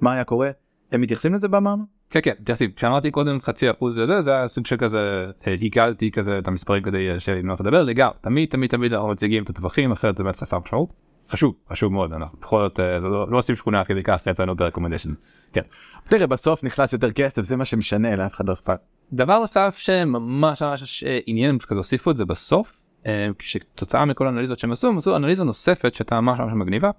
מה 0.00 0.12
היה 0.12 0.24
קורה 0.24 0.50
הם 0.92 1.00
מתייחסים 1.00 1.34
לזה 1.34 1.48
במאמר? 1.48 1.84
כן 2.10 2.20
כן 2.22 2.34
מתייחסים 2.40 2.70
כשאמרתי 2.76 3.10
קודם 3.10 3.40
חצי 3.40 3.70
אחוז 3.70 3.94
זה 3.94 4.22
זה 4.22 4.30
היה 4.30 4.48
סוג 4.48 4.66
של 4.66 4.76
כזה 4.76 5.26
עיגלתי 5.62 6.10
כזה 6.10 6.38
את 6.38 6.48
המספרים 6.48 6.82
כדי 6.82 7.20
שיהיה 7.20 7.36
לי 7.36 7.42
נוח 7.42 7.60
לדבר 7.60 7.82
לגמרי 7.82 8.16
תמיד 8.20 8.48
תמיד 8.48 8.70
תמיד 8.70 8.92
אנחנו 8.92 9.08
מציגים 9.08 9.42
את 9.42 9.50
הטווחים 9.50 9.92
אחרת 9.92 10.16
זה 10.16 10.24
באמת 10.24 10.36
חסר 10.36 10.58
משמעות 10.58 11.07
חשוב 11.30 11.54
חשוב 11.70 11.92
מאוד 11.92 12.12
אנחנו 12.12 12.38
בכל 12.40 12.68
זאת 12.68 12.78
לא, 12.78 13.30
לא 13.30 13.38
עושים 13.38 13.56
שכונה 13.56 13.78
עד 13.78 13.84
כדי 13.84 14.02
כך 14.02 14.26
יצאנו 14.26 14.56
ב 14.56 14.60
recommendation 14.60 15.10
כן. 15.52 15.60
תראה 16.04 16.26
בסוף 16.26 16.64
נכנס 16.64 16.92
יותר 16.92 17.12
כסף 17.12 17.42
זה 17.42 17.56
מה 17.56 17.64
שמשנה 17.64 18.16
לאף 18.16 18.34
אחד 18.34 18.48
לא 18.48 18.52
אכפת. 18.52 18.80
דבר 19.12 19.38
נוסף 19.38 19.74
שממש 19.78 20.62
ממש 20.62 21.04
עניין 21.26 21.58
כזה 21.58 21.80
הוסיפו 21.80 22.10
את 22.10 22.16
זה 22.16 22.24
בסוף 22.24 22.82
כשתוצאה 23.38 24.04
מכל 24.04 24.26
האנליזות 24.26 24.58
שהם 24.58 24.72
עשו 24.72 24.88
הם 24.88 24.96
עשו 24.96 25.16
אנליזה 25.16 25.44
נוספת 25.44 25.94
שהייתה 25.94 26.20
ממש 26.20 26.40
ממש 26.40 26.52
מגניבה. 26.54 26.90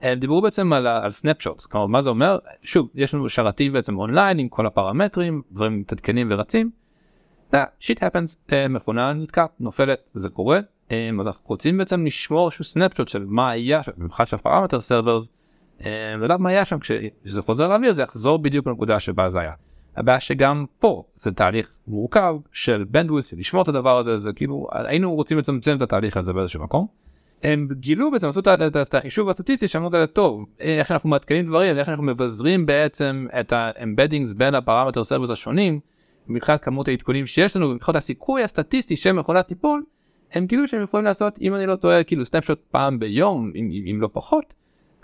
הם 0.00 0.18
דיברו 0.18 0.42
בעצם 0.42 0.72
על, 0.72 0.86
על 0.86 1.10
snapshots 1.10 1.66
כלומר 1.66 1.86
מה 1.86 2.02
זה 2.02 2.10
אומר 2.10 2.38
שוב 2.62 2.88
יש 2.94 3.14
לנו 3.14 3.28
שרתים 3.28 3.72
בעצם 3.72 3.98
אונליין 3.98 4.38
עם 4.38 4.48
כל 4.48 4.66
הפרמטרים 4.66 5.42
דברים 5.52 5.80
מתעדכנים 5.80 6.28
ורצים. 6.30 6.70
shit 7.78 8.02
happens 8.02 8.44
מכונה 8.68 9.12
נתקעת 9.12 9.50
נופלת 9.60 10.10
זה 10.14 10.28
קורה 10.28 10.60
אז 11.20 11.26
אנחנו 11.26 11.44
רוצים 11.46 11.78
בעצם 11.78 12.06
לשמור 12.06 12.46
איזשהו 12.46 12.64
snapshot 12.64 13.08
של 13.08 13.24
מה 13.28 13.50
היה 13.50 13.82
שם 13.82 13.92
במיוחד 13.96 14.26
של 14.26 14.36
parameter 14.36 14.80
servers. 14.80 15.30
לדעת 16.18 16.40
מה 16.40 16.48
היה 16.48 16.64
שם 16.64 16.78
כשזה 16.78 17.42
חוזר 17.42 17.68
לאוויר 17.68 17.92
זה 17.92 18.02
יחזור 18.02 18.38
בדיוק 18.38 18.66
לנקודה 18.66 19.00
שבה 19.00 19.28
זה 19.28 19.40
היה. 19.40 19.52
הבעיה 19.96 20.20
שגם 20.20 20.64
פה 20.78 21.04
זה 21.14 21.32
תהליך 21.32 21.78
מורכב 21.86 22.34
של 22.52 22.84
bandwidth 22.90 23.32
לשמור 23.32 23.62
את 23.62 23.68
הדבר 23.68 23.98
הזה 23.98 24.18
זה 24.18 24.32
כאילו 24.32 24.68
היינו 24.72 25.14
רוצים 25.14 25.38
לצמצם 25.38 25.76
את 25.76 25.82
התהליך 25.82 26.16
הזה 26.16 26.32
באיזשהו 26.32 26.64
מקום. 26.64 26.86
הם 27.42 27.68
גילו 27.72 28.10
בעצם 28.10 28.28
עשו 28.28 28.40
את 28.40 28.94
החישוב 28.94 29.28
הסטטיסטי 29.28 29.68
שאמרו 29.68 29.90
כזה 29.90 30.06
טוב 30.06 30.44
איך 30.60 30.92
אנחנו 30.92 31.08
מעדכנים 31.08 31.46
דברים 31.46 31.76
איך 31.78 31.88
אנחנו 31.88 32.04
מבזרים 32.04 32.66
בעצם 32.66 33.26
את 33.40 33.52
ה 33.52 33.59
embeddings 33.59 34.32
בין 34.32 34.54
ה 34.54 34.59
parameter 34.59 35.04
servers 35.04 35.30
השונים 35.30 35.80
מבחינת 36.28 36.64
כמות 36.64 36.88
העדכונים 36.88 37.26
שיש 37.26 37.56
לנו 37.56 37.68
מבחינת 37.68 37.96
הסיכוי 37.96 38.42
הסטטיסטי 38.42 38.96
של 38.96 39.12
מכונה 39.12 39.46
תיפול 39.46 39.82
הם 40.32 40.46
גילו 40.46 40.68
שהם 40.68 40.82
יכולים 40.82 41.06
לעשות 41.06 41.38
אם 41.40 41.54
אני 41.54 41.66
לא 41.66 41.76
טועה 41.76 42.04
כאילו 42.04 42.24
snapshot 42.24 42.60
פעם 42.70 42.98
ביום 42.98 43.52
אם, 43.54 43.70
אם 43.90 44.00
לא 44.00 44.08
פחות 44.12 44.54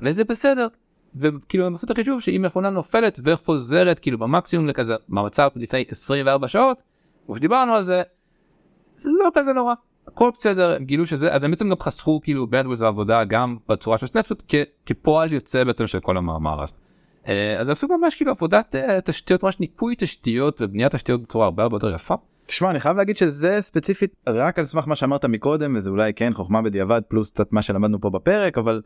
וזה 0.02 0.24
בסדר 0.24 0.68
וכאילו 1.16 1.66
הם 1.66 1.74
עשו 1.74 1.86
את 1.86 1.90
החישוב 1.90 2.20
שאם 2.20 2.42
מכונה 2.46 2.70
נופלת 2.70 3.20
וחוזרת 3.24 3.98
כאילו 3.98 4.18
במקסימום 4.18 4.66
לכזה 4.66 4.94
במצב 5.08 5.48
לפני 5.56 5.84
24 5.88 6.48
שעות 6.48 6.78
וכשדיברנו 7.30 7.74
על 7.74 7.82
זה 7.82 8.02
זה 8.96 9.10
לא 9.24 9.30
כזה 9.34 9.52
נורא 9.52 9.74
הכל 10.08 10.30
בסדר 10.36 10.76
הם 10.76 10.84
גילו 10.84 11.06
שזה 11.06 11.32
אז 11.32 11.44
הם 11.44 11.50
בעצם 11.50 11.70
גם 11.70 11.76
חסכו 11.80 12.20
כאילו 12.22 12.46
bandwidth 12.46 12.82
ועבודה 12.82 13.24
גם 13.24 13.56
בצורה 13.68 13.98
של 13.98 14.06
snapshot 14.06 14.52
כפועל 14.86 15.32
יוצא 15.32 15.64
בעצם 15.64 15.86
של 15.86 16.00
כל 16.00 16.16
המאמר 16.16 16.62
הזה. 16.62 16.74
אז 17.58 17.70
עשו 17.70 17.86
ממש 17.88 18.14
כאילו 18.14 18.30
עבודת 18.30 18.74
תשתיות 19.04 19.42
ממש 19.42 19.60
ניקוי 19.60 19.94
תשתיות 19.98 20.62
ובניית 20.62 20.94
תשתיות 20.94 21.22
בצורה 21.22 21.44
הרבה 21.44 21.62
הרבה 21.62 21.76
יותר 21.76 21.90
יפה. 21.94 22.14
תשמע 22.46 22.70
אני 22.70 22.80
חייב 22.80 22.96
להגיד 22.96 23.16
שזה 23.16 23.62
ספציפית 23.62 24.14
רק 24.28 24.58
על 24.58 24.64
סמך 24.64 24.88
מה 24.88 24.96
שאמרת 24.96 25.24
מקודם 25.24 25.74
וזה 25.76 25.90
אולי 25.90 26.14
כן 26.14 26.32
חוכמה 26.32 26.62
בדיעבד 26.62 27.00
פלוס 27.08 27.30
קצת 27.30 27.52
מה 27.52 27.62
שלמדנו 27.62 28.00
פה 28.00 28.10
בפרק 28.10 28.58
אבל 28.58 28.82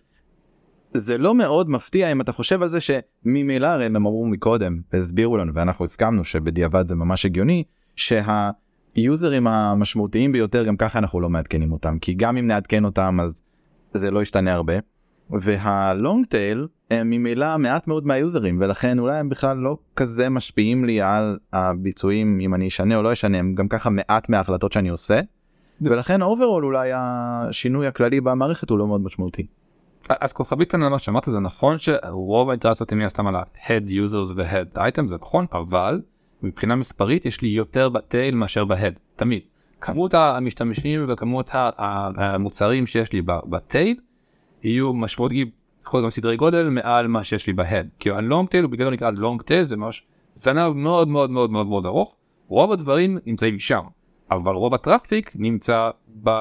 זה 0.94 1.18
לא 1.18 1.34
מאוד 1.34 1.70
מפתיע 1.70 2.12
אם 2.12 2.20
אתה 2.20 2.32
חושב 2.32 2.62
על 2.62 2.68
זה 2.68 2.78
שממילא 2.80 3.66
הרי 3.66 3.84
הם 3.84 3.96
אמרו 3.96 4.26
מקודם 4.26 4.80
והסבירו 4.92 5.36
לנו 5.36 5.54
ואנחנו 5.54 5.84
הסכמנו 5.84 6.24
שבדיעבד 6.24 6.86
זה 6.86 6.94
ממש 6.94 7.26
הגיוני 7.26 7.64
שהיוזרים 7.96 9.46
המשמעותיים 9.46 10.32
ביותר 10.32 10.64
גם 10.64 10.76
ככה 10.76 10.98
אנחנו 10.98 11.20
לא 11.20 11.28
מעדכנים 11.28 11.72
אותם 11.72 11.98
כי 11.98 12.14
גם 12.14 12.36
אם 12.36 12.46
נעדכן 12.46 12.84
אותם 12.84 13.18
אז 13.22 13.42
זה 13.94 14.10
לא 14.10 14.22
ישתנה 14.22 14.52
הרבה. 14.52 14.74
וה 15.30 15.62
long 15.62 16.26
tail 16.26 16.66
הם 16.90 17.10
ממילא 17.10 17.56
מעט 17.56 17.86
מאוד 17.86 18.06
מהיוזרים 18.06 18.58
ולכן 18.60 18.98
אולי 18.98 19.18
הם 19.18 19.28
בכלל 19.28 19.56
לא 19.56 19.76
כזה 19.96 20.28
משפיעים 20.28 20.84
לי 20.84 21.00
על 21.00 21.38
הביצועים 21.52 22.38
אם 22.40 22.54
אני 22.54 22.68
אשנה 22.68 22.96
או 22.96 23.02
לא 23.02 23.12
אשנה 23.12 23.38
הם 23.38 23.54
גם 23.54 23.68
ככה 23.68 23.90
מעט 23.90 24.28
מההחלטות 24.28 24.72
שאני 24.72 24.88
עושה. 24.88 25.20
ולכן 25.80 26.22
overall 26.22 26.64
אולי 26.64 26.90
השינוי 26.94 27.86
הכללי 27.86 28.20
במערכת 28.20 28.70
הוא 28.70 28.78
לא 28.78 28.86
מאוד 28.86 29.00
משמעותי. 29.00 29.46
אז 30.08 30.32
כוכבית 30.32 30.70
כאן 30.70 30.82
על 30.82 30.88
מה 30.88 30.98
שאמרת 30.98 31.24
זה 31.26 31.40
נכון 31.40 31.76
שרוב 31.78 32.50
האינטראקציות 32.50 32.92
הן 32.92 33.08
סתם 33.08 33.26
על 33.26 33.36
ה-head 33.36 33.86
users 33.86 34.34
ו-head 34.36 34.78
item 34.78 35.06
זה 35.06 35.16
נכון 35.20 35.46
אבל 35.52 36.00
מבחינה 36.42 36.76
מספרית 36.76 37.26
יש 37.26 37.42
לי 37.42 37.48
יותר 37.48 37.88
ב 37.88 37.97
tail 37.97 38.34
מאשר 38.34 38.64
ב-head 38.64 38.98
תמיד. 39.16 39.42
כמות 39.80 40.14
המשתמשים 40.14 41.04
וכמות 41.08 41.50
המוצרים 42.16 42.86
שיש 42.86 43.12
לי 43.12 43.22
ב 43.24 43.38
tail 43.38 43.96
יהיו 44.62 44.92
משמעותיים 44.94 45.59
יכול 45.90 46.00
להיות 46.00 46.06
גם 46.06 46.10
סדרי 46.10 46.36
גודל 46.36 46.68
מעל 46.68 47.06
מה 47.06 47.24
שיש 47.24 47.46
לי 47.46 47.52
ב 47.52 47.59
head 47.59 47.88
כי 47.98 48.10
ה 48.10 48.18
long 48.18 48.48
tail 48.48 48.64
הוא 48.64 48.70
בגלל 48.70 48.90
נקרא 48.90 49.10
long 49.10 49.42
tail 49.42 49.62
זה 49.62 49.76
ממש 49.76 50.06
זנב 50.34 50.72
מאוד 50.72 51.08
מאוד 51.08 51.30
מאוד 51.30 51.50
מאוד 51.50 51.66
מאוד 51.66 51.86
ארוך 51.86 52.16
רוב 52.48 52.72
הדברים 52.72 53.18
נמצאים 53.26 53.58
שם 53.58 53.82
אבל 54.30 54.54
רוב 54.54 54.74
ה 54.74 54.81
traffic 54.81 55.32
נמצא 55.34 55.90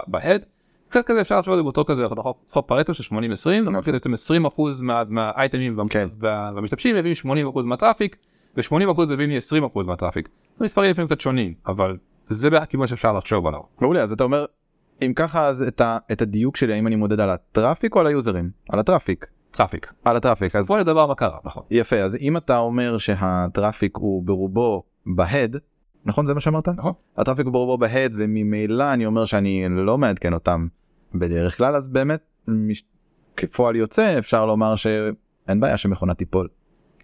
ב 0.08 0.15
head 0.15 0.45
קצת 0.89 1.05
כזה 1.05 1.21
אפשר 1.21 1.39
לחשוב 1.39 1.53
על 1.53 1.59
זה 1.59 1.63
באותו 1.63 1.85
כזה 1.85 2.03
חוק 2.47 2.67
פרטו 2.67 2.93
של 2.93 3.03
80 3.03 3.31
20 3.31 3.75
אוקיי. 3.75 3.93
20 4.13 4.45
אחוז 4.45 4.81
מהאייטמים 5.09 5.77
והמשתמשים 6.19 6.95
מביאים 6.95 7.15
80 7.15 7.47
אחוז 7.47 7.65
מה 7.65 7.77
traffic 7.77 8.15
ו80 8.59 8.91
אחוז 8.91 9.12
מביאים 9.12 9.38
20 9.38 9.63
אחוז 9.63 9.88
מה 9.88 9.96
traffic. 9.96 10.30
המספרים 10.59 10.91
לפעמים 10.91 11.07
קצת 11.07 11.21
שונים 11.21 11.53
אבל 11.67 11.97
זה 12.25 12.47
הכיוון 12.57 12.88
שאפשר 12.88 13.13
לחשוב 13.13 13.47
עליו. 13.47 13.62
מעולה 13.81 14.01
אז 14.01 14.12
אתה 14.12 14.23
אומר 14.23 14.45
אם 15.01 15.13
ככה 15.15 15.45
אז 15.45 15.62
את, 15.62 15.81
ה, 15.81 15.97
את 16.12 16.21
הדיוק 16.21 16.57
שלי 16.57 16.73
האם 16.73 16.88
אני 16.88 16.95
מודד 16.95 17.19
על 17.19 17.29
ה 17.30 17.38
traffic 17.38 17.95
או 17.95 17.99
על 17.99 18.07
היוזרים? 18.07 18.49
על 18.69 18.79
ה 18.80 18.85
traffic. 18.85 19.25
traffic. 19.52 19.93
על 20.05 20.15
ה 20.15 20.20
traffic. 20.20 20.56
אז... 20.55 20.67
של 20.67 20.83
דבר 20.83 21.05
מה 21.07 21.15
קרה 21.15 21.38
נכון. 21.45 21.63
יפה 21.71 21.95
אז 21.95 22.15
אם 22.15 22.38
אתה 22.38 22.57
אומר 22.57 22.97
שה 22.97 23.28
traffic 23.28 23.97
הוא 23.97 24.23
ברובו 24.23 24.83
ב 25.06 25.16
head 25.16 25.58
נכון 26.05 26.25
זה 26.25 26.33
מה 26.33 26.41
שאמרת? 26.41 26.67
נכון. 26.69 26.93
ה 27.17 27.21
traffic 27.21 27.45
הוא 27.45 27.53
ברובו 27.53 27.77
ב 27.78 27.85
head 27.85 28.13
וממילא 28.17 28.93
אני 28.93 29.05
אומר 29.05 29.25
שאני 29.25 29.65
לא 29.69 29.97
מעדכן 29.97 30.33
אותם 30.33 30.67
בדרך 31.15 31.57
כלל 31.57 31.75
אז 31.75 31.88
באמת 31.88 32.21
מש... 32.47 32.83
כפועל 33.38 33.75
יוצא 33.75 34.19
אפשר 34.19 34.45
לומר 34.45 34.75
שאין 34.75 35.59
בעיה 35.59 35.77
שמכונה 35.77 36.13
תיפול. 36.13 36.47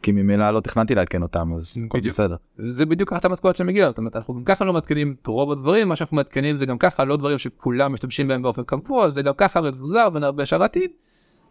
כי 0.02 0.12
ממילא 0.12 0.52
לא 0.52 0.60
תכננתי 0.60 0.96
לעדכן 0.96 1.22
אותם 1.22 1.54
אז 1.54 1.78
הכל 1.86 2.00
בסדר. 2.00 2.36
זה 2.58 2.86
בדיוק 2.86 3.14
אחת 3.14 3.26
המסקנות 3.26 3.56
שמגיעות 3.56 3.90
זאת 3.90 3.98
אומרת 3.98 4.16
אנחנו 4.16 4.34
גם 4.34 4.44
ככה 4.44 4.66
לא 4.66 4.74
מעדכנים 4.74 5.16
את 5.22 5.28
רוב 5.28 5.52
הדברים 5.52 5.90
מה 5.90 5.96
שאנחנו 5.96 6.16
מעדכנים 6.16 6.58
זה 6.58 6.66
גם 6.66 6.78
ככה 6.78 7.04
לא 7.04 7.18
דברים 7.18 7.38
שכולם 7.38 7.94
משתמשים 7.94 8.28
בהם 8.28 8.42
באופן 8.42 8.64
קבוע 8.64 9.10
זה 9.10 9.22
גם 9.22 9.34
ככה 9.38 9.62
מבוזר 9.62 10.10
בין 10.10 10.24
הרבה 10.24 10.46
שרתים. 10.46 10.90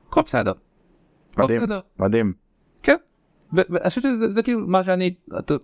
הכל 0.09 0.23
בסדר. 0.23 0.53
מדהים 1.39 1.63
מדהים. 1.99 2.33
כן. 2.83 2.97
ואני 3.53 3.89
חושב 3.89 4.01
שזה 4.01 4.43
כאילו 4.43 4.67
מה 4.67 4.85
שאני 4.85 5.15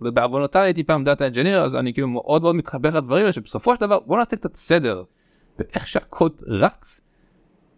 בעוונותיי 0.00 0.62
הייתי 0.62 0.84
פעם 0.84 1.04
data 1.04 1.26
engineer 1.26 1.60
אז 1.62 1.76
אני 1.76 1.92
כאילו 1.92 2.08
מאוד 2.08 2.42
מאוד 2.42 2.54
מתחבר 2.54 2.96
לדברים 2.96 3.22
האלה 3.22 3.32
שבסופו 3.32 3.74
של 3.74 3.80
דבר 3.80 4.00
בוא 4.00 4.18
נעשה 4.18 4.36
קצת 4.36 4.54
סדר. 4.54 5.02
באיך 5.58 5.86
שהקוד 5.86 6.32
רץ. 6.46 7.00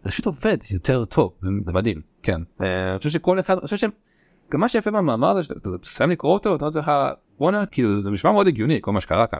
זה 0.01 0.09
פשוט 0.09 0.25
עובד 0.25 0.57
יותר 0.71 1.05
טוב 1.05 1.33
זה 1.41 1.73
מדהים 1.73 2.01
כן 2.23 2.41
אני 2.59 2.97
חושב 2.97 3.09
שכל 3.09 3.39
אחד 3.39 3.53
אני 3.53 3.61
חושב 3.67 3.87
גם 4.51 4.59
מה 4.59 4.69
שיפה 4.69 4.91
במאמר 4.91 5.27
הזה 5.27 5.43
שאתה 5.43 5.69
תסיים 5.81 6.09
לקרוא 6.09 6.33
אותו 6.33 6.55
אתה 6.55 6.65
אומר 6.65 6.79
לך 6.79 6.91
וואנה 7.39 7.65
כאילו 7.65 8.01
זה 8.01 8.11
נשמע 8.11 8.31
מאוד 8.31 8.47
הגיוני 8.47 8.79
כל 8.81 8.91
מה 8.91 9.01
שקרה 9.01 9.27
כאן. 9.27 9.39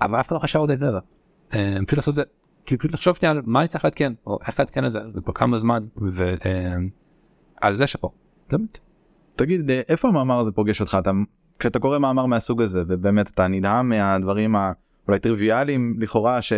אבל 0.00 0.20
אף 0.20 0.26
אחד 0.26 0.34
לא 0.34 0.40
חשב 0.40 0.58
עוד 0.58 0.70
לפני 0.70 0.86
זה. 0.92 0.98
פשוט 1.86 1.98
לעשות 1.98 2.14
זה 2.14 2.22
כאילו 2.66 2.78
פשוט 2.78 2.94
לחשוב 2.94 3.16
שנייה 3.16 3.30
על 3.30 3.42
מה 3.44 3.60
אני 3.60 3.68
צריך 3.68 3.84
לעדכן 3.84 4.12
או 4.26 4.38
איך 4.46 4.60
לעדכן 4.60 4.84
את 4.86 4.92
זה 4.92 5.00
וכמה 5.28 5.58
זמן 5.58 5.86
ועל 7.64 7.76
זה 7.76 7.86
שאפו. 7.86 8.10
תגיד 9.36 9.70
איפה 9.88 10.08
המאמר 10.08 10.38
הזה 10.38 10.52
פוגש 10.52 10.80
אותך? 10.80 10.96
אתה 11.00 11.10
כשאתה 11.58 11.78
קורא 11.78 11.98
מאמר 11.98 12.26
מהסוג 12.26 12.62
הזה 12.62 12.82
ובאמת 12.88 13.30
אתה 13.30 13.48
נדהם 13.48 13.88
מהדברים 13.88 14.56
האולי 14.56 15.18
טריוויאליים 15.20 15.96
לכאורה 16.00 16.42
ש, 16.42 16.52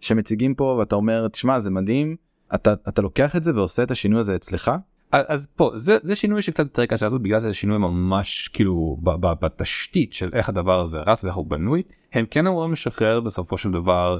שמציגים 0.00 0.54
פה 0.54 0.76
ואתה 0.78 0.94
אומר 0.94 1.28
תשמע 1.28 1.60
זה 1.60 1.70
מדהים. 1.70 2.16
אתה 2.54 2.74
אתה 2.88 3.02
לוקח 3.02 3.36
את 3.36 3.44
זה 3.44 3.54
ועושה 3.54 3.82
את 3.82 3.90
השינוי 3.90 4.20
הזה 4.20 4.36
אצלך? 4.36 4.70
אז 5.12 5.46
פה 5.56 5.70
זה 5.74 5.98
זה 6.02 6.16
שינוי 6.16 6.42
שקצת 6.42 6.64
יותר 6.64 6.86
קשה 6.86 7.06
לעשות 7.06 7.22
בגלל 7.22 7.40
שזה 7.40 7.54
שינוי 7.54 7.78
ממש 7.78 8.48
כאילו 8.48 8.96
בתשתית 9.40 10.12
של 10.12 10.30
איך 10.32 10.48
הדבר 10.48 10.80
הזה 10.80 11.00
רץ 11.00 11.24
ואיך 11.24 11.34
הוא 11.34 11.46
בנוי. 11.46 11.82
הם 12.12 12.24
כן 12.30 12.46
אמורים 12.46 12.72
לשחרר 12.72 13.20
בסופו 13.20 13.58
של 13.58 13.70
דבר 13.70 14.18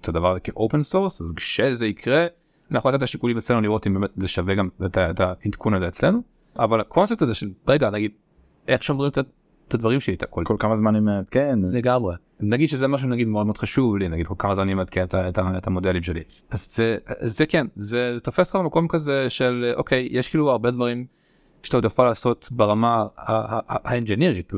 את 0.00 0.08
הדבר 0.08 0.38
כ 0.38 0.53
open 0.53 0.82
source 0.82 1.20
אז 1.20 1.32
כשזה 1.36 1.86
יקרה 1.86 2.26
אנחנו 2.74 2.90
ניתן 2.90 2.98
את 2.98 3.02
השיקולים 3.02 3.36
אצלנו 3.38 3.60
לראות 3.60 3.86
אם 3.86 3.94
באמת 3.94 4.10
זה 4.16 4.28
שווה 4.28 4.54
גם 4.54 4.68
את 4.86 5.20
העדכון 5.20 5.74
הזה 5.74 5.88
אצלנו 5.88 6.22
אבל 6.58 6.80
הקונספט 6.80 7.22
הזה 7.22 7.34
של 7.34 7.50
רגע 7.68 7.90
נגיד 7.90 8.10
איך 8.68 8.82
שומרים 8.82 9.10
את 9.10 9.74
הדברים 9.74 10.00
שלי 10.00 10.14
את 10.14 10.22
הכל? 10.22 10.42
כל 10.46 10.56
כמה 10.58 10.76
זמן 10.76 10.94
אני 10.94 11.04
מעדכן 11.04 11.58
לגמרי. 11.62 12.14
נגיד 12.40 12.68
שזה 12.68 12.88
משהו 12.88 13.08
נגיד 13.08 13.28
מאוד 13.28 13.46
מאוד 13.46 13.58
חשוב 13.58 13.96
לי 13.96 14.08
נגיד 14.08 14.26
כל 14.26 14.34
כמה 14.38 14.54
זמן 14.54 14.62
אני 14.62 14.74
מעדכן 14.74 15.04
את, 15.04 15.14
את, 15.14 15.38
את 15.58 15.66
המודלים 15.66 16.02
שלי. 16.02 16.22
אז 16.50 16.76
זה 16.76 16.96
זה 17.20 17.46
כן 17.46 17.66
זה 17.76 18.16
תופס 18.22 18.48
לך 18.48 18.56
במקום 18.56 18.88
כזה 18.88 19.30
של 19.30 19.72
אוקיי 19.76 20.08
יש 20.10 20.28
כאילו 20.28 20.50
הרבה 20.50 20.70
דברים 20.70 21.06
שאתה 21.62 21.76
עוד 21.76 21.84
יכול 21.84 22.06
לעשות 22.06 22.48
ברמה 22.52 23.06
האנג'ינירית 23.68 24.52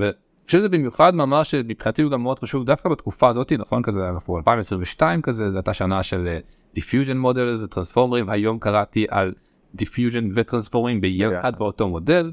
חושב 0.47 0.59
שזה 0.59 0.69
במיוחד 0.69 1.15
מאמר 1.15 1.43
שמבחינתי 1.43 2.03
הוא 2.03 2.13
גם 2.13 2.23
מאוד 2.23 2.39
חשוב 2.39 2.65
דווקא 2.67 2.89
בתקופה 2.89 3.29
הזאת 3.29 3.53
נכון 3.53 3.83
כזה 3.83 4.09
אנחנו 4.09 4.37
2022 4.37 5.23
כזה 5.23 5.51
זו 5.51 5.57
הייתה 5.59 5.75
שנה 5.75 6.03
של 6.03 6.39
diffusion 6.75 7.17
models 7.17 7.69
טרנספורמרים 7.69 8.31
היום 8.31 8.59
קראתי 8.59 9.07
על 9.11 9.33
diffusion 9.75 10.29
וטרנספורמרים 10.35 11.01
ביחד 11.01 11.59
באותו 11.59 11.89
מודל. 11.89 12.33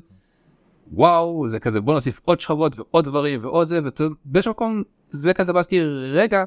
וואו 0.92 1.48
זה 1.48 1.60
כזה 1.60 1.82
בוא 1.82 1.94
נוסיף 1.94 2.20
עוד 2.26 2.40
שכבות 2.40 2.80
ועוד 2.80 3.06
דברים 3.06 3.40
ועוד 3.44 3.68
זה 3.68 3.80
ובאיזשהו 4.26 4.52
מקום 4.52 4.84
זה 5.08 5.34
כזה 5.34 5.54
באסתי 5.54 5.82
רגע 6.12 6.44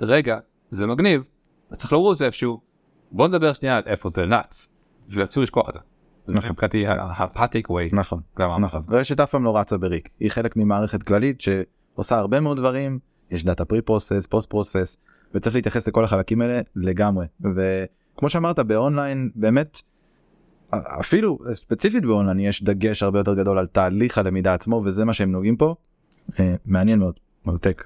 רגע 0.00 0.38
זה 0.70 0.86
מגניב 0.86 1.22
צריך 1.72 1.92
לרוץ 1.92 2.18
זה 2.18 2.26
איפשהו 2.26 2.60
בוא 3.12 3.28
נדבר 3.28 3.52
שנייה 3.52 3.76
על 3.76 3.82
איפה 3.86 4.08
זה 4.08 4.26
רץ 4.26 4.68
ואסור 5.08 5.42
לשכוח 5.42 5.68
את 5.68 5.74
זה. 5.74 5.80
נכון. 6.28 6.50
מבחינתי 6.50 6.86
ה-take 6.86 7.68
away. 7.68 7.88
נכון 7.92 8.20
נכון 8.60 8.80
רשת 8.88 9.20
אף 9.20 9.30
פעם 9.30 9.44
לא 9.44 9.56
רצה 9.58 9.78
בריק 9.78 10.08
היא 10.20 10.30
חלק 10.30 10.56
ממערכת 10.56 11.02
כללית 11.02 11.40
שעושה 11.40 12.18
הרבה 12.18 12.40
מאוד 12.40 12.56
דברים 12.56 12.98
יש 13.30 13.44
data 13.44 13.64
pre 13.64 13.82
process 13.82 14.26
post 14.26 14.50
process 14.50 14.96
וצריך 15.34 15.54
להתייחס 15.56 15.88
לכל 15.88 16.04
החלקים 16.04 16.40
האלה 16.42 16.60
לגמרי 16.76 17.26
וכמו 17.40 18.28
שאמרת 18.28 18.58
באונליין 18.58 19.30
באמת 19.34 19.80
אפילו 21.00 21.38
ספציפית 21.54 22.02
באונליין 22.04 22.40
יש 22.40 22.62
דגש 22.62 23.02
הרבה 23.02 23.18
יותר 23.18 23.34
גדול 23.34 23.58
על 23.58 23.66
תהליך 23.66 24.18
הלמידה 24.18 24.54
עצמו 24.54 24.82
וזה 24.84 25.04
מה 25.04 25.14
שהם 25.14 25.32
נוגעים 25.32 25.56
פה 25.56 25.74
אה, 26.40 26.54
מעניין 26.64 26.98
מאוד 26.98 27.14
מרתק 27.46 27.84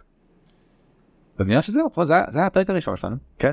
אז 1.39 1.49
נראה 1.49 1.63
שזהו 1.63 1.91
זה 2.05 2.15
היה- 2.15 2.25
זה 2.31 2.47
הפרק 2.47 2.71
הראשון 2.71 2.97
שלנו. 2.97 3.17
כן. 3.39 3.53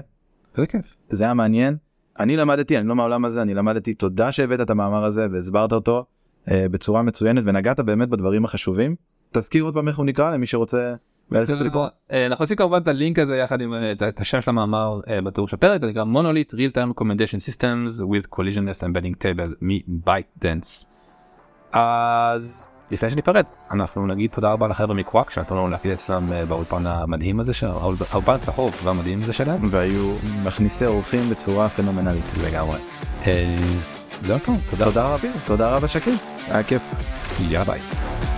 איזה 0.58 0.68
כיף. 0.68 0.96
זה 1.10 1.24
היה 1.24 1.34
מעניין 1.34 1.78
אני 2.20 2.38
למדתי 2.38 2.78
אני 2.78 2.88
לא 2.88 2.95
מהעולם 2.95 3.26
הזה 3.26 3.41
אני 3.41 3.53
למדתי 3.53 3.93
תודה 3.93 4.32
שהבאת 4.32 4.61
את 4.61 4.70
המאמר 4.70 5.03
הזה 5.05 5.28
והסברת 5.32 5.72
אותו 5.74 6.05
אה, 6.51 6.66
בצורה 6.72 7.01
מצוינת 7.01 7.43
ונגעת 7.47 7.80
באמת 7.80 8.09
בדברים 8.09 8.45
החשובים 8.45 8.95
תזכיר 9.32 9.64
עוד 9.64 9.74
פעם 9.74 9.88
איך 9.88 9.97
הוא 9.97 10.05
נקרא 10.05 10.32
למי 10.32 10.45
שרוצה. 10.45 10.95
ללכת 11.32 11.53
לקרוא. 11.53 11.88
אה, 12.11 12.26
אנחנו 12.26 12.43
עושים 12.43 12.57
כמובן 12.57 12.82
את 12.82 12.88
הלינק 12.88 13.20
הזה 13.20 13.38
יחד 13.38 13.61
עם 13.61 13.74
אה, 13.74 13.91
את- 13.91 14.22
השם 14.22 14.41
של 14.41 14.51
המאמר 14.51 14.99
אה, 15.07 15.22
בתיאור 15.22 15.47
של 15.47 15.55
הפרק 15.55 15.82
זה 15.82 15.88
נקרא 15.88 16.03
מונוליט 16.03 16.53
real 16.53 16.78
time 16.78 16.99
recommendation 17.01 17.39
systems 17.51 17.99
with 18.01 18.36
collisionless 18.36 18.84
embedding 18.84 19.16
table 19.24 19.55
מ-byte 19.61 20.43
dance. 20.45 20.86
אז 21.72 22.68
לפני 22.92 23.10
שניפרד 23.10 23.46
אנחנו 23.72 24.08
נגיד 24.08 24.30
תודה 24.32 24.52
רבה 24.52 24.68
לחבר'ה 24.68 24.94
מקוואק 24.94 25.30
שנתנו 25.30 25.58
לנו 25.58 25.68
להקליט 25.68 25.94
אצלם 25.94 26.34
אה, 26.34 26.46
באולפן 26.46 26.88
המדהים 26.88 27.40
הזה 27.40 27.54
של 27.54 27.68
האולפן 27.68 28.34
הצהוב 28.34 28.82
והמדהים 28.84 29.24
הזה 29.24 29.34
שלהם 29.34 29.62
והיו 29.70 30.16
מכניסי 30.44 30.86
אורחים 30.86 31.30
בצורה 31.30 31.70
פנומנלית 31.70 32.34
לגמרי. 32.48 32.78
אה, 33.28 33.56
זהו 34.22 34.38
תודה 34.70 34.86
תודה 34.86 35.06
רבה 35.14 35.28
תודה 35.46 35.76
רבה 35.76 35.88
שקיל 35.88 36.16
היה 36.48 36.64
כיף. 36.64 36.82
יאללה 37.40 37.66
ביי. 37.66 38.33